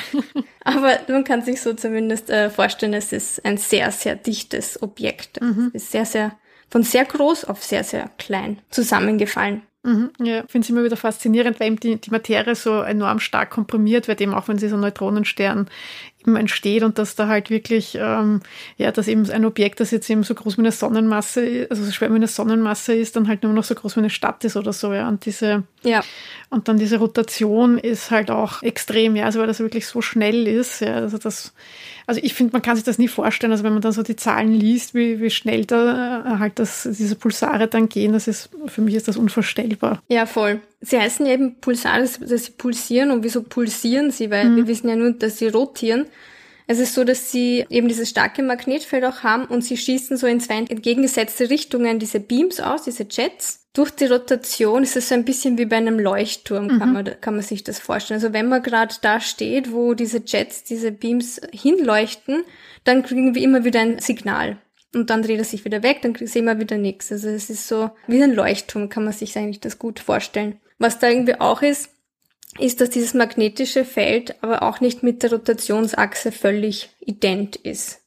Aber 0.66 1.00
man 1.08 1.24
kann 1.24 1.42
sich 1.42 1.62
so 1.62 1.74
zumindest 1.74 2.30
äh, 2.30 2.50
vorstellen, 2.50 2.94
es 2.94 3.14
ist 3.14 3.46
ein 3.46 3.56
sehr, 3.56 3.90
sehr 3.94 4.18
dichtes 4.18 4.82
Objekt. 4.84 5.40
Mhm. 5.42 5.72
Es 5.74 5.84
ist 5.84 5.92
sehr, 5.94 6.06
sehr, 6.06 6.38
von 6.70 6.84
sehr 6.84 7.06
groß 7.06 7.46
auf 7.46 7.64
sehr, 7.64 7.86
sehr 7.86 8.12
klein 8.18 8.60
zusammengefallen. 8.72 9.62
Mhm, 9.84 10.12
ja, 10.22 10.44
finde 10.50 10.66
ich 10.66 10.70
immer 10.70 10.84
wieder 10.84 10.98
faszinierend, 10.98 11.62
weil 11.62 11.68
eben 11.68 11.80
die, 11.80 11.96
die 11.96 12.12
Materie 12.12 12.56
so 12.56 12.82
enorm 12.82 13.22
stark 13.22 13.52
komprimiert 13.52 14.10
wird, 14.10 14.20
eben 14.20 14.34
auch 14.34 14.50
wenn 14.50 14.58
sie 14.58 14.68
so 14.68 14.76
Neutronenstern 14.76 15.70
Kippen 16.28 16.36
entsteht 16.36 16.84
und 16.84 17.00
dass 17.00 17.16
da 17.16 17.28
halt 17.28 17.50
wirklich, 17.50 17.98
ähm, 18.00 18.42
ja, 18.78 18.92
dass 18.92 19.08
eben 19.08 19.30
ein 19.30 19.46
Objekt, 19.46 19.80
das 19.80 19.92
jetzt 19.92 20.10
eben 20.10 20.24
so 20.24 20.36
groß 20.36 20.58
wie 20.58 20.62
eine 20.62 20.72
Sonnenmasse, 20.72 21.68
also 21.70 21.84
so 21.84 21.92
schwer 21.92 22.12
wie 22.12 22.16
eine 22.16 22.28
Sonnenmasse 22.28 22.94
ist, 22.94 23.16
dann 23.16 23.28
halt 23.28 23.44
nur 23.44 23.54
noch 23.54 23.64
so 23.64 23.76
groß 23.76 23.96
wie 23.96 24.02
eine 24.02 24.10
Stadt 24.10 24.44
ist 24.44 24.58
oder 24.58 24.74
so, 24.74 24.94
ja. 24.94 25.08
Und 25.08 25.26
diese, 25.26 25.64
ja. 25.84 26.04
und 26.50 26.68
dann 26.68 26.78
diese 26.78 26.98
Rotation 26.98 27.78
ist 27.78 28.12
halt 28.12 28.30
auch 28.30 28.62
extrem, 28.62 29.16
ja, 29.16 29.26
also 29.26 29.40
weil 29.40 29.48
das 29.48 29.60
wirklich 29.60 29.88
so 29.88 30.02
schnell 30.02 30.48
ist, 30.48 30.82
ja, 30.82 30.96
also 30.96 31.18
das, 31.18 31.54
also 32.08 32.22
ich 32.24 32.34
finde, 32.34 32.54
man 32.54 32.62
kann 32.62 32.78
sich 32.78 32.86
das 32.86 32.98
nie 32.98 33.10
vorstellen. 33.10 33.52
Also 33.52 33.66
wenn 33.66 33.74
man 33.74 33.82
dann 33.82 33.92
so 33.92 34.02
die 34.02 34.16
Zahlen 34.16 34.54
liest, 34.54 34.96
wie, 34.96 35.20
wie 35.20 35.30
schnell 35.30 35.66
da 35.66 36.22
äh, 36.26 36.40
halt 36.40 36.58
das, 36.58 36.88
diese 36.90 37.16
Pulsare 37.16 37.68
dann 37.68 37.90
gehen, 37.90 38.14
das 38.14 38.30
ist, 38.30 38.50
für 38.68 38.82
mich 38.82 38.96
ist 38.96 39.10
das 39.10 39.18
unvorstellbar. 39.18 40.02
Ja, 40.08 40.26
voll. 40.26 40.62
Sie 40.80 40.98
heißen 40.98 41.26
ja 41.26 41.34
eben 41.34 41.56
Pulsare, 41.60 42.02
dass 42.02 42.46
sie 42.46 42.52
pulsieren. 42.52 43.12
Und 43.12 43.24
wieso 43.24 43.44
pulsieren 43.44 44.12
sie? 44.12 44.32
Weil 44.32 44.46
mhm. 44.50 44.56
wir 44.56 44.68
wissen 44.68 44.88
ja 44.88 44.96
nur, 44.96 45.12
dass 45.12 45.38
sie 45.38 45.50
rotieren. 45.50 46.06
Es 46.70 46.80
ist 46.80 46.94
so, 46.94 47.06
dass 47.06 47.32
sie 47.32 47.66
eben 47.70 47.88
dieses 47.88 48.10
starke 48.10 48.44
Magnetfeld 48.44 49.06
auch 49.06 49.24
haben 49.24 49.46
und 49.46 49.64
sie 49.64 49.78
schießen 49.78 50.18
so 50.18 50.28
in 50.28 50.42
zwei 50.42 50.58
entgegengesetzte 50.58 51.50
Richtungen 51.50 51.98
diese 51.98 52.20
Beams 52.20 52.60
aus, 52.60 52.84
diese 52.84 53.08
Jets. 53.10 53.66
Durch 53.72 53.92
die 53.92 54.06
Rotation 54.06 54.84
ist 54.84 54.98
es 54.98 55.08
so 55.08 55.16
ein 55.16 55.24
bisschen 55.24 55.58
wie 55.58 55.66
bei 55.66 55.78
einem 55.78 55.98
Leuchtturm, 55.98 56.66
mhm. 56.66 56.80
kann, 56.80 56.94
man, 56.94 57.22
kann 57.22 57.36
man 57.36 57.44
sich 57.44 57.64
das 57.64 57.80
vorstellen. 57.80 58.22
Also 58.22 58.34
wenn 58.34 58.50
man 58.50 58.62
gerade 58.62 58.94
da 59.02 59.22
steht, 59.22 59.72
wo 59.72 59.94
diese 59.94 60.22
Jets, 60.26 60.66
diese 60.66 60.92
Beams 60.92 61.40
hinleuchten, 61.54 62.44
dann 62.84 63.04
kriegen 63.04 63.34
wir 63.34 63.42
immer 63.42 63.64
wieder 63.64 63.80
ein 63.80 64.00
Signal. 64.00 64.58
Und 64.94 65.10
dann 65.10 65.22
dreht 65.22 65.38
er 65.38 65.46
sich 65.46 65.64
wieder 65.64 65.84
weg, 65.84 66.02
dann 66.02 66.16
sehen 66.16 66.46
wir 66.46 66.60
wieder 66.60 66.78
nichts. 66.78 67.12
Also 67.12 67.30
es 67.30 67.50
ist 67.50 67.68
so 67.68 67.92
wie 68.08 68.22
ein 68.22 68.34
Leuchtturm, 68.34 68.90
kann 68.90 69.06
man 69.06 69.14
sich 69.14 69.38
eigentlich 69.38 69.62
das 69.62 69.80
gut 69.80 70.00
vorstellen. 70.00 70.60
Was 70.80 71.00
da 71.00 71.10
irgendwie 71.10 71.40
auch 71.40 71.62
ist, 71.62 71.90
ist, 72.60 72.82
dass 72.82 72.90
dieses 72.90 73.14
magnetische 73.14 73.86
Feld 73.86 74.42
aber 74.44 74.64
auch 74.64 74.80
nicht 74.80 75.04
mit 75.04 75.24
der 75.24 75.32
Rotationsachse 75.32 76.32
völlig 76.32 76.90
ident 77.00 77.56
ist. 77.56 78.02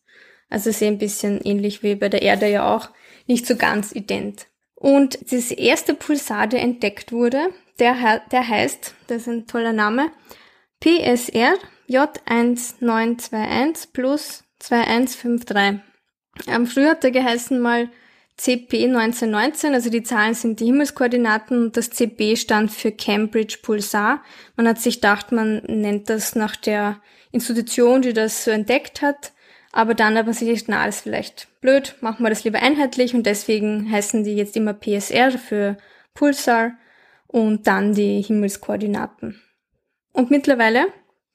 Also 0.48 0.72
sehr 0.72 0.88
ein 0.88 0.98
bisschen 0.98 1.40
ähnlich 1.42 1.82
wie 1.82 1.94
bei 1.94 2.08
der 2.08 2.22
Erde 2.22 2.48
ja 2.48 2.74
auch, 2.74 2.88
nicht 3.26 3.46
so 3.46 3.56
ganz 3.56 3.92
ident. 3.92 4.46
Und 4.74 5.32
das 5.32 5.50
erste 5.50 5.94
Pulsar, 5.94 6.46
der 6.46 6.62
entdeckt 6.62 7.12
wurde, 7.12 7.52
der, 7.78 8.22
der 8.32 8.48
heißt, 8.48 8.94
das 9.06 9.22
ist 9.22 9.28
ein 9.28 9.46
toller 9.46 9.72
Name, 9.72 10.10
PSR 10.80 11.54
J1921 11.88 13.88
plus 13.92 14.44
2153. 14.60 15.80
Ähm, 16.46 16.66
früher 16.66 16.90
hat 16.90 17.04
er 17.04 17.10
geheißen 17.10 17.60
mal 17.60 17.90
CP 18.40 18.87
1919, 18.87 19.74
also 19.74 19.90
die 19.90 20.03
Zahlen 20.03 20.33
sind 20.33 20.61
die 20.61 20.64
Himmelskoordinaten 20.64 21.64
und 21.64 21.76
das 21.76 21.90
CP 21.90 22.37
stand 22.37 22.70
für 22.70 22.90
Cambridge 22.90 23.59
Pulsar. 23.61 24.22
Man 24.57 24.66
hat 24.66 24.81
sich 24.81 24.94
gedacht, 24.94 25.31
man 25.31 25.61
nennt 25.66 26.09
das 26.09 26.35
nach 26.37 26.57
der 26.57 27.03
Institution, 27.33 28.00
die 28.00 28.14
das 28.14 28.44
so 28.44 28.50
entdeckt 28.50 29.03
hat, 29.03 29.33
aber 29.72 29.92
dann 29.92 30.16
hat 30.16 30.24
man 30.24 30.35
sich 30.35 30.48
gedacht, 30.48 30.64
na, 30.68 30.87
das 30.87 30.96
ist 30.96 31.03
vielleicht 31.03 31.48
blöd, 31.61 31.96
machen 32.00 32.24
wir 32.24 32.31
das 32.31 32.42
lieber 32.44 32.62
einheitlich 32.62 33.14
und 33.14 33.26
deswegen 33.26 33.92
heißen 33.92 34.24
die 34.24 34.37
jetzt 34.37 34.57
immer 34.57 34.72
PSR 34.72 35.33
für 35.33 35.76
Pulsar 36.14 36.79
und 37.26 37.66
dann 37.66 37.92
die 37.92 38.22
Himmelskoordinaten. 38.22 39.38
Und 40.14 40.31
mittlerweile 40.31 40.87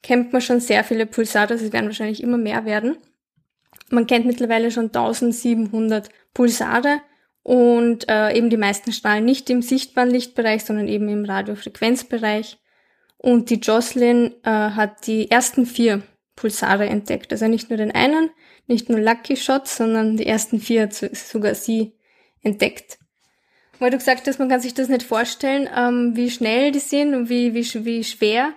kennt 0.01 0.33
man 0.33 0.41
schon 0.41 0.59
sehr 0.59 0.83
viele 0.83 1.05
Pulsare, 1.05 1.53
es 1.53 1.71
werden 1.71 1.85
wahrscheinlich 1.85 2.23
immer 2.23 2.39
mehr 2.39 2.65
werden. 2.65 2.97
Man 3.89 4.07
kennt 4.07 4.25
mittlerweile 4.25 4.71
schon 4.71 4.85
1700 4.85 6.09
Pulsare 6.33 7.01
und 7.43 8.09
äh, 8.09 8.35
eben 8.35 8.49
die 8.49 8.57
meisten 8.57 8.91
strahlen 8.91 9.25
nicht 9.25 9.49
im 9.49 9.61
sichtbaren 9.61 10.09
Lichtbereich, 10.09 10.63
sondern 10.63 10.87
eben 10.87 11.07
im 11.09 11.25
Radiofrequenzbereich. 11.25 12.57
Und 13.17 13.49
die 13.49 13.59
Jocelyn 13.59 14.33
äh, 14.43 14.49
hat 14.49 15.07
die 15.07 15.29
ersten 15.29 15.65
vier 15.65 16.01
Pulsare 16.35 16.87
entdeckt. 16.87 17.31
Also 17.31 17.47
nicht 17.47 17.69
nur 17.69 17.77
den 17.77 17.91
einen, 17.91 18.29
nicht 18.67 18.89
nur 18.89 18.99
Lucky 18.99 19.37
Shots, 19.37 19.77
sondern 19.77 20.17
die 20.17 20.25
ersten 20.25 20.59
vier 20.59 20.83
hat 20.83 20.93
sogar 20.93 21.55
sie 21.55 21.93
entdeckt. 22.41 22.97
Weil 23.79 23.91
du 23.91 23.97
gesagt 23.97 24.27
hast, 24.27 24.39
man 24.39 24.49
kann 24.49 24.61
sich 24.61 24.73
das 24.73 24.89
nicht 24.89 25.03
vorstellen, 25.03 25.69
ähm, 25.75 26.15
wie 26.15 26.31
schnell 26.31 26.71
die 26.71 26.79
sind 26.79 27.13
und 27.13 27.29
wie, 27.29 27.53
wie, 27.53 27.85
wie 27.85 28.03
schwer 28.03 28.53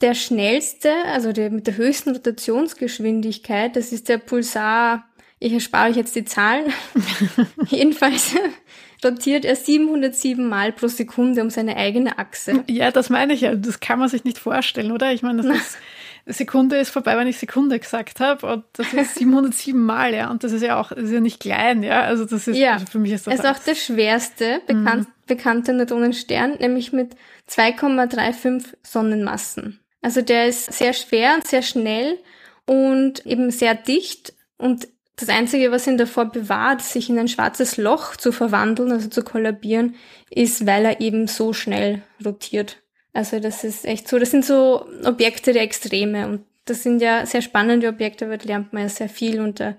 der 0.00 0.14
schnellste, 0.14 0.92
also 1.06 1.32
der 1.32 1.50
mit 1.50 1.66
der 1.66 1.76
höchsten 1.76 2.10
Rotationsgeschwindigkeit, 2.10 3.76
das 3.76 3.92
ist 3.92 4.08
der 4.08 4.18
Pulsar, 4.18 5.04
ich 5.38 5.52
erspare 5.52 5.90
euch 5.90 5.96
jetzt 5.96 6.16
die 6.16 6.24
Zahlen, 6.24 6.72
jedenfalls 7.68 8.34
rotiert 9.04 9.44
er 9.44 9.56
707 9.56 10.48
Mal 10.48 10.72
pro 10.72 10.88
Sekunde 10.88 11.42
um 11.42 11.50
seine 11.50 11.76
eigene 11.76 12.18
Achse. 12.18 12.64
Ja, 12.66 12.90
das 12.90 13.10
meine 13.10 13.34
ich 13.34 13.42
ja. 13.42 13.54
Das 13.54 13.80
kann 13.80 13.98
man 13.98 14.08
sich 14.08 14.24
nicht 14.24 14.38
vorstellen, 14.38 14.92
oder? 14.92 15.12
Ich 15.12 15.22
meine, 15.22 15.42
das 15.42 15.56
ist, 15.56 15.78
Sekunde 16.26 16.76
ist 16.78 16.90
vorbei, 16.90 17.16
wenn 17.16 17.26
ich 17.26 17.36
Sekunde 17.36 17.78
gesagt 17.78 18.20
habe. 18.20 18.46
Und 18.46 18.64
das 18.72 18.92
ist 18.92 19.14
707 19.18 19.78
Mal, 19.80 20.14
ja. 20.14 20.30
Und 20.30 20.44
das 20.44 20.52
ist 20.52 20.62
ja 20.62 20.80
auch, 20.80 20.92
ist 20.92 21.10
ja 21.10 21.20
nicht 21.20 21.40
klein, 21.40 21.82
ja. 21.82 22.02
Also 22.02 22.24
das 22.24 22.48
ist, 22.48 22.56
ja. 22.56 22.74
also 22.74 22.86
für 22.86 22.98
mich 22.98 23.12
ist 23.12 23.26
das. 23.26 23.34
Es 23.34 23.40
ist 23.40 23.46
auch 23.46 23.58
der 23.58 23.74
schwerste 23.74 24.60
bekannt, 24.66 25.08
mhm. 25.08 25.12
bekannte 25.26 25.72
Neutronenstern, 25.74 26.56
nämlich 26.58 26.92
mit 26.92 27.14
2,35 27.50 28.64
Sonnenmassen. 28.82 29.80
Also 30.04 30.20
der 30.20 30.48
ist 30.48 30.70
sehr 30.70 30.92
schwer 30.92 31.32
und 31.34 31.46
sehr 31.46 31.62
schnell 31.62 32.18
und 32.66 33.24
eben 33.24 33.50
sehr 33.50 33.74
dicht 33.74 34.34
und 34.58 34.86
das 35.16 35.30
Einzige, 35.30 35.70
was 35.70 35.86
ihn 35.86 35.96
davor 35.96 36.26
bewahrt, 36.26 36.82
sich 36.82 37.08
in 37.08 37.18
ein 37.18 37.28
schwarzes 37.28 37.78
Loch 37.78 38.14
zu 38.16 38.30
verwandeln, 38.30 38.92
also 38.92 39.08
zu 39.08 39.24
kollabieren, 39.24 39.94
ist, 40.28 40.66
weil 40.66 40.84
er 40.84 41.00
eben 41.00 41.26
so 41.26 41.54
schnell 41.54 42.02
rotiert. 42.22 42.82
Also 43.14 43.40
das 43.40 43.64
ist 43.64 43.86
echt 43.86 44.06
so, 44.06 44.18
das 44.18 44.30
sind 44.30 44.44
so 44.44 44.86
Objekte 45.06 45.54
der 45.54 45.62
Extreme 45.62 46.28
und 46.28 46.44
das 46.66 46.82
sind 46.82 47.00
ja 47.00 47.24
sehr 47.24 47.40
spannende 47.40 47.88
Objekte, 47.88 48.28
weil 48.28 48.36
da 48.36 48.44
lernt 48.44 48.74
man 48.74 48.82
ja 48.82 48.88
sehr 48.90 49.08
viel 49.08 49.40
und 49.40 49.58
da 49.58 49.74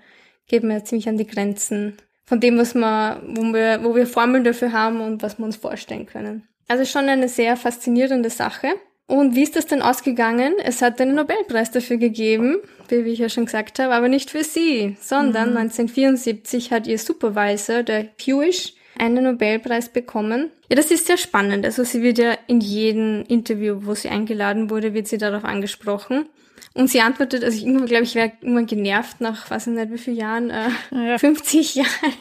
geht 0.48 0.64
man 0.64 0.78
ja 0.78 0.84
ziemlich 0.84 1.08
an 1.08 1.18
die 1.18 1.26
Grenzen 1.28 1.98
von 2.24 2.40
dem, 2.40 2.58
was 2.58 2.74
man, 2.74 3.36
wo 3.36 3.42
wir, 3.54 3.84
wo 3.84 3.94
wir 3.94 4.08
Formeln 4.08 4.42
dafür 4.42 4.72
haben 4.72 5.00
und 5.00 5.22
was 5.22 5.38
wir 5.38 5.44
uns 5.44 5.54
vorstellen 5.54 6.06
können. 6.06 6.48
Also 6.66 6.84
schon 6.84 7.08
eine 7.08 7.28
sehr 7.28 7.56
faszinierende 7.56 8.30
Sache. 8.30 8.74
Und 9.06 9.36
wie 9.36 9.44
ist 9.44 9.54
das 9.54 9.66
denn 9.66 9.82
ausgegangen? 9.82 10.54
Es 10.64 10.82
hat 10.82 11.00
einen 11.00 11.14
Nobelpreis 11.14 11.70
dafür 11.70 11.96
gegeben, 11.96 12.56
wie 12.88 12.96
ich 13.12 13.20
ja 13.20 13.28
schon 13.28 13.44
gesagt 13.44 13.78
habe, 13.78 13.94
aber 13.94 14.08
nicht 14.08 14.30
für 14.30 14.42
sie, 14.42 14.96
sondern 15.00 15.50
mhm. 15.50 15.58
1974 15.58 16.72
hat 16.72 16.86
ihr 16.88 16.98
Supervisor, 16.98 17.84
der 17.84 18.08
Hewish, 18.18 18.74
einen 18.98 19.24
Nobelpreis 19.24 19.90
bekommen. 19.90 20.50
Ja, 20.68 20.76
das 20.76 20.90
ist 20.90 21.06
sehr 21.06 21.18
spannend. 21.18 21.64
Also 21.64 21.84
sie 21.84 22.02
wird 22.02 22.18
ja 22.18 22.36
in 22.48 22.60
jedem 22.60 23.24
Interview, 23.28 23.80
wo 23.82 23.94
sie 23.94 24.08
eingeladen 24.08 24.70
wurde, 24.70 24.94
wird 24.94 25.06
sie 25.06 25.18
darauf 25.18 25.44
angesprochen. 25.44 26.26
Und 26.74 26.90
sie 26.90 27.00
antwortet, 27.00 27.44
also 27.44 27.56
ich 27.56 27.86
glaube, 27.86 28.02
ich 28.02 28.14
wäre 28.14 28.32
immer 28.40 28.64
genervt 28.64 29.20
nach, 29.20 29.50
weiß 29.50 29.68
ich 29.68 29.74
nicht, 29.74 29.92
wie 29.92 29.98
vielen 29.98 30.16
Jahren, 30.16 30.50
äh, 30.50 30.68
ja. 30.92 31.18
50 31.18 31.76
Jahren 31.76 32.12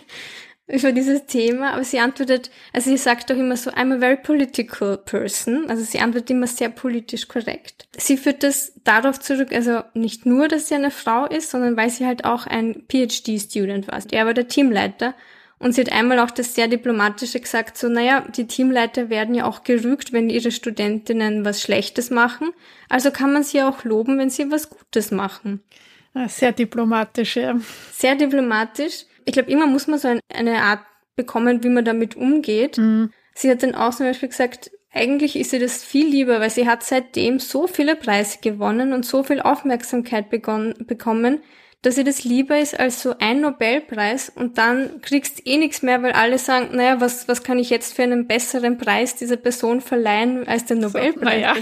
über 0.68 0.92
dieses 0.92 1.28
Thema, 1.28 1.74
aber 1.74 1.84
sie 1.84 2.00
antwortet, 2.00 2.50
also 2.74 2.90
sie 2.90 2.98
sagt 2.98 3.32
auch 3.32 3.36
immer 3.36 3.56
so, 3.56 3.70
I'm 3.70 3.96
a 3.96 4.00
very 4.00 4.18
political 4.18 4.98
person, 4.98 5.70
also 5.70 5.84
sie 5.84 6.00
antwortet 6.00 6.32
immer 6.32 6.48
sehr 6.48 6.70
politisch 6.70 7.28
korrekt. 7.28 7.88
Sie 7.98 8.18
führt 8.18 8.42
das 8.42 8.74
darauf 8.84 9.20
zurück, 9.20 9.52
also 9.54 9.82
nicht 9.94 10.26
nur, 10.26 10.48
dass 10.48 10.68
sie 10.68 10.76
eine 10.76 10.90
Frau 10.90 11.26
ist, 11.26 11.52
sondern 11.52 11.78
weil 11.78 11.92
sie 11.92 12.08
halt 12.08 12.26
auch 12.26 12.48
ein 12.48 12.84
PhD-Student 12.90 13.88
war. 13.88 14.00
Er 14.12 14.26
war 14.26 14.34
der 14.34 14.48
Teamleiter 14.48 15.14
und 15.60 15.74
sie 15.74 15.82
hat 15.82 15.92
einmal 15.92 16.18
auch 16.18 16.32
das 16.32 16.56
sehr 16.56 16.68
diplomatische 16.68 17.40
gesagt, 17.40 17.78
so, 17.78 17.88
naja, 17.88 18.26
die 18.36 18.48
Teamleiter 18.48 19.10
werden 19.12 19.36
ja 19.36 19.46
auch 19.46 19.64
gerügt, 19.64 20.14
wenn 20.14 20.32
ihre 20.32 20.50
Studentinnen 20.50 21.46
was 21.46 21.62
Schlechtes 21.62 22.10
machen, 22.10 22.50
also 22.90 23.12
kann 23.12 23.32
man 23.32 23.44
sie 23.44 23.62
auch 23.62 23.84
loben, 23.84 24.18
wenn 24.18 24.32
sie 24.32 24.50
was 24.50 24.72
Gutes 24.72 25.12
machen. 25.12 25.62
Sehr 26.28 26.54
diplomatisch, 26.54 27.36
ja. 27.36 27.60
Sehr 27.92 28.16
diplomatisch 28.16 29.06
ich 29.26 29.34
glaube, 29.34 29.52
immer 29.52 29.68
muss 29.68 29.88
man 29.88 30.00
so 30.00 30.08
ein, 30.08 30.20
eine 30.34 30.62
Art 30.62 30.82
bekommen, 31.16 31.64
wie 31.64 31.70
man 31.70 31.86
damit 31.86 32.16
umgeht. 32.16 32.78
Mhm. 32.78 33.12
Sie 33.34 33.50
hat 33.50 33.64
dann 33.64 33.76
auch 33.76 33.94
zum 33.94 34.06
Beispiel 34.06 34.30
gesagt, 34.30 34.72
eigentlich 34.94 35.36
ist 35.36 35.52
sie 35.52 35.60
das 35.60 35.84
viel 35.84 36.08
lieber, 36.08 36.40
weil 36.40 36.50
sie 36.50 36.68
hat 36.68 36.84
seitdem 36.84 37.40
so 37.40 37.68
viele 37.68 37.96
Preise 37.96 38.40
gewonnen 38.42 38.94
und 38.94 39.06
so 39.06 39.24
viel 39.24 39.42
Aufmerksamkeit 39.42 40.30
bekommen, 40.30 41.44
dass 41.82 41.98
ihr 41.98 42.04
das 42.04 42.24
lieber 42.24 42.58
ist 42.58 42.80
als 42.80 43.02
so 43.02 43.16
ein 43.20 43.42
Nobelpreis 43.42 44.30
und 44.30 44.58
dann 44.58 45.02
kriegst 45.02 45.46
eh 45.46 45.58
nichts 45.58 45.82
mehr, 45.82 46.02
weil 46.02 46.14
alle 46.14 46.40
sagen, 46.40 46.76
naja, 46.76 47.02
was, 47.02 47.28
was 47.28 47.44
kann 47.44 47.60
ich 47.60 47.70
jetzt 47.70 47.94
für 47.94 48.04
einen 48.04 48.26
besseren 48.26 48.78
Preis 48.78 49.16
dieser 49.16 49.38
Person 49.38 49.82
verleihen 49.82 50.48
als 50.48 50.66
der 50.66 50.78
Nobelpreis? 50.78 51.14
So, 51.14 51.22
naja. 51.26 51.56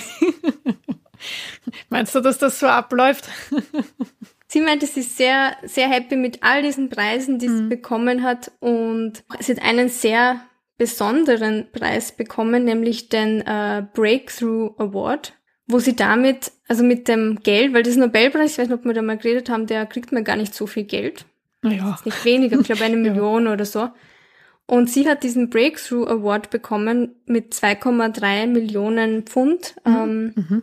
Meinst 1.90 2.14
du, 2.16 2.20
dass 2.20 2.38
das 2.38 2.60
so 2.60 2.68
abläuft? 2.68 3.28
Sie 4.54 4.62
meinte, 4.62 4.86
sie 4.86 5.00
ist 5.00 5.18
sehr, 5.18 5.58
sehr 5.64 5.90
happy 5.90 6.16
mit 6.16 6.44
all 6.44 6.62
diesen 6.62 6.88
Preisen, 6.88 7.40
die 7.40 7.48
mhm. 7.48 7.58
sie 7.58 7.64
bekommen 7.70 8.22
hat 8.22 8.52
und 8.60 9.24
sie 9.40 9.54
hat 9.54 9.64
einen 9.64 9.90
sehr 9.90 10.42
besonderen 10.78 11.72
Preis 11.72 12.12
bekommen, 12.12 12.64
nämlich 12.64 13.10
den 13.10 13.42
äh, 13.42 13.84
Breakthrough 13.96 14.76
Award, 14.78 15.34
wo 15.66 15.80
sie 15.80 15.96
damit, 15.96 16.52
also 16.68 16.84
mit 16.84 17.08
dem 17.08 17.40
Geld, 17.42 17.74
weil 17.74 17.82
das 17.82 17.96
Nobelpreis, 17.96 18.52
ich 18.52 18.58
weiß 18.60 18.68
nicht, 18.68 18.78
ob 18.78 18.86
wir 18.86 18.94
da 18.94 19.02
mal 19.02 19.18
geredet 19.18 19.50
haben, 19.50 19.66
der 19.66 19.88
kriegt 19.88 20.12
mir 20.12 20.22
gar 20.22 20.36
nicht 20.36 20.54
so 20.54 20.68
viel 20.68 20.84
Geld. 20.84 21.26
Naja. 21.64 21.98
Nicht 22.06 22.24
weniger, 22.24 22.60
ich 22.60 22.66
glaube 22.68 22.84
eine 22.84 22.98
Million 23.10 23.48
ja. 23.48 23.54
oder 23.54 23.66
so. 23.66 23.90
Und 24.68 24.88
sie 24.88 25.10
hat 25.10 25.24
diesen 25.24 25.50
Breakthrough 25.50 26.08
Award 26.08 26.52
bekommen 26.52 27.16
mit 27.26 27.56
2,3 27.56 28.46
Millionen 28.46 29.24
Pfund 29.24 29.74
mhm. 29.84 29.96
ähm, 29.96 30.34
mhm. 30.36 30.62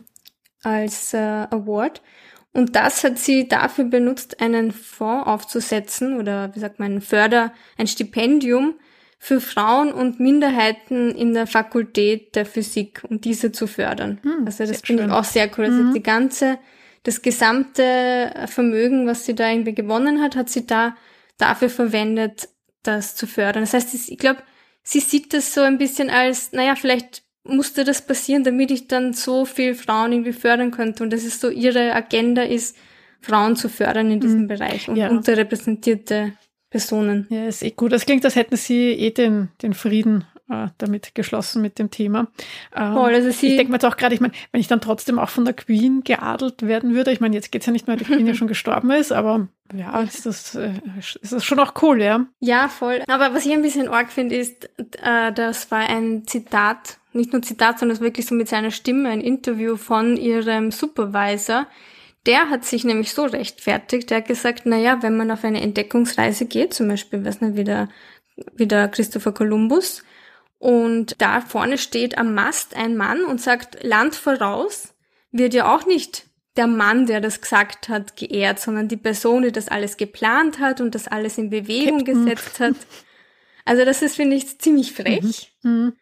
als 0.63 1.13
äh, 1.13 1.17
Award. 1.17 2.01
Und 2.53 2.75
das 2.75 3.03
hat 3.03 3.17
sie 3.17 3.47
dafür 3.47 3.85
benutzt, 3.85 4.41
einen 4.41 4.71
Fonds 4.71 5.27
aufzusetzen 5.27 6.19
oder 6.19 6.53
wie 6.53 6.59
sagt 6.59 6.79
man, 6.79 6.95
ein 6.95 7.01
Förder, 7.01 7.53
ein 7.77 7.87
Stipendium 7.87 8.75
für 9.17 9.39
Frauen 9.39 9.93
und 9.93 10.19
Minderheiten 10.19 11.11
in 11.11 11.33
der 11.33 11.47
Fakultät 11.47 12.35
der 12.35 12.45
Physik, 12.45 13.03
um 13.07 13.21
diese 13.21 13.51
zu 13.51 13.67
fördern. 13.67 14.19
Hm, 14.23 14.45
also 14.45 14.65
das 14.65 14.81
finde 14.81 15.05
ich 15.05 15.11
auch 15.11 15.23
sehr 15.23 15.49
cool. 15.57 15.65
Also 15.65 15.83
mhm. 15.83 15.93
die 15.93 16.03
ganze, 16.03 16.57
das 17.03 17.21
gesamte 17.21 18.33
Vermögen, 18.47 19.07
was 19.07 19.25
sie 19.25 19.35
da 19.35 19.49
irgendwie 19.49 19.75
gewonnen 19.75 20.21
hat, 20.21 20.35
hat 20.35 20.49
sie 20.49 20.65
da 20.65 20.97
dafür 21.37 21.69
verwendet, 21.69 22.49
das 22.83 23.15
zu 23.15 23.27
fördern. 23.27 23.63
Das 23.63 23.73
heißt, 23.73 23.93
ich 23.93 24.17
glaube, 24.17 24.41
sie 24.83 24.99
sieht 24.99 25.33
das 25.33 25.53
so 25.53 25.61
ein 25.61 25.77
bisschen 25.77 26.09
als, 26.09 26.51
naja, 26.51 26.75
vielleicht 26.75 27.23
musste 27.43 27.83
das 27.83 28.05
passieren, 28.05 28.43
damit 28.43 28.71
ich 28.71 28.87
dann 28.87 29.13
so 29.13 29.45
viel 29.45 29.75
Frauen 29.75 30.11
irgendwie 30.11 30.33
fördern 30.33 30.71
könnte. 30.71 31.03
Und 31.03 31.11
das 31.11 31.23
ist 31.23 31.41
so 31.41 31.49
ihre 31.49 31.93
Agenda 31.93 32.43
ist, 32.43 32.77
Frauen 33.21 33.55
zu 33.55 33.69
fördern 33.69 34.11
in 34.11 34.19
diesem 34.19 34.41
mhm. 34.43 34.47
Bereich 34.47 34.89
und 34.89 34.95
ja. 34.95 35.09
unterrepräsentierte 35.09 36.33
Personen. 36.69 37.27
Ja, 37.29 37.45
ist 37.45 37.63
eh 37.63 37.71
gut. 37.71 37.91
Das 37.91 38.05
klingt, 38.05 38.25
als 38.25 38.35
hätten 38.35 38.55
sie 38.55 38.91
eh 38.91 39.11
den, 39.11 39.49
den 39.61 39.73
Frieden 39.73 40.25
äh, 40.49 40.67
damit 40.77 41.15
geschlossen 41.15 41.61
mit 41.61 41.79
dem 41.79 41.91
Thema. 41.91 42.27
Ähm, 42.75 42.93
Voll, 42.93 43.13
also 43.13 43.29
sie 43.29 43.47
ich 43.47 43.57
denke 43.57 43.71
mir 43.71 43.75
jetzt 43.75 43.85
auch 43.85 43.97
gerade, 43.97 44.15
ich 44.15 44.21
meine, 44.21 44.33
wenn 44.51 44.61
ich 44.61 44.67
dann 44.67 44.81
trotzdem 44.81 45.19
auch 45.19 45.29
von 45.29 45.45
der 45.45 45.53
Queen 45.53 46.03
geadelt 46.03 46.63
werden 46.63 46.93
würde, 46.93 47.11
ich 47.11 47.19
meine, 47.21 47.35
jetzt 47.35 47.51
geht's 47.51 47.65
ja 47.65 47.71
nicht 47.71 47.87
mehr, 47.87 47.97
die 47.97 48.05
Queen 48.05 48.25
ja 48.25 48.33
schon 48.35 48.47
gestorben 48.47 48.89
ist, 48.91 49.11
aber 49.11 49.47
ja, 49.73 50.01
ist 50.01 50.25
das, 50.25 50.55
äh, 50.55 50.73
ist 50.97 51.31
das 51.31 51.45
schon 51.45 51.59
auch 51.59 51.73
cool, 51.81 52.01
ja? 52.01 52.25
Ja, 52.39 52.67
voll. 52.67 53.03
Aber 53.07 53.33
was 53.33 53.45
ich 53.45 53.53
ein 53.53 53.61
bisschen 53.61 53.87
arg 53.87 54.11
finde, 54.11 54.35
ist, 54.35 54.69
äh, 55.01 55.31
das 55.31 55.71
war 55.71 55.79
ein 55.79 56.25
Zitat 56.25 56.97
nicht 57.13 57.33
nur 57.33 57.41
Zitat, 57.41 57.79
sondern 57.79 57.99
wirklich 57.99 58.25
so 58.25 58.35
mit 58.35 58.47
seiner 58.47 58.71
Stimme 58.71 59.09
ein 59.09 59.21
Interview 59.21 59.77
von 59.77 60.17
ihrem 60.17 60.71
Supervisor. 60.71 61.67
Der 62.25 62.49
hat 62.49 62.65
sich 62.65 62.83
nämlich 62.83 63.13
so 63.13 63.23
rechtfertigt, 63.23 64.09
der 64.09 64.17
hat 64.17 64.27
gesagt, 64.27 64.63
na 64.65 64.77
ja, 64.77 65.01
wenn 65.01 65.17
man 65.17 65.31
auf 65.31 65.43
eine 65.43 65.61
Entdeckungsreise 65.61 66.45
geht, 66.45 66.73
zum 66.73 66.87
Beispiel, 66.87 67.25
was 67.25 67.41
nicht, 67.41 67.55
wieder, 67.55 67.89
wieder 68.53 68.87
Christopher 68.87 69.31
Columbus, 69.31 70.03
und 70.61 71.19
da 71.19 71.41
vorne 71.41 71.79
steht 71.79 72.19
am 72.19 72.35
Mast 72.35 72.75
ein 72.75 72.95
Mann 72.95 73.25
und 73.25 73.41
sagt, 73.41 73.83
Land 73.83 74.13
voraus, 74.13 74.93
wird 75.31 75.55
ja 75.55 75.75
auch 75.75 75.87
nicht 75.87 76.27
der 76.55 76.67
Mann, 76.67 77.07
der 77.07 77.19
das 77.19 77.41
gesagt 77.41 77.89
hat, 77.89 78.15
geehrt, 78.15 78.59
sondern 78.59 78.87
die 78.87 78.97
Person, 78.97 79.41
die 79.41 79.51
das 79.51 79.69
alles 79.69 79.97
geplant 79.97 80.59
hat 80.59 80.79
und 80.79 80.93
das 80.93 81.07
alles 81.07 81.39
in 81.39 81.49
Bewegung 81.49 82.05
Captain. 82.05 82.25
gesetzt 82.25 82.59
hat. 82.59 82.75
Also 83.65 83.85
das 83.85 84.03
ist, 84.03 84.17
finde 84.17 84.35
ich, 84.35 84.59
ziemlich 84.59 84.91
frech. 84.93 85.51
Mhm. 85.63 85.93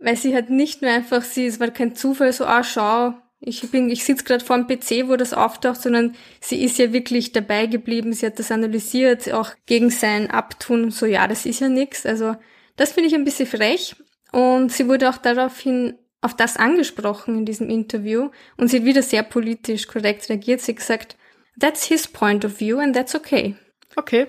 Weil 0.00 0.16
sie 0.16 0.34
hat 0.34 0.50
nicht 0.50 0.82
nur 0.82 0.90
einfach, 0.90 1.22
sie, 1.22 1.46
es 1.46 1.60
war 1.60 1.68
kein 1.68 1.94
Zufall, 1.94 2.32
so, 2.32 2.44
ah, 2.44 2.62
schau, 2.62 3.14
ich 3.40 3.68
bin, 3.70 3.88
ich 3.90 4.04
sitze 4.04 4.24
gerade 4.24 4.44
vor 4.44 4.56
dem 4.56 4.66
PC, 4.66 5.08
wo 5.08 5.16
das 5.16 5.32
auftaucht, 5.32 5.80
sondern 5.80 6.14
sie 6.40 6.62
ist 6.62 6.78
ja 6.78 6.92
wirklich 6.92 7.32
dabei 7.32 7.66
geblieben, 7.66 8.12
sie 8.12 8.26
hat 8.26 8.38
das 8.38 8.50
analysiert, 8.50 9.32
auch 9.32 9.52
gegen 9.66 9.90
sein 9.90 10.30
Abtun, 10.30 10.90
so, 10.90 11.06
ja, 11.06 11.26
das 11.28 11.46
ist 11.46 11.60
ja 11.60 11.68
nix. 11.68 12.04
Also, 12.04 12.36
das 12.76 12.92
finde 12.92 13.08
ich 13.08 13.14
ein 13.14 13.24
bisschen 13.24 13.46
frech. 13.46 13.96
Und 14.32 14.72
sie 14.72 14.88
wurde 14.88 15.08
auch 15.08 15.18
daraufhin 15.18 15.94
auf 16.20 16.34
das 16.34 16.56
angesprochen 16.56 17.38
in 17.38 17.44
diesem 17.44 17.70
Interview 17.70 18.30
und 18.56 18.68
sie 18.68 18.78
hat 18.78 18.84
wieder 18.84 19.02
sehr 19.02 19.22
politisch 19.22 19.86
korrekt 19.86 20.28
reagiert. 20.28 20.60
Sie 20.60 20.72
hat 20.72 20.78
gesagt, 20.78 21.16
that's 21.60 21.84
his 21.84 22.08
point 22.08 22.44
of 22.44 22.58
view 22.58 22.78
and 22.78 22.94
that's 22.94 23.14
okay. 23.14 23.56
Okay. 23.96 24.26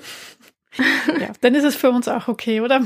ja, 1.19 1.31
dann 1.41 1.55
ist 1.55 1.63
es 1.63 1.75
für 1.75 1.89
uns 1.89 2.07
auch 2.07 2.27
okay, 2.27 2.61
oder? 2.61 2.85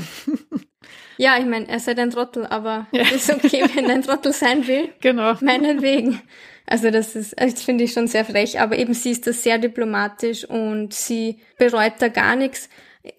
Ja, 1.16 1.38
ich 1.38 1.46
meine, 1.46 1.68
er 1.68 1.80
sei 1.80 1.96
ein 1.96 2.10
Trottel, 2.10 2.46
aber 2.46 2.86
ja. 2.92 3.02
ist 3.14 3.32
okay, 3.32 3.64
wenn 3.74 3.86
er 3.86 3.96
ein 3.96 4.02
Trottel 4.02 4.32
sein 4.32 4.66
will. 4.66 4.88
Genau. 5.00 5.34
Meinetwegen. 5.40 6.20
Also 6.66 6.90
das 6.90 7.14
ist, 7.14 7.34
das 7.38 7.62
finde 7.62 7.84
ich 7.84 7.92
schon 7.92 8.06
sehr 8.06 8.24
frech, 8.24 8.58
aber 8.58 8.78
eben 8.78 8.94
sie 8.94 9.10
ist 9.10 9.26
das 9.26 9.42
sehr 9.42 9.58
diplomatisch 9.58 10.44
und 10.48 10.94
sie 10.94 11.40
bereut 11.58 11.94
da 11.98 12.08
gar 12.08 12.36
nichts. 12.36 12.70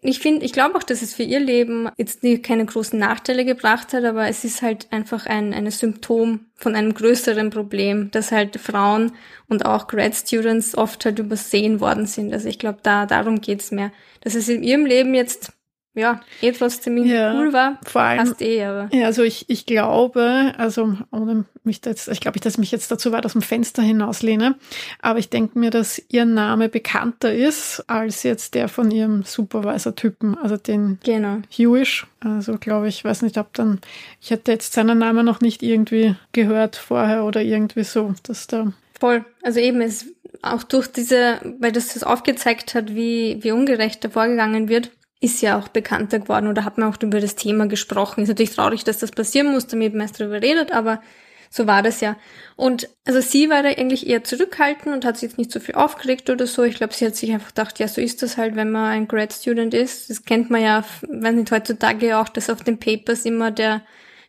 Ich 0.01 0.17
finde, 0.17 0.43
ich 0.43 0.51
glaube 0.51 0.75
auch, 0.79 0.83
dass 0.83 1.03
es 1.03 1.13
für 1.13 1.21
ihr 1.21 1.39
Leben 1.39 1.87
jetzt 1.95 2.23
nie 2.23 2.39
keine 2.39 2.65
großen 2.65 2.97
Nachteile 2.97 3.45
gebracht 3.45 3.93
hat, 3.93 4.03
aber 4.03 4.27
es 4.27 4.43
ist 4.43 4.63
halt 4.63 4.87
einfach 4.89 5.27
ein, 5.27 5.53
ein 5.53 5.69
Symptom 5.69 6.47
von 6.55 6.73
einem 6.73 6.95
größeren 6.95 7.51
Problem, 7.51 8.09
dass 8.09 8.31
halt 8.31 8.59
Frauen 8.59 9.11
und 9.47 9.67
auch 9.67 9.87
Grad 9.87 10.15
Students 10.15 10.75
oft 10.75 11.05
halt 11.05 11.19
übersehen 11.19 11.81
worden 11.81 12.07
sind. 12.07 12.33
Also 12.33 12.49
ich 12.49 12.57
glaube, 12.57 12.79
da 12.81 13.05
darum 13.05 13.41
geht's 13.41 13.69
mehr. 13.69 13.91
Dass 14.21 14.33
es 14.33 14.49
in 14.49 14.63
ihrem 14.63 14.87
Leben 14.87 15.13
jetzt 15.13 15.51
ja, 15.95 16.21
eh 16.41 16.51
trotzdem 16.51 16.97
ja, 17.05 17.33
cool 17.33 17.53
war. 17.53 17.79
Vor 17.85 18.01
allem, 18.01 18.17
passt 18.19 18.41
eh, 18.41 18.63
aber. 18.63 18.89
Ja, 18.93 19.05
also 19.05 19.23
ich, 19.23 19.45
ich 19.49 19.65
glaube, 19.65 20.53
also 20.57 20.97
ohne 21.11 21.45
mich 21.63 21.81
da 21.81 21.89
jetzt, 21.89 22.07
ich 22.07 22.19
glaube 22.19 22.35
nicht, 22.35 22.45
dass 22.45 22.53
ich 22.53 22.59
mich 22.59 22.71
jetzt 22.71 22.91
dazu 22.91 23.11
weit 23.11 23.25
aus 23.25 23.33
dem 23.33 23.41
Fenster 23.41 23.81
hinauslehne, 23.81 24.55
aber 25.01 25.19
ich 25.19 25.29
denke 25.29 25.57
mir, 25.57 25.71
dass 25.71 26.01
ihr 26.09 26.25
Name 26.25 26.69
bekannter 26.69 27.33
ist 27.33 27.83
als 27.87 28.23
jetzt 28.23 28.55
der 28.55 28.67
von 28.67 28.91
ihrem 28.91 29.23
Supervisor-Typen, 29.23 30.37
also 30.37 30.57
den 30.57 30.99
genau. 31.03 31.37
Hewish. 31.49 32.05
Also 32.19 32.57
glaube 32.57 32.87
ich, 32.87 33.03
weiß 33.03 33.21
nicht, 33.21 33.37
ob 33.37 33.53
dann, 33.53 33.79
ich 34.21 34.31
hätte 34.31 34.51
jetzt 34.51 34.73
seinen 34.73 34.97
Namen 34.97 35.25
noch 35.25 35.41
nicht 35.41 35.63
irgendwie 35.63 36.15
gehört 36.31 36.75
vorher 36.75 37.23
oder 37.23 37.41
irgendwie 37.41 37.83
so, 37.83 38.13
dass 38.23 38.47
da. 38.47 38.73
Voll. 38.99 39.25
Also 39.43 39.59
eben, 39.59 39.81
es 39.81 40.07
auch 40.41 40.63
durch 40.63 40.87
diese, 40.87 41.39
weil 41.59 41.71
das 41.71 41.93
das 41.93 42.03
aufgezeigt 42.03 42.75
hat, 42.75 42.95
wie, 42.95 43.39
wie 43.41 43.51
ungerecht 43.51 44.03
da 44.03 44.09
vorgegangen 44.09 44.69
wird, 44.69 44.91
ist 45.21 45.41
ja 45.41 45.57
auch 45.57 45.69
bekannter 45.69 46.19
geworden 46.19 46.47
oder 46.47 46.65
hat 46.65 46.77
man 46.77 46.91
auch 46.91 47.01
über 47.01 47.19
das 47.19 47.35
Thema 47.35 47.67
gesprochen. 47.67 48.23
Ist 48.23 48.29
natürlich 48.29 48.55
traurig, 48.55 48.83
dass 48.83 48.99
das 48.99 49.11
passieren 49.11 49.51
muss, 49.51 49.67
damit 49.67 49.93
man 49.93 50.01
erst 50.01 50.19
darüber 50.19 50.41
redet, 50.41 50.71
aber 50.71 51.01
so 51.49 51.67
war 51.67 51.81
das 51.81 52.01
ja. 52.01 52.17
Und 52.57 52.89
also 53.05 53.21
sie 53.21 53.49
war 53.49 53.63
da 53.63 53.69
eigentlich 53.69 54.07
eher 54.07 54.23
zurückhaltend 54.23 54.93
und 54.93 55.05
hat 55.05 55.15
sich 55.15 55.29
jetzt 55.29 55.37
nicht 55.37 55.51
so 55.51 55.59
viel 55.59 55.75
aufgeregt 55.75 56.29
oder 56.29 56.47
so. 56.47 56.63
Ich 56.63 56.75
glaube, 56.75 56.93
sie 56.93 57.05
hat 57.05 57.15
sich 57.15 57.31
einfach 57.31 57.49
gedacht, 57.49 57.79
ja, 57.79 57.87
so 57.87 58.01
ist 58.01 58.21
das 58.23 58.37
halt, 58.37 58.55
wenn 58.55 58.71
man 58.71 58.91
ein 58.91 59.07
Grad 59.07 59.31
Student 59.31 59.73
ist. 59.73 60.09
Das 60.09 60.23
kennt 60.23 60.49
man 60.49 60.61
ja, 60.61 60.83
wenn 61.07 61.35
nicht 61.35 61.51
heutzutage 61.51 62.17
auch, 62.17 62.27
dass 62.27 62.49
auf 62.49 62.63
den 62.63 62.79
Papers 62.79 63.25
immer 63.25 63.51
der 63.51 63.83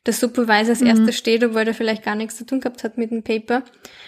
der 0.07 0.15
Supervisor 0.15 0.71
als 0.71 0.81
mhm. 0.81 0.87
erster 0.87 1.13
steht, 1.13 1.45
obwohl 1.45 1.65
der 1.65 1.75
vielleicht 1.75 2.05
gar 2.05 2.15
nichts 2.15 2.37
zu 2.37 2.47
tun 2.47 2.61
gehabt 2.61 2.85
hat 2.85 2.97
mit 2.97 3.11
dem 3.11 3.23
Paper. 3.23 3.63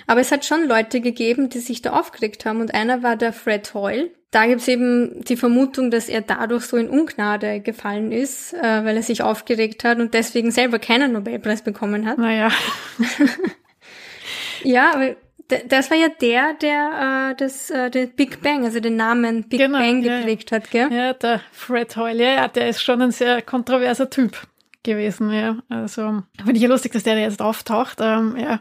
Aber 0.06 0.20
es 0.20 0.30
hat 0.30 0.44
schon 0.44 0.66
Leute 0.66 1.00
gegeben, 1.00 1.48
die 1.48 1.58
sich 1.58 1.82
da 1.82 1.98
aufgeregt 1.98 2.44
haben. 2.44 2.60
Und 2.60 2.72
einer 2.72 3.02
war 3.02 3.16
der 3.16 3.32
Fred 3.32 3.74
Hoyle. 3.74 4.10
Da 4.30 4.46
gibt's 4.46 4.68
eben 4.68 5.24
die 5.24 5.36
Vermutung, 5.36 5.90
dass 5.90 6.08
er 6.08 6.20
dadurch 6.20 6.66
so 6.66 6.76
in 6.76 6.90
Ungnade 6.90 7.60
gefallen 7.60 8.12
ist, 8.12 8.52
äh, 8.52 8.84
weil 8.84 8.96
er 8.96 9.02
sich 9.02 9.22
aufgeregt 9.22 9.84
hat 9.84 9.98
und 9.98 10.12
deswegen 10.12 10.50
selber 10.50 10.78
keinen 10.78 11.12
Nobelpreis 11.12 11.62
bekommen 11.62 12.06
hat. 12.06 12.18
Naja. 12.18 12.50
ja, 14.62 14.92
aber 14.92 15.16
das 15.68 15.90
war 15.90 15.96
ja 15.96 16.08
der, 16.08 16.54
der 16.60 17.30
äh, 17.30 17.36
das 17.36 17.70
äh, 17.70 17.90
der 17.90 18.06
Big 18.06 18.42
Bang, 18.42 18.64
also 18.64 18.80
den 18.80 18.96
Namen 18.96 19.44
Big 19.44 19.60
genau, 19.60 19.78
Bang 19.78 20.02
geprägt 20.02 20.50
ja, 20.50 20.56
hat, 20.56 20.70
gell? 20.70 20.92
Ja, 20.92 21.14
der 21.14 21.40
Fred 21.52 21.96
Hoyle, 21.96 22.22
ja, 22.22 22.34
ja, 22.34 22.48
der 22.48 22.68
ist 22.68 22.82
schon 22.82 23.00
ein 23.00 23.12
sehr 23.12 23.40
kontroverser 23.40 24.10
Typ 24.10 24.46
gewesen, 24.82 25.32
ja. 25.32 25.56
Also 25.70 26.22
finde 26.36 26.54
ich 26.54 26.62
ja 26.62 26.68
lustig, 26.68 26.92
dass 26.92 27.02
der 27.02 27.18
jetzt 27.18 27.40
auftaucht. 27.40 27.98
Ähm, 28.00 28.36
ja, 28.38 28.60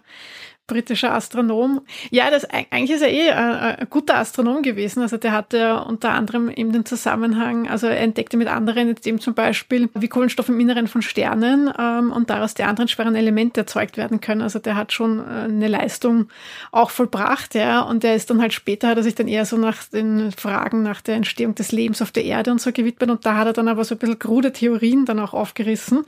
britischer 0.68 1.14
Astronom. 1.14 1.82
Ja, 2.12 2.30
das 2.30 2.46
eigentlich 2.46 2.92
ist 2.92 3.02
er 3.02 3.10
eh 3.10 3.32
ein, 3.32 3.56
ein, 3.56 3.88
guter 3.90 4.18
Astronom 4.18 4.62
gewesen. 4.62 5.02
Also 5.02 5.18
der 5.18 5.32
hatte 5.32 5.84
unter 5.84 6.12
anderem 6.12 6.50
eben 6.50 6.74
den 6.74 6.86
Zusammenhang, 6.86 7.68
also 7.68 7.88
er 7.88 8.00
entdeckte 8.00 8.38
mit 8.38 8.50
anderen 8.50 8.90
jetzt 8.90 9.08
eben 9.08 9.20
zum 9.20 9.34
Beispiel, 9.34 9.90
wie 9.94 10.10
Kohlenstoff 10.10 10.50
im 10.50 10.60
Inneren 10.60 10.88
von 10.88 11.02
Sternen 11.02 11.72
ähm, 11.80 12.12
und 12.12 12.30
daraus 12.30 12.54
die 12.54 12.64
anderen 12.64 12.90
schweren 12.90 13.16
Elemente 13.16 13.62
erzeugt 13.62 13.98
werden 13.98 14.20
können. 14.22 14.42
Also 14.42 14.60
der 14.60 14.76
hat 14.76 14.92
schon 14.92 15.20
äh, 15.20 15.46
eine 15.46 15.70
Leistung 15.70 16.28
auch 16.72 16.90
vollbracht, 16.90 17.56
ja. 17.56 17.82
Und 17.82 18.04
der 18.04 18.16
ist 18.16 18.30
dann 18.30 18.42
halt 18.42 18.54
später, 18.54 18.90
hat 18.90 18.98
er 18.98 19.04
sich 19.04 19.16
dann 19.16 19.28
eher 19.28 19.46
so 19.46 19.58
nach 19.58 19.84
den 19.86 20.32
Fragen 20.34 20.84
nach 20.84 21.02
der 21.02 21.16
Entstehung 21.16 21.56
des 21.56 21.72
Lebens 21.72 22.02
auf 22.02 22.12
der 22.12 22.26
Erde 22.26 22.52
und 22.52 22.62
so 22.62 22.72
gewidmet. 22.72 23.10
Und 23.10 23.26
da 23.26 23.38
hat 23.38 23.48
er 23.48 23.54
dann 23.54 23.70
aber 23.70 23.86
so 23.86 23.96
ein 23.96 24.00
bisschen 24.00 24.20
krude 24.20 24.52
Theorien 24.52 25.06
dann 25.06 25.20
auch 25.20 25.34
aufgerissen. 25.34 26.04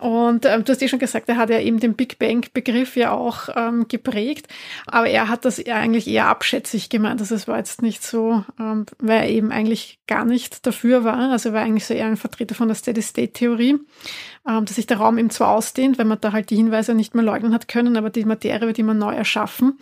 Und 0.00 0.44
ähm, 0.44 0.64
du 0.64 0.72
hast 0.72 0.82
eh 0.82 0.88
schon 0.88 0.98
gesagt, 0.98 1.28
er 1.28 1.36
hat 1.36 1.50
ja 1.50 1.60
eben 1.60 1.80
den 1.80 1.94
Big 1.94 2.18
Bang-Begriff 2.18 2.96
ja 2.96 3.12
auch 3.12 3.48
ähm, 3.54 3.86
geprägt, 3.88 4.48
aber 4.86 5.08
er 5.08 5.28
hat 5.28 5.44
das 5.44 5.64
eigentlich 5.66 6.06
eher 6.06 6.26
abschätzig 6.26 6.88
gemeint. 6.88 7.20
Also 7.20 7.34
es 7.34 7.48
war 7.48 7.58
jetzt 7.58 7.82
nicht 7.82 8.02
so, 8.02 8.44
ähm, 8.60 8.86
weil 8.98 9.22
er 9.22 9.28
eben 9.28 9.52
eigentlich 9.52 9.98
gar 10.06 10.24
nicht 10.24 10.66
dafür 10.66 11.04
war. 11.04 11.30
Also 11.30 11.50
er 11.50 11.54
war 11.54 11.62
eigentlich 11.62 11.86
so 11.86 11.94
eher 11.94 12.06
ein 12.06 12.16
Vertreter 12.16 12.54
von 12.54 12.68
der 12.68 12.74
Steady-State-Theorie, 12.74 13.78
dass 14.46 14.76
sich 14.76 14.86
der 14.86 14.98
Raum 14.98 15.18
eben 15.18 15.30
zwar 15.30 15.48
ausdehnt, 15.48 15.98
wenn 15.98 16.06
man 16.06 16.20
da 16.20 16.32
halt 16.32 16.50
die 16.50 16.56
Hinweise 16.56 16.94
nicht 16.94 17.14
mehr 17.14 17.24
leugnen 17.24 17.52
hat 17.52 17.66
können, 17.66 17.96
aber 17.96 18.10
die 18.10 18.24
Materie 18.24 18.66
wird 18.66 18.78
immer 18.78 18.94
neu 18.94 19.12
erschaffen. 19.12 19.78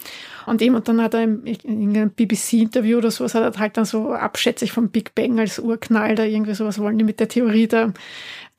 Und 0.46 0.62
eben, 0.62 0.74
und 0.74 0.88
dann 0.88 1.02
hat 1.02 1.14
er 1.14 1.22
in 1.22 1.96
einem 1.96 2.10
BBC-Interview 2.10 2.98
oder 2.98 3.10
sowas, 3.10 3.34
hat 3.34 3.42
er 3.42 3.60
halt 3.60 3.76
dann 3.76 3.84
so 3.84 4.12
abschätzig 4.12 4.72
vom 4.72 4.88
Big 4.88 5.14
Bang 5.14 5.38
als 5.38 5.58
Urknall 5.58 6.14
da 6.14 6.24
irgendwie 6.24 6.54
sowas 6.54 6.78
wollen 6.78 6.98
die 6.98 7.04
mit 7.04 7.20
der 7.20 7.28
Theorie 7.28 7.66
da 7.68 7.92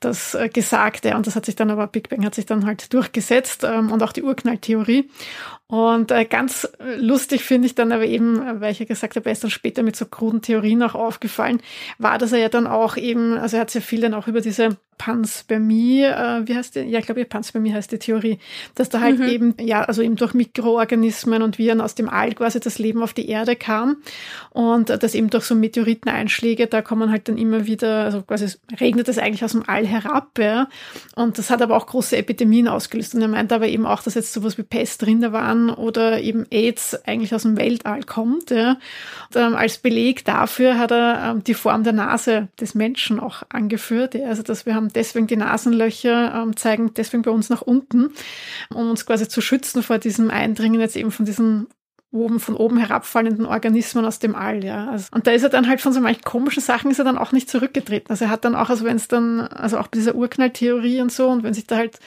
das 0.00 0.34
äh, 0.34 0.48
Gesagte. 0.48 1.16
Und 1.16 1.26
das 1.26 1.36
hat 1.36 1.46
sich 1.46 1.56
dann 1.56 1.70
aber, 1.70 1.86
Big 1.86 2.08
Bang 2.08 2.24
hat 2.24 2.34
sich 2.34 2.46
dann 2.46 2.66
halt 2.66 2.92
durchgesetzt 2.92 3.64
ähm, 3.64 3.90
und 3.90 4.02
auch 4.02 4.12
die 4.12 4.22
Urknalltheorie. 4.22 5.08
Und 5.68 6.10
äh, 6.10 6.24
ganz 6.26 6.68
lustig 6.98 7.42
finde 7.42 7.66
ich 7.66 7.74
dann 7.74 7.92
aber 7.92 8.04
eben, 8.04 8.60
weil 8.60 8.72
ich 8.72 8.78
ja 8.78 8.84
gesagt 8.84 9.16
habe, 9.16 9.26
er 9.26 9.32
ist 9.32 9.42
dann 9.42 9.50
später 9.50 9.82
mit 9.82 9.96
so 9.96 10.06
kruden 10.06 10.42
Theorien 10.42 10.82
auch 10.82 10.94
aufgefallen, 10.94 11.60
war, 11.98 12.18
dass 12.18 12.32
er 12.32 12.38
ja 12.38 12.48
dann 12.48 12.66
auch 12.66 12.96
eben, 12.96 13.36
also 13.38 13.56
er 13.56 13.62
hat 13.62 13.70
sehr 13.70 13.82
viel 13.82 14.00
dann 14.00 14.14
auch 14.14 14.28
über 14.28 14.40
diese 14.40 14.76
Panspermie, 14.98 15.95
äh, 16.02 16.46
wie 16.46 16.54
heißt 16.54 16.76
die? 16.76 16.80
Ja, 16.80 16.98
ich 16.98 17.06
glaube, 17.06 17.24
Panspermie 17.24 17.72
heißt 17.72 17.92
die 17.92 17.98
Theorie, 17.98 18.38
dass 18.74 18.88
da 18.88 19.00
halt 19.00 19.18
mhm. 19.18 19.28
eben, 19.28 19.54
ja, 19.60 19.82
also 19.82 20.02
eben 20.02 20.16
durch 20.16 20.34
Mikroorganismen 20.34 21.42
und 21.42 21.58
Viren 21.58 21.80
aus 21.80 21.94
dem 21.94 22.08
All 22.08 22.32
quasi 22.34 22.60
das 22.60 22.78
Leben 22.78 23.02
auf 23.02 23.14
die 23.14 23.28
Erde 23.28 23.56
kam 23.56 23.96
und 24.50 24.90
äh, 24.90 24.98
dass 24.98 25.14
eben 25.14 25.30
durch 25.30 25.44
so 25.44 25.54
Meteoriteneinschläge, 25.54 26.66
da 26.66 26.82
kommen 26.82 27.10
halt 27.10 27.28
dann 27.28 27.38
immer 27.38 27.66
wieder, 27.66 28.04
also 28.04 28.22
quasi 28.22 28.56
regnet 28.80 29.08
es 29.08 29.18
eigentlich 29.18 29.44
aus 29.44 29.52
dem 29.52 29.64
All 29.66 29.86
herab, 29.86 30.38
ja. 30.38 30.68
Und 31.14 31.38
das 31.38 31.50
hat 31.50 31.62
aber 31.62 31.76
auch 31.76 31.86
große 31.86 32.16
Epidemien 32.16 32.68
ausgelöst. 32.68 33.14
Und 33.14 33.22
er 33.22 33.28
meint 33.28 33.52
aber 33.52 33.68
eben 33.68 33.86
auch, 33.86 34.02
dass 34.02 34.14
jetzt 34.14 34.32
sowas 34.32 34.58
wie 34.58 34.62
Pest 34.62 35.02
drin 35.02 35.20
da 35.20 35.32
waren 35.32 35.70
oder 35.70 36.20
eben 36.20 36.46
AIDS 36.50 36.94
eigentlich 37.06 37.34
aus 37.34 37.42
dem 37.42 37.56
Weltall 37.56 38.02
kommt, 38.02 38.50
ja. 38.50 38.78
Und, 39.28 39.36
ähm, 39.36 39.54
als 39.54 39.78
Beleg 39.78 40.24
dafür 40.24 40.78
hat 40.78 40.90
er 40.90 41.32
ähm, 41.32 41.44
die 41.44 41.54
Form 41.54 41.84
der 41.84 41.92
Nase 41.92 42.48
des 42.60 42.74
Menschen 42.74 43.20
auch 43.20 43.42
angeführt, 43.48 44.14
ja. 44.14 44.28
Also, 44.28 44.42
dass 44.42 44.66
wir 44.66 44.74
haben 44.74 44.92
deswegen 44.92 45.26
die 45.26 45.36
Nasenlöcher 45.36 45.85
ähm, 45.88 46.56
zeigen 46.56 46.92
deswegen 46.94 47.22
bei 47.22 47.30
uns 47.30 47.50
nach 47.50 47.62
unten, 47.62 48.10
um 48.72 48.90
uns 48.90 49.06
quasi 49.06 49.28
zu 49.28 49.40
schützen 49.40 49.82
vor 49.82 49.98
diesem 49.98 50.30
Eindringen 50.30 50.80
jetzt 50.80 50.96
eben 50.96 51.10
von 51.10 51.26
diesen 51.26 51.68
oben, 52.12 52.40
von 52.40 52.54
oben 52.54 52.78
herabfallenden 52.78 53.46
Organismen 53.46 54.04
aus 54.04 54.18
dem 54.18 54.34
All, 54.34 54.64
ja. 54.64 54.88
Also, 54.90 55.08
und 55.12 55.26
da 55.26 55.32
ist 55.32 55.42
er 55.42 55.48
dann 55.48 55.68
halt 55.68 55.80
von 55.80 55.92
so 55.92 56.00
manchen 56.00 56.22
komischen 56.22 56.62
Sachen 56.62 56.90
ist 56.90 56.98
er 56.98 57.04
dann 57.04 57.18
auch 57.18 57.32
nicht 57.32 57.50
zurückgetreten. 57.50 58.10
Also 58.10 58.26
er 58.26 58.30
hat 58.30 58.44
dann 58.44 58.54
auch, 58.54 58.70
also 58.70 58.84
wenn 58.84 58.96
es 58.96 59.08
dann, 59.08 59.40
also 59.40 59.78
auch 59.78 59.88
bei 59.88 59.98
dieser 59.98 60.14
Urknalltheorie 60.14 61.00
und 61.00 61.12
so, 61.12 61.28
und 61.28 61.42
wenn 61.42 61.54
sich 61.54 61.66
da 61.66 61.76
halt 61.76 61.98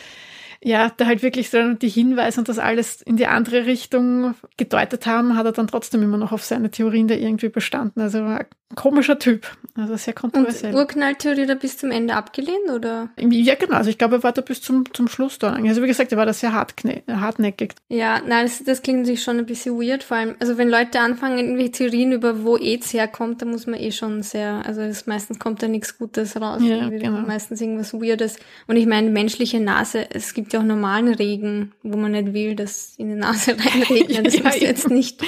ja, 0.62 0.92
da 0.96 1.06
halt 1.06 1.24
wirklich 1.24 1.50
dann 1.50 1.80
die 1.80 1.90
Hinweise 1.90 2.42
und 2.42 2.50
das 2.50 2.60
alles 2.60 3.02
in 3.02 3.16
die 3.16 3.28
andere 3.28 3.66
Richtung 3.66 4.36
gedeutet 4.58 5.06
haben, 5.06 5.38
hat 5.38 5.46
er 5.46 5.54
dann 5.54 5.68
trotzdem 5.68 6.04
immer 6.04 6.18
noch 6.18 6.34
auf 6.34 6.44
seine 6.44 6.70
Theorien 6.70 7.08
da 7.08 7.16
irgendwie 7.16 7.50
bestanden. 7.50 8.02
Also 8.02 8.18
ein 8.20 8.46
komischer 8.76 9.18
Typ. 9.20 9.48
Also 9.76 9.96
sehr 9.96 10.14
kontroversiell. 10.14 10.74
Und 10.74 10.80
Urknalltheorie 10.80 11.46
da 11.46 11.56
bis 11.56 11.78
zum 11.78 11.92
Ende 11.92 12.16
abgelehnt, 12.16 12.70
oder? 12.74 13.10
Ja, 13.18 13.56
genau. 13.56 13.76
Also 13.76 13.90
ich 13.90 13.98
glaube, 13.98 14.18
er 14.18 14.24
war 14.24 14.32
da 14.32 14.42
bis 14.42 14.62
zum, 14.62 14.92
zum 14.94 15.08
Schluss 15.08 15.40
da. 15.40 15.54
Also 15.54 15.82
wie 15.82 15.88
gesagt, 15.88 16.12
er 16.12 16.18
war 16.18 16.26
da 16.26 16.34
sehr 16.34 16.54
hartnäckig. 16.54 17.74
Ja, 17.88 18.22
nein, 18.26 18.46
das, 18.46 18.64
das 18.64 18.82
klingt 18.82 19.06
sich 19.06 19.24
schon 19.24 19.38
ein 19.38 19.46
bisschen 19.46 19.80
weird. 19.80 20.04
Vor 20.04 20.18
allem, 20.18 20.36
also 20.40 20.58
wenn 20.58 20.70
Leute 20.70 21.00
anfangen, 21.00 21.40
irgendwie 21.40 21.72
Theorien 21.72 22.12
über 22.12 22.44
wo 22.44 22.58
AIDS 22.58 22.94
herkommt, 22.94 23.42
da 23.42 23.46
muss 23.46 23.68
man 23.68 23.80
eh 23.80 23.92
schon 23.92 24.22
sehr, 24.22 24.66
also 24.66 24.82
das, 24.82 25.08
meistens 25.08 25.40
kommt 25.40 25.64
da 25.64 25.68
nichts 25.68 25.98
Gutes 25.98 26.40
raus. 26.40 26.62
Ja, 26.64 26.90
genau. 26.90 27.22
Meistens 27.22 27.62
irgendwas 27.62 27.94
Weirdes. 27.94 28.38
Und 28.68 28.76
ich 28.76 28.86
meine, 28.86 29.10
menschliche 29.10 29.60
Nase, 29.60 30.08
es 30.12 30.34
gibt 30.34 30.54
ja 30.54 30.60
auch 30.60 30.64
normalen 30.64 31.14
Regen, 31.14 31.72
wo 31.84 31.98
man 31.98 32.12
nicht 32.12 32.34
will, 32.34 32.56
dass 32.56 32.96
in 32.98 33.10
die 33.10 33.16
Nase 33.16 33.52
reinregnet. 33.58 34.28
Das 34.28 34.36
ja, 34.36 34.44
muss 34.44 34.60
jetzt 34.60 34.90
nicht. 34.90 35.24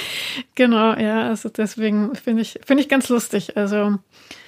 Genau, 0.54 0.94
ja, 0.94 1.28
also 1.28 1.48
deswegen 1.48 2.14
finde 2.14 2.42
ich, 2.42 2.60
finde 2.64 2.82
ich 2.82 2.88
ganz 2.88 3.08
lustig. 3.08 3.31
Also 3.56 3.98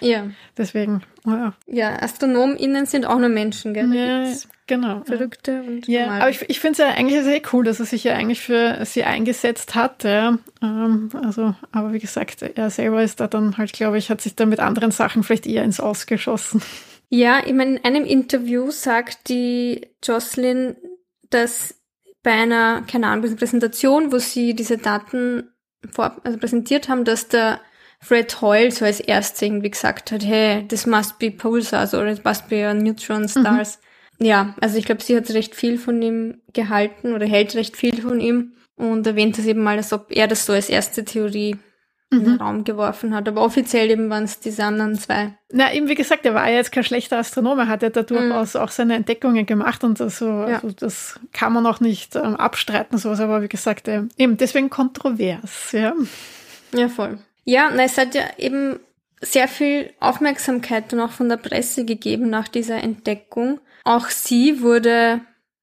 ja. 0.01 0.29
Deswegen, 0.57 1.03
ja. 1.27 1.55
Ja, 1.67 2.03
AstronomInnen 2.03 2.87
sind 2.87 3.07
auch 3.07 3.19
nur 3.19 3.29
Menschen, 3.29 3.75
gell? 3.75 3.93
Ja, 3.95 4.33
genau. 4.67 5.03
Verrückte 5.05 5.63
und 5.63 5.89
Ja, 5.89 6.03
normale. 6.03 6.21
aber 6.23 6.31
ich, 6.31 6.49
ich 6.49 6.61
finde 6.61 6.73
es 6.73 6.79
ja 6.79 6.89
eigentlich 6.89 7.23
sehr 7.23 7.41
cool, 7.53 7.65
dass 7.65 7.81
er 7.81 7.87
sich 7.87 8.05
ja 8.05 8.15
eigentlich 8.15 8.41
für 8.41 8.85
sie 8.85 9.05
eingesetzt 9.05 9.75
hat. 9.75 10.05
Ja. 10.05 10.39
Ähm, 10.63 11.11
also, 11.23 11.55
aber 11.73 11.93
wie 11.93 11.99
gesagt, 11.99 12.43
er 12.43 12.71
selber 12.71 13.03
ist 13.03 13.21
da 13.21 13.27
dann 13.27 13.57
halt, 13.59 13.73
glaube 13.73 13.99
ich, 13.99 14.11
hat 14.11 14.21
sich 14.21 14.35
da 14.35 14.47
mit 14.47 14.61
anderen 14.61 14.91
Sachen 14.91 15.23
vielleicht 15.23 15.47
eher 15.47 15.65
ins 15.65 15.81
Ausgeschossen. 15.81 16.63
Ja, 17.09 17.43
ich 17.45 17.53
meine, 17.53 17.77
in 17.77 17.85
einem 17.85 18.05
Interview 18.05 18.71
sagt 18.71 19.29
die 19.29 19.89
Jocelyn, 20.03 20.77
dass 21.31 21.75
bei 22.23 22.33
einer, 22.33 22.83
keine 22.91 23.09
Ahnung, 23.09 23.37
Präsentation, 23.37 24.11
wo 24.11 24.19
sie 24.19 24.55
diese 24.55 24.79
Daten 24.79 25.51
vor, 25.91 26.17
also 26.25 26.39
präsentiert 26.39 26.89
haben, 26.89 27.05
dass 27.05 27.29
der 27.29 27.61
Fred 28.05 28.41
Hoyle 28.43 28.71
so 28.71 28.85
als 28.85 29.01
erstes 29.01 29.41
irgendwie 29.41 29.71
gesagt 29.71 30.13
hat, 30.13 30.25
hey, 30.25 30.67
this 30.69 30.87
must 30.87 31.19
be 31.19 31.31
pulsars 31.31 31.95
oder 31.95 32.13
it 32.13 32.25
must 32.25 32.49
be 32.49 32.67
a 32.67 32.75
neutron 32.75 33.29
stars. 33.29 33.79
Mhm. 34.19 34.27
Ja, 34.27 34.55
also 34.61 34.77
ich 34.77 34.85
glaube, 34.85 35.03
sie 35.03 35.17
hat 35.17 35.31
recht 35.31 35.55
viel 35.55 35.79
von 35.79 36.01
ihm 36.03 36.43
gehalten 36.53 37.15
oder 37.15 37.27
hält 37.27 37.55
recht 37.55 37.77
viel 37.77 38.01
von 38.03 38.21
ihm 38.21 38.53
und 38.77 39.07
erwähnt 39.07 39.39
es 39.39 39.47
eben 39.47 39.63
mal, 39.63 39.79
als 39.79 39.93
ob 39.93 40.07
er 40.11 40.29
das 40.29 40.45
so 40.45 40.53
als 40.53 40.69
erste 40.69 41.05
Theorie 41.05 41.57
mhm. 42.11 42.19
in 42.19 42.25
den 42.25 42.35
mhm. 42.35 42.41
Raum 42.41 42.65
geworfen 42.65 43.15
hat. 43.15 43.27
Aber 43.27 43.43
offiziell 43.43 43.91
eben 43.91 44.11
waren 44.11 44.25
es 44.25 44.39
diese 44.39 44.65
anderen 44.65 44.99
zwei. 44.99 45.39
Na, 45.51 45.73
eben 45.73 45.89
wie 45.89 45.95
gesagt, 45.95 46.27
er 46.27 46.35
war 46.35 46.49
ja 46.49 46.57
jetzt 46.57 46.73
kein 46.73 46.85
schlechter 46.85 47.17
Astronom, 47.17 47.59
er 47.59 47.69
hat 47.69 47.83
ja 47.83 47.89
da 47.89 48.03
durchaus 48.03 48.53
mhm. 48.53 48.61
auch 48.61 48.71
seine 48.71 48.97
Entdeckungen 48.97 49.47
gemacht 49.47 49.83
und 49.83 49.97
so, 49.97 50.27
ja. 50.27 50.57
also 50.57 50.73
das 50.73 51.19
kann 51.33 51.55
man 51.55 51.65
auch 51.67 51.81
nicht 51.81 52.17
ähm, 52.17 52.37
abstreiten, 52.37 52.99
sowas, 52.99 53.21
aber 53.21 53.41
wie 53.41 53.49
gesagt, 53.49 53.89
äh, 53.89 54.03
eben 54.19 54.37
deswegen 54.37 54.69
kontrovers, 54.69 55.73
ja. 55.73 55.95
Ja, 56.73 56.89
voll. 56.89 57.19
Ja, 57.45 57.71
na, 57.75 57.85
es 57.85 57.99
hat 57.99 58.15
ja 58.15 58.23
eben 58.39 58.81
sehr 59.21 59.49
viel 59.49 59.93
Aufmerksamkeit 60.01 60.93
dann 60.93 61.01
auch 61.01 61.13
von 61.13 61.29
der 61.29 61.37
Presse 61.37 61.85
gegeben 61.85 62.31
nach 62.31 62.49
dieser 62.49 62.83
Entdeckung. 62.83 63.61
Auch 63.85 64.09
sie 64.09 64.63
wurde 64.63 65.21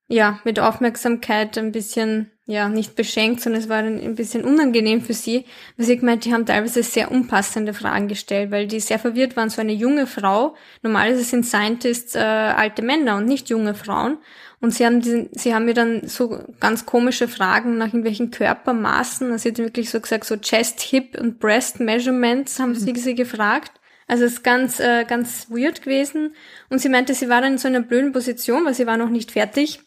ja 0.07 0.39
mit 0.43 0.59
Aufmerksamkeit 0.59 1.57
ein 1.57 1.71
bisschen 1.71 2.31
ja 2.45 2.69
nicht 2.69 2.95
beschenkt, 2.95 3.41
sondern 3.41 3.61
es 3.61 3.69
war 3.69 3.77
ein 3.77 4.15
bisschen 4.15 4.43
unangenehm 4.43 5.01
für 5.01 5.13
sie, 5.13 5.45
weil 5.77 5.85
sie 5.85 5.97
gemeint, 5.97 6.25
die 6.25 6.33
haben 6.33 6.45
teilweise 6.45 6.83
sehr 6.83 7.11
unpassende 7.11 7.73
Fragen 7.73 8.07
gestellt, 8.07 8.51
weil 8.51 8.67
die 8.67 8.79
sehr 8.79 8.99
verwirrt 8.99 9.37
waren. 9.37 9.49
So 9.49 9.61
eine 9.61 9.73
junge 9.73 10.05
Frau, 10.05 10.55
normalerweise 10.81 11.23
sind 11.23 11.45
Scientists 11.45 12.15
äh, 12.15 12.19
alte 12.19 12.81
Männer 12.81 13.17
und 13.17 13.25
nicht 13.25 13.49
junge 13.49 13.73
Frauen. 13.73 14.17
Und 14.61 14.75
sie 14.75 14.85
haben, 14.85 15.01
diesen, 15.01 15.29
sie 15.33 15.55
haben 15.55 15.65
mir 15.65 15.73
dann 15.73 16.07
so 16.07 16.39
ganz 16.59 16.85
komische 16.85 17.27
Fragen 17.27 17.77
nach 17.79 17.87
irgendwelchen 17.87 18.29
Körpermaßen. 18.29 19.31
Also 19.31 19.43
sie 19.43 19.49
hat 19.49 19.57
wirklich 19.57 19.89
so 19.89 19.99
gesagt, 19.99 20.25
so 20.25 20.37
Chest, 20.37 20.81
Hip 20.81 21.19
und 21.19 21.39
Breast 21.39 21.79
Measurements 21.79 22.59
haben 22.59 22.69
mhm. 22.69 22.75
sie 22.75 22.93
sie 22.95 23.15
gefragt. 23.15 23.71
Also 24.07 24.25
es 24.25 24.33
ist 24.33 24.43
ganz, 24.43 24.79
äh, 24.79 25.03
ganz 25.05 25.47
weird 25.49 25.81
gewesen. 25.81 26.35
Und 26.69 26.79
sie 26.79 26.89
meinte, 26.89 27.15
sie 27.15 27.27
war 27.27 27.41
dann 27.41 27.53
in 27.53 27.57
so 27.57 27.67
einer 27.67 27.81
blöden 27.81 28.11
Position, 28.11 28.63
weil 28.65 28.75
sie 28.75 28.85
war 28.85 28.97
noch 28.97 29.09
nicht 29.09 29.31
fertig 29.31 29.79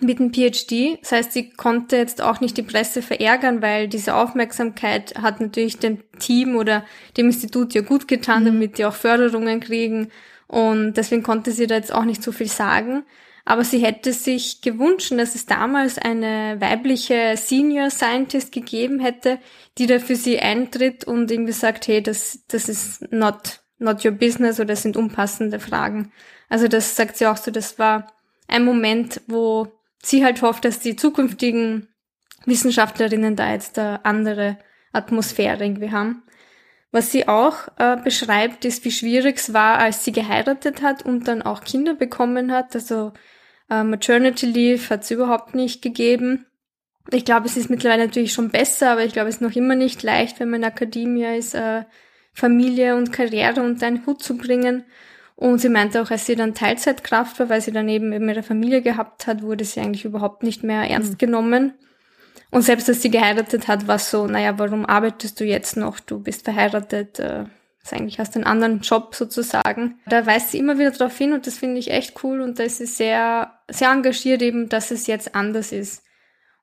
mit 0.00 0.18
dem 0.18 0.32
PhD. 0.32 0.98
Das 1.02 1.12
heißt, 1.12 1.32
sie 1.32 1.50
konnte 1.50 1.96
jetzt 1.96 2.20
auch 2.20 2.40
nicht 2.40 2.56
die 2.56 2.62
Presse 2.62 3.02
verärgern, 3.02 3.62
weil 3.62 3.86
diese 3.86 4.14
Aufmerksamkeit 4.14 5.14
hat 5.20 5.40
natürlich 5.40 5.78
dem 5.78 5.98
Team 6.18 6.56
oder 6.56 6.84
dem 7.16 7.26
Institut 7.26 7.74
ja 7.74 7.82
gut 7.82 8.08
getan, 8.08 8.42
mhm. 8.42 8.46
damit 8.46 8.78
die 8.78 8.84
auch 8.86 8.94
Förderungen 8.94 9.60
kriegen. 9.60 10.10
Und 10.48 10.94
deswegen 10.94 11.22
konnte 11.22 11.52
sie 11.52 11.68
da 11.68 11.76
jetzt 11.76 11.92
auch 11.92 12.04
nicht 12.04 12.24
so 12.24 12.32
viel 12.32 12.48
sagen. 12.48 13.04
Aber 13.44 13.64
sie 13.64 13.78
hätte 13.78 14.12
sich 14.12 14.60
gewünscht, 14.60 15.12
dass 15.12 15.34
es 15.34 15.46
damals 15.46 15.98
eine 15.98 16.60
weibliche 16.60 17.36
Senior 17.36 17.90
Scientist 17.90 18.52
gegeben 18.52 19.00
hätte, 19.00 19.38
die 19.78 19.86
da 19.86 19.98
für 19.98 20.16
sie 20.16 20.38
eintritt 20.38 21.04
und 21.04 21.30
irgendwie 21.30 21.52
sagt, 21.52 21.88
hey, 21.88 22.02
das, 22.02 22.44
das 22.48 22.68
ist 22.68 23.12
not, 23.12 23.60
not 23.78 24.04
your 24.04 24.12
business 24.12 24.58
oder 24.58 24.68
das 24.68 24.82
sind 24.82 24.96
unpassende 24.96 25.58
Fragen. 25.58 26.12
Also 26.48 26.68
das 26.68 26.96
sagt 26.96 27.16
sie 27.16 27.26
auch 27.26 27.36
so, 27.36 27.50
das 27.50 27.78
war 27.78 28.12
ein 28.46 28.64
Moment, 28.64 29.22
wo 29.26 29.68
sie 30.02 30.24
halt 30.24 30.42
hofft, 30.42 30.64
dass 30.64 30.80
die 30.80 30.96
zukünftigen 30.96 31.88
Wissenschaftlerinnen 32.46 33.36
da 33.36 33.52
jetzt 33.52 33.78
eine 33.78 34.04
andere 34.04 34.58
Atmosphäre 34.92 35.64
irgendwie 35.64 35.90
haben. 35.90 36.22
Was 36.92 37.12
sie 37.12 37.28
auch 37.28 37.68
äh, 37.78 37.96
beschreibt, 37.96 38.64
ist, 38.64 38.84
wie 38.84 38.90
schwierig 38.90 39.36
es 39.36 39.52
war, 39.52 39.78
als 39.78 40.04
sie 40.04 40.12
geheiratet 40.12 40.82
hat 40.82 41.04
und 41.04 41.28
dann 41.28 41.42
auch 41.42 41.62
Kinder 41.62 41.94
bekommen 41.94 42.50
hat. 42.50 42.74
Also 42.74 43.12
äh, 43.70 43.84
Maternity 43.84 44.46
Leave 44.46 44.90
hat 44.90 45.04
es 45.04 45.10
überhaupt 45.10 45.54
nicht 45.54 45.82
gegeben. 45.82 46.46
Ich 47.12 47.24
glaube, 47.24 47.46
es 47.46 47.56
ist 47.56 47.70
mittlerweile 47.70 48.06
natürlich 48.06 48.32
schon 48.32 48.50
besser, 48.50 48.90
aber 48.90 49.04
ich 49.04 49.12
glaube, 49.12 49.28
es 49.28 49.36
ist 49.36 49.40
noch 49.40 49.54
immer 49.54 49.76
nicht 49.76 50.02
leicht, 50.02 50.40
wenn 50.40 50.50
man 50.50 50.62
in 50.62 50.68
Akademie 50.68 51.36
ist, 51.36 51.54
äh, 51.54 51.84
Familie 52.32 52.96
und 52.96 53.12
Karriere 53.12 53.62
unter 53.62 53.86
einen 53.86 54.04
Hut 54.06 54.22
zu 54.22 54.36
bringen. 54.36 54.84
Und 55.36 55.58
sie 55.58 55.68
meinte 55.68 56.02
auch, 56.02 56.10
als 56.10 56.26
sie 56.26 56.36
dann 56.36 56.54
Teilzeitkraft 56.54 57.38
war, 57.38 57.48
weil 57.48 57.60
sie 57.60 57.72
dann 57.72 57.88
eben, 57.88 58.12
eben 58.12 58.28
ihre 58.28 58.42
Familie 58.42 58.82
gehabt 58.82 59.26
hat, 59.26 59.42
wurde 59.42 59.64
sie 59.64 59.80
eigentlich 59.80 60.04
überhaupt 60.04 60.42
nicht 60.42 60.62
mehr 60.64 60.82
ernst 60.82 61.12
mhm. 61.12 61.18
genommen. 61.18 61.74
Und 62.50 62.62
selbst 62.62 62.88
als 62.88 63.02
sie 63.02 63.10
geheiratet 63.10 63.68
hat, 63.68 63.86
war 63.86 63.98
so, 63.98 64.26
naja, 64.26 64.58
warum 64.58 64.84
arbeitest 64.84 65.38
du 65.38 65.44
jetzt 65.44 65.76
noch? 65.76 66.00
Du 66.00 66.18
bist 66.20 66.44
verheiratet, 66.44 67.18
äh, 67.18 67.44
eigentlich 67.92 68.18
hast 68.18 68.36
einen 68.36 68.44
anderen 68.44 68.80
Job 68.80 69.14
sozusagen. 69.14 69.98
Da 70.06 70.26
weist 70.26 70.50
sie 70.50 70.58
immer 70.58 70.78
wieder 70.78 70.90
darauf 70.90 71.16
hin 71.16 71.32
und 71.32 71.46
das 71.46 71.58
finde 71.58 71.78
ich 71.78 71.90
echt 71.90 72.22
cool 72.22 72.40
und 72.40 72.58
da 72.58 72.64
ist 72.64 72.78
sie 72.78 72.86
sehr, 72.86 73.52
sehr 73.68 73.90
engagiert 73.90 74.42
eben, 74.42 74.68
dass 74.68 74.90
es 74.90 75.06
jetzt 75.06 75.34
anders 75.34 75.72
ist. 75.72 76.04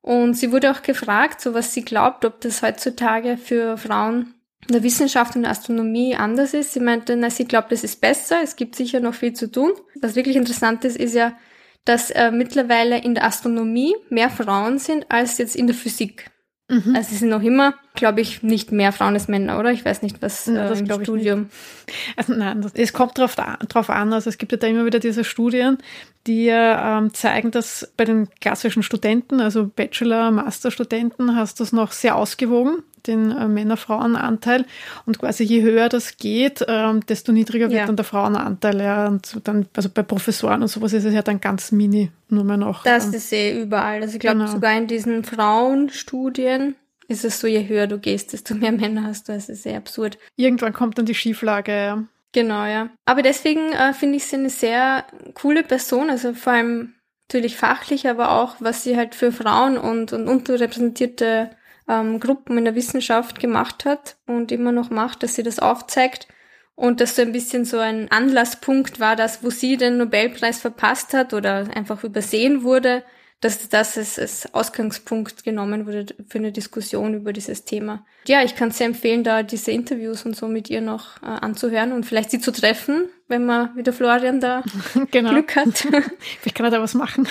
Und 0.02 0.36
sie 0.36 0.52
wurde 0.52 0.72
auch 0.72 0.84
gefragt, 0.84 1.42
so 1.42 1.54
was 1.54 1.74
sie 1.74 1.84
glaubt, 1.84 2.24
ob 2.24 2.40
das 2.42 2.62
heutzutage 2.62 3.38
für 3.38 3.78
Frauen 3.78 4.36
in 4.68 4.74
der 4.74 4.84
Wissenschaft 4.84 5.36
und 5.36 5.42
der 5.44 5.52
Astronomie 5.52 6.16
anders 6.16 6.54
ist. 6.54 6.74
Sie 6.74 6.80
meinte, 6.80 7.16
na, 7.16 7.30
sie 7.30 7.46
glaubt, 7.46 7.72
es 7.72 7.84
ist 7.84 8.00
besser, 8.00 8.40
es 8.42 8.56
gibt 8.56 8.76
sicher 8.76 9.00
noch 9.00 9.14
viel 9.14 9.34
zu 9.34 9.52
tun. 9.52 9.74
Was 10.02 10.16
wirklich 10.16 10.36
interessant 10.36 10.86
ist, 10.86 10.98
ist 10.98 11.14
ja, 11.14 11.34
dass 11.88 12.12
äh, 12.12 12.32
mittlerweile 12.32 13.02
in 13.02 13.16
der 13.16 13.24
Astronomie 13.24 13.96
mehr 14.10 14.30
Frauen 14.30 14.78
sind 14.78 15.06
als 15.10 15.38
jetzt 15.38 15.56
in 15.56 15.68
der 15.68 15.76
Physik. 15.76 16.30
Mhm. 16.70 16.96
Also 16.96 17.14
es 17.14 17.20
sind 17.20 17.30
noch 17.30 17.44
immer, 17.44 17.76
glaube 17.96 18.20
ich, 18.20 18.44
nicht 18.44 18.74
mehr 18.74 18.92
Frauen 18.92 19.14
als 19.14 19.30
Männer, 19.30 19.58
oder? 19.58 19.72
Ich 19.72 19.86
weiß 19.86 20.02
nicht, 20.02 20.22
was 20.22 20.50
äh, 20.50 20.78
im 20.78 21.04
Studium. 21.04 21.50
Also 22.18 22.34
nein, 22.34 22.62
das, 22.62 22.74
es 22.74 22.92
kommt 22.92 23.18
drauf, 23.18 23.36
drauf 23.36 23.90
an. 23.90 24.12
Also 24.12 24.30
es 24.30 24.38
gibt 24.38 24.52
ja 24.52 24.58
da 24.58 24.68
immer 24.68 24.86
wieder 24.86 25.00
diese 25.00 25.24
Studien, 25.24 25.78
die 26.28 26.50
ähm, 26.52 27.14
zeigen, 27.14 27.52
dass 27.52 27.94
bei 27.96 28.04
den 28.04 28.28
klassischen 28.42 28.84
Studenten, 28.84 29.40
also 29.40 29.68
Bachelor, 29.68 30.32
Masterstudenten, 30.32 31.38
hast 31.38 31.62
du 31.62 31.64
es 31.64 31.72
noch 31.72 31.94
sehr 31.94 32.18
ausgewogen 32.18 32.84
den 33.08 33.32
äh, 33.32 33.48
Männer-Frauen-Anteil. 33.48 34.66
Und 35.06 35.18
quasi 35.20 35.44
je 35.44 35.62
höher 35.62 35.90
das 35.90 36.18
geht, 36.18 36.64
ähm, 36.68 37.06
desto 37.08 37.32
niedriger 37.32 37.70
wird 37.70 37.80
Ja. 37.80 37.86
dann 37.86 37.96
der 37.96 38.06
Frauenanteil. 38.06 38.80
Ja. 38.82 39.08
Und 39.08 39.48
dann, 39.48 39.68
also 39.76 39.90
bei 39.90 40.04
Professoren 40.04 40.62
und 40.62 40.68
sowas 40.68 40.94
ist 40.94 41.06
es 41.06 41.14
ja 41.14 41.22
dann 41.22 41.40
ganz 41.42 41.72
mini 41.72 42.12
nur 42.30 42.44
mehr 42.44 42.58
noch. 42.58 42.84
Das 42.84 43.08
ähm, 43.08 43.14
ist 43.14 43.32
eh 43.34 43.62
überall. 43.62 44.02
Also 44.02 44.16
ich 44.16 44.20
glaube 44.20 44.40
Genau. 44.40 44.52
sogar 44.52 44.78
in 44.78 44.88
diesen 44.88 45.24
Frauenstudien 45.24 46.76
ist 47.08 47.24
es 47.24 47.40
so, 47.40 47.48
je 47.48 47.68
höher 47.68 47.88
du 47.88 48.00
gehst, 48.00 48.34
desto 48.34 48.54
mehr 48.56 48.72
Männer 48.74 49.04
hast 49.06 49.30
du. 49.30 49.34
Das 49.34 49.50
ist 49.50 49.64
sehr 49.64 49.78
absurd. 49.78 50.18
irgendwann 50.36 50.74
kommt 50.74 50.98
dann 50.98 51.06
die 51.06 51.16
Schieflage. 51.16 51.72
Ja. 51.72 52.04
Genau, 52.34 52.66
ja. 52.66 52.90
Aber 53.06 53.22
deswegen 53.22 53.72
äh, 53.72 53.94
finde 53.94 54.18
ich 54.18 54.26
sie 54.26 54.36
eine 54.36 54.50
sehr 54.50 55.06
coole 55.34 55.64
Person, 55.64 56.10
also 56.10 56.34
vor 56.34 56.54
allem 56.54 56.94
natürlich 57.30 57.56
fachlich, 57.56 58.08
aber 58.08 58.32
auch, 58.32 58.56
was 58.60 58.84
sie 58.84 58.96
halt 58.98 59.16
für 59.16 59.32
Frauen 59.32 59.78
und, 59.78 60.14
und 60.14 60.28
unterrepräsentierte 60.28 61.50
ähm, 61.88 62.20
Gruppen 62.20 62.58
in 62.58 62.66
der 62.66 62.76
Wissenschaft 62.76 63.40
gemacht 63.40 63.86
hat 63.86 64.18
und 64.26 64.52
immer 64.52 64.72
noch 64.72 64.90
macht, 64.90 65.24
dass 65.24 65.36
sie 65.36 65.44
das 65.44 65.60
aufzeigt 65.60 66.28
und 66.76 67.02
dass 67.02 67.16
so 67.16 67.22
ein 67.22 67.32
bisschen 67.32 67.66
so 67.66 67.80
ein 67.80 68.12
Anlasspunkt 68.12 69.00
war, 69.00 69.16
dass 69.16 69.44
wo 69.44 69.50
sie 69.50 69.78
den 69.78 69.98
Nobelpreis 69.98 70.60
verpasst 70.60 71.14
hat 71.14 71.34
oder 71.34 71.68
einfach 71.74 72.04
übersehen 72.04 72.64
wurde, 72.64 73.04
dass 73.42 73.70
das 73.70 73.98
als, 73.98 74.54
Ausgangspunkt 74.54 75.44
genommen 75.44 75.86
wurde 75.86 76.08
für 76.28 76.40
eine 76.40 76.52
Diskussion 76.52 77.14
über 77.14 77.34
dieses 77.34 77.66
Thema. 77.66 78.06
Ja, 78.28 78.44
ich 78.44 78.56
kann 78.56 78.72
sehr 78.72 78.88
empfehlen, 78.88 79.24
da 79.24 79.44
diese 79.44 79.72
Interviews 79.72 80.26
und 80.26 80.36
so 80.36 80.48
mit 80.48 80.70
ihr 80.70 80.82
noch 80.82 81.22
äh, 81.22 81.26
anzuhören 81.26 81.92
und 81.92 82.06
vielleicht 82.06 82.32
sie 82.32 82.40
zu 82.40 82.52
treffen, 82.52 83.10
wenn 83.28 83.46
man 83.46 83.76
wie 83.76 83.84
der 83.84 83.94
Florian 83.94 84.40
da 84.40 84.64
genau. 85.12 85.32
Glück 85.32 85.56
hat. 85.56 85.88
Ich 86.46 86.54
kann 86.54 86.72
da 86.72 86.82
was 86.82 86.94
machen. 86.94 87.28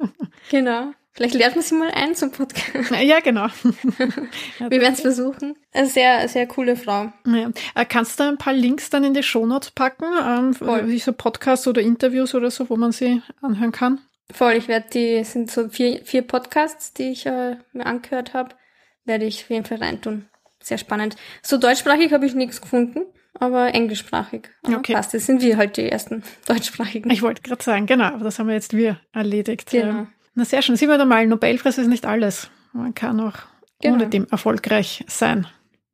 genau. 0.50 0.92
Vielleicht 1.14 1.34
lernt 1.34 1.54
man 1.54 1.64
sie 1.64 1.74
mal 1.76 1.90
ein 1.92 2.14
zum 2.16 2.32
Podcast. 2.32 2.90
ja, 2.90 3.20
genau. 3.20 3.46
Wir 4.58 4.80
werden 4.80 4.94
es 4.94 5.00
versuchen. 5.00 5.56
Eine 5.72 5.86
sehr, 5.86 6.28
sehr 6.28 6.46
coole 6.48 6.74
Frau. 6.76 7.12
Ja. 7.24 7.50
Äh, 7.76 7.84
Kannst 7.88 8.18
du 8.18 8.24
ein 8.24 8.36
paar 8.36 8.52
Links 8.52 8.90
dann 8.90 9.04
in 9.04 9.14
die 9.14 9.22
Shownotes 9.22 9.70
packen? 9.70 10.06
Ähm, 10.26 10.54
Voll. 10.54 10.88
wie 10.88 10.98
so 10.98 11.12
Podcasts 11.12 11.68
oder 11.68 11.82
Interviews 11.82 12.34
oder 12.34 12.50
so, 12.50 12.68
wo 12.68 12.76
man 12.76 12.90
sie 12.90 13.22
anhören 13.42 13.70
kann? 13.70 14.00
Voll, 14.32 14.54
ich 14.54 14.66
werde 14.66 14.86
die, 14.92 15.22
sind 15.22 15.50
so 15.52 15.68
vier, 15.68 16.04
vier 16.04 16.22
Podcasts, 16.22 16.92
die 16.94 17.10
ich 17.12 17.26
äh, 17.26 17.58
mir 17.72 17.86
angehört 17.86 18.34
habe, 18.34 18.56
werde 19.04 19.24
ich 19.26 19.44
auf 19.44 19.50
jeden 19.50 19.64
Fall 19.66 19.78
reintun. 19.78 20.26
Sehr 20.60 20.78
spannend. 20.78 21.14
So 21.42 21.58
deutschsprachig 21.58 22.12
habe 22.12 22.26
ich 22.26 22.34
nichts 22.34 22.60
gefunden, 22.60 23.02
aber 23.38 23.72
englischsprachig. 23.74 24.48
Aber 24.64 24.78
Okay. 24.78 24.94
Passt, 24.94 25.14
das 25.14 25.26
sind 25.26 25.42
wir 25.42 25.58
halt 25.58 25.76
die 25.76 25.88
ersten 25.88 26.24
deutschsprachigen. 26.48 27.10
Ich 27.10 27.22
wollte 27.22 27.42
gerade 27.42 27.62
sagen, 27.62 27.86
genau, 27.86 28.06
aber 28.06 28.24
das 28.24 28.38
haben 28.40 28.48
wir 28.48 28.54
jetzt 28.54 28.74
wir 28.74 28.98
erledigt. 29.12 29.70
Genau. 29.70 30.08
Na 30.34 30.44
sehr 30.44 30.62
schön. 30.62 30.76
Sehen 30.76 30.88
wir 30.88 30.98
da 30.98 31.04
mal, 31.04 31.26
Nobelpreis 31.26 31.78
ist 31.78 31.86
nicht 31.88 32.06
alles. 32.06 32.50
Man 32.72 32.94
kann 32.94 33.20
auch 33.20 33.34
Genau. 33.80 33.96
ohne 33.96 34.08
dem 34.08 34.26
erfolgreich 34.30 35.04
sein, 35.08 35.46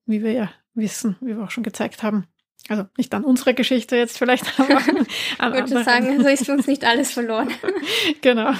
wie 0.06 0.22
wir 0.22 0.32
ja 0.32 0.50
wissen, 0.74 1.16
wie 1.20 1.36
wir 1.36 1.42
auch 1.44 1.50
schon 1.50 1.64
gezeigt 1.64 2.02
haben. 2.02 2.26
Also 2.68 2.84
nicht 2.96 3.12
an 3.14 3.24
unserer 3.24 3.52
Geschichte 3.54 3.96
jetzt 3.96 4.16
vielleicht, 4.18 4.44
aber 4.60 4.76
an 5.38 5.54
Ich 5.54 5.60
anderen. 5.62 5.84
sagen, 5.84 6.08
also 6.18 6.28
ist 6.28 6.46
für 6.46 6.52
uns 6.52 6.66
nicht 6.66 6.84
alles 6.84 7.10
verloren. 7.12 7.48
Genau. 8.22 8.52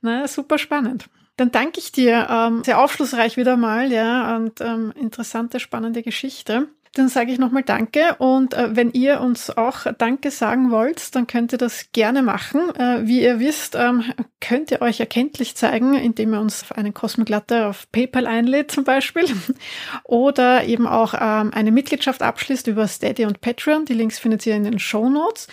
Na, 0.00 0.28
super 0.28 0.58
spannend. 0.58 1.06
Dann 1.36 1.50
danke 1.50 1.80
ich 1.80 1.90
dir. 1.92 2.28
Ähm, 2.30 2.62
sehr 2.62 2.78
aufschlussreich 2.78 3.36
wieder 3.36 3.56
mal, 3.56 3.90
ja, 3.90 4.36
und 4.36 4.60
ähm, 4.60 4.92
interessante, 4.96 5.58
spannende 5.60 6.02
Geschichte. 6.02 6.68
Dann 6.94 7.08
sage 7.08 7.32
ich 7.32 7.40
nochmal 7.40 7.64
Danke 7.64 8.14
und 8.18 8.54
äh, 8.54 8.76
wenn 8.76 8.92
ihr 8.92 9.20
uns 9.20 9.50
auch 9.50 9.86
Danke 9.98 10.30
sagen 10.30 10.70
wollt, 10.70 11.14
dann 11.16 11.26
könnt 11.26 11.52
ihr 11.52 11.58
das 11.58 11.90
gerne 11.90 12.22
machen. 12.22 12.74
Äh, 12.76 13.06
wie 13.06 13.20
ihr 13.20 13.40
wisst, 13.40 13.74
ähm, 13.74 14.04
könnt 14.40 14.70
ihr 14.70 14.80
euch 14.80 15.00
erkenntlich 15.00 15.56
zeigen, 15.56 15.94
indem 15.94 16.34
ihr 16.34 16.40
uns 16.40 16.62
auf 16.62 16.72
einen 16.72 16.94
Cosmic 16.94 17.28
Latte 17.28 17.66
auf 17.66 17.90
PayPal 17.90 18.28
einlädt 18.28 18.70
zum 18.70 18.84
Beispiel 18.84 19.24
oder 20.04 20.64
eben 20.64 20.86
auch 20.86 21.14
ähm, 21.14 21.50
eine 21.52 21.72
Mitgliedschaft 21.72 22.22
abschließt 22.22 22.68
über 22.68 22.86
Steady 22.86 23.24
und 23.24 23.40
Patreon. 23.40 23.86
Die 23.86 23.94
Links 23.94 24.20
findet 24.20 24.46
ihr 24.46 24.54
in 24.54 24.62
den 24.62 24.78
Show 24.78 25.10
Notes. 25.10 25.48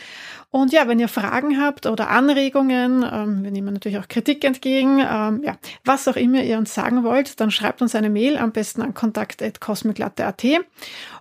Und 0.52 0.74
ja, 0.74 0.86
wenn 0.89 0.99
ihr 0.99 1.08
Fragen 1.08 1.62
habt 1.62 1.86
oder 1.86 2.10
Anregungen, 2.10 3.04
ähm, 3.10 3.41
wir 3.43 3.52
nehmen 3.52 3.74
natürlich 3.74 3.97
auch 3.99 4.10
Kritik 4.10 4.43
entgegen, 4.43 4.99
ähm, 4.99 5.41
ja, 5.45 5.56
was 5.86 6.10
auch 6.10 6.18
immer 6.18 6.43
ihr 6.43 6.58
uns 6.58 6.74
sagen 6.74 7.06
wollt, 7.06 7.39
dann 7.39 7.52
schreibt 7.52 7.82
uns 7.82 7.95
eine 7.95 8.10
Mail, 8.10 8.38
am 8.38 8.52
besten 8.52 8.82
an 8.82 8.93
kontakt.cosmiclatte.at 8.93 10.43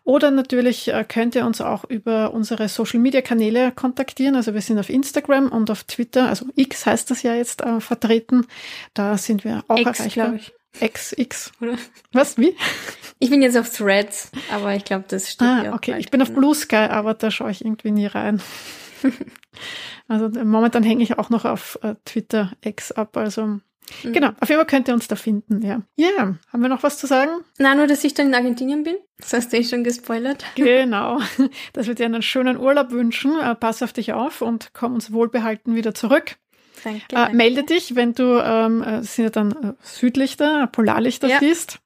oder 0.03 0.31
natürlich 0.33 0.89
äh, 0.89 1.05
könnt 1.07 1.37
ihr 1.37 1.47
uns 1.47 1.61
auch 1.61 1.85
über 1.85 2.33
unsere 2.35 2.69
Social-Media-Kanäle 2.69 3.71
kontaktieren. 3.71 4.35
Also 4.35 4.53
wir 4.55 4.63
sind 4.63 4.79
auf 4.81 4.89
Instagram 4.89 5.49
und 5.49 5.71
auf 5.71 5.85
Twitter, 5.85 6.29
also 6.29 6.47
X 6.57 6.87
heißt 6.87 7.11
das 7.11 7.23
ja 7.23 7.35
jetzt, 7.35 7.61
äh, 7.63 7.81
vertreten. 7.81 8.47
Da 8.95 9.17
sind 9.17 9.45
wir 9.45 9.63
auch 9.69 9.79
X, 9.79 10.01
erreichbar. 10.01 10.09
glaube 10.31 10.37
ich. 10.39 10.53
X, 10.81 11.15
X. 11.17 11.53
Oder? 11.61 11.75
Was, 12.13 12.39
wie? 12.39 12.57
Ich 13.19 13.31
bin 13.31 13.43
jetzt 13.43 13.57
auf 13.57 13.71
Threads, 13.71 14.31
aber 14.53 14.75
ich 14.75 14.85
glaube, 14.85 15.05
das 15.09 15.31
steht 15.31 15.47
Ah, 15.47 15.63
ja 15.65 15.75
okay. 15.75 15.97
Ich 15.99 16.11
bin 16.11 16.23
auf. 16.23 16.33
Blue 16.33 16.55
Sky, 16.55 16.77
aber 16.91 17.15
da 17.15 17.31
schaue 17.31 17.51
ich 17.51 17.65
irgendwie 17.65 17.91
nie 17.91 18.07
rein. 18.07 18.41
also 20.09 20.29
momentan 20.45 20.83
hänge 20.83 21.03
ich 21.03 21.19
auch 21.19 21.31
noch 21.31 21.45
auf 21.45 21.79
äh, 21.83 21.95
Twitter 22.05 22.53
X 22.63 22.93
ab. 22.93 23.17
Also 23.17 23.59
Mhm. 24.05 24.13
genau, 24.13 24.29
auf 24.39 24.49
jeden 24.49 24.61
Fall 24.61 24.67
könnt 24.67 24.87
ihr 24.87 24.95
uns 24.95 25.09
da 25.09 25.17
finden. 25.17 25.63
Ja. 25.63 25.83
Ja, 25.97 26.37
haben 26.53 26.63
wir 26.63 26.69
noch 26.69 26.85
was 26.85 26.97
zu 26.99 27.09
sagen? 27.09 27.31
Na, 27.59 27.75
nur, 27.75 27.89
dass 27.89 28.05
ich 28.05 28.15
dann 28.15 28.29
in 28.29 28.35
Argentinien 28.35 28.85
bin. 28.85 28.95
Das 29.19 29.33
hast 29.33 29.53
du 29.53 29.57
eh 29.57 29.65
schon 29.65 29.83
gespoilert. 29.83 30.45
Genau, 30.55 31.19
dass 31.73 31.89
wir 31.89 31.95
dir 31.97 32.07
einen 32.07 32.23
schönen 32.23 32.57
Urlaub 32.57 32.93
wünschen. 32.93 33.37
Äh, 33.41 33.57
pass 33.57 33.83
auf 33.83 33.93
dich 33.93 34.13
auf 34.13 34.43
und 34.43 34.71
komm 34.75 34.95
uns 34.95 35.13
wohlbehalten 35.13 35.75
wieder 35.75 35.93
zurück. 35.93 36.37
Danke. 36.85 37.01
Äh, 37.01 37.15
danke. 37.15 37.37
melde 37.37 37.65
dich, 37.65 37.97
wenn 37.97 38.15
du, 38.15 38.41
ähm, 38.41 38.83
äh, 38.85 39.03
sind 39.03 39.25
ja 39.25 39.31
dann 39.31 39.51
äh, 39.51 39.73
Südlichter, 39.83 40.69
Polarlichter 40.69 41.27
Ja. 41.27 41.39
siehst. 41.41 41.81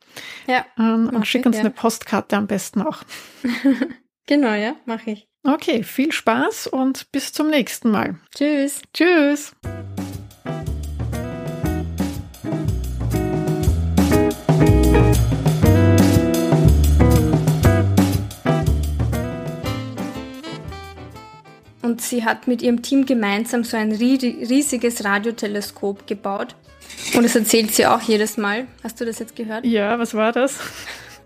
Ja, 0.46 0.66
Ähm, 0.78 1.08
und 1.10 1.26
schick 1.26 1.46
uns 1.46 1.56
ja. 1.56 1.60
eine 1.60 1.70
Postkarte 1.70 2.36
am 2.36 2.46
besten 2.46 2.82
auch. 2.82 2.98
genau, 4.26 4.52
ja, 4.52 4.76
mache 4.84 5.10
ich. 5.12 5.28
Okay, 5.46 5.82
viel 5.82 6.10
Spaß 6.10 6.68
und 6.68 7.12
bis 7.12 7.32
zum 7.32 7.50
nächsten 7.50 7.90
Mal. 7.90 8.16
Tschüss. 8.34 8.80
Tschüss. 8.94 9.52
Und 21.82 22.00
sie 22.00 22.24
hat 22.24 22.48
mit 22.48 22.62
ihrem 22.62 22.80
Team 22.80 23.04
gemeinsam 23.04 23.62
so 23.62 23.76
ein 23.76 23.92
ri- 23.92 24.48
riesiges 24.48 25.04
Radioteleskop 25.04 26.06
gebaut. 26.06 26.56
Und 27.14 27.24
das 27.24 27.36
erzählt 27.36 27.74
sie 27.74 27.86
auch 27.86 28.00
jedes 28.00 28.38
Mal. 28.38 28.66
Hast 28.82 29.00
du 29.00 29.04
das 29.04 29.18
jetzt 29.18 29.36
gehört? 29.36 29.66
Ja, 29.66 29.98
was 29.98 30.14
war 30.14 30.32
das? 30.32 30.58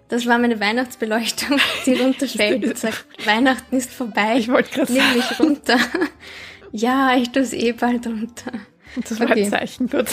Das 0.09 0.27
war 0.27 0.39
meine 0.39 0.59
Weihnachtsbeleuchtung, 0.61 1.59
die 1.87 1.95
runterfällt 1.95 2.65
und 2.65 2.79
sagt, 2.79 3.05
Weihnachten 3.27 3.77
ist 3.77 3.93
vorbei. 3.93 4.37
Ich 4.39 4.49
wollte 4.49 4.71
gerade 4.71 4.93
Nimm 4.93 5.03
sagen, 5.03 5.17
mich 5.17 5.41
runter. 5.41 5.79
ja, 6.73 7.15
ich 7.17 7.31
tue 7.31 7.43
es 7.43 7.53
eh 7.53 7.73
bald 7.73 8.07
runter. 8.07 8.53
das 8.97 9.21
war 9.21 9.31
Okay. 9.31 9.45
ein 9.45 9.51
Zeichen, 9.51 9.89
gut. 9.89 10.07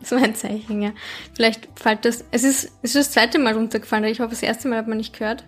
Das 0.00 0.10
war 0.12 0.22
ein 0.22 0.34
Zeichen, 0.34 0.82
ja. 0.82 0.90
Vielleicht 1.34 1.68
fällt 1.76 2.04
das, 2.04 2.24
es 2.32 2.42
ist, 2.42 2.64
es 2.82 2.94
ist 2.94 2.96
das 2.96 3.10
zweite 3.12 3.38
Mal 3.38 3.54
runtergefallen, 3.54 4.04
ich 4.04 4.18
hoffe, 4.20 4.30
das 4.30 4.42
erste 4.42 4.66
Mal 4.68 4.78
hat 4.78 4.88
man 4.88 4.98
nicht 4.98 5.16
gehört. 5.16 5.44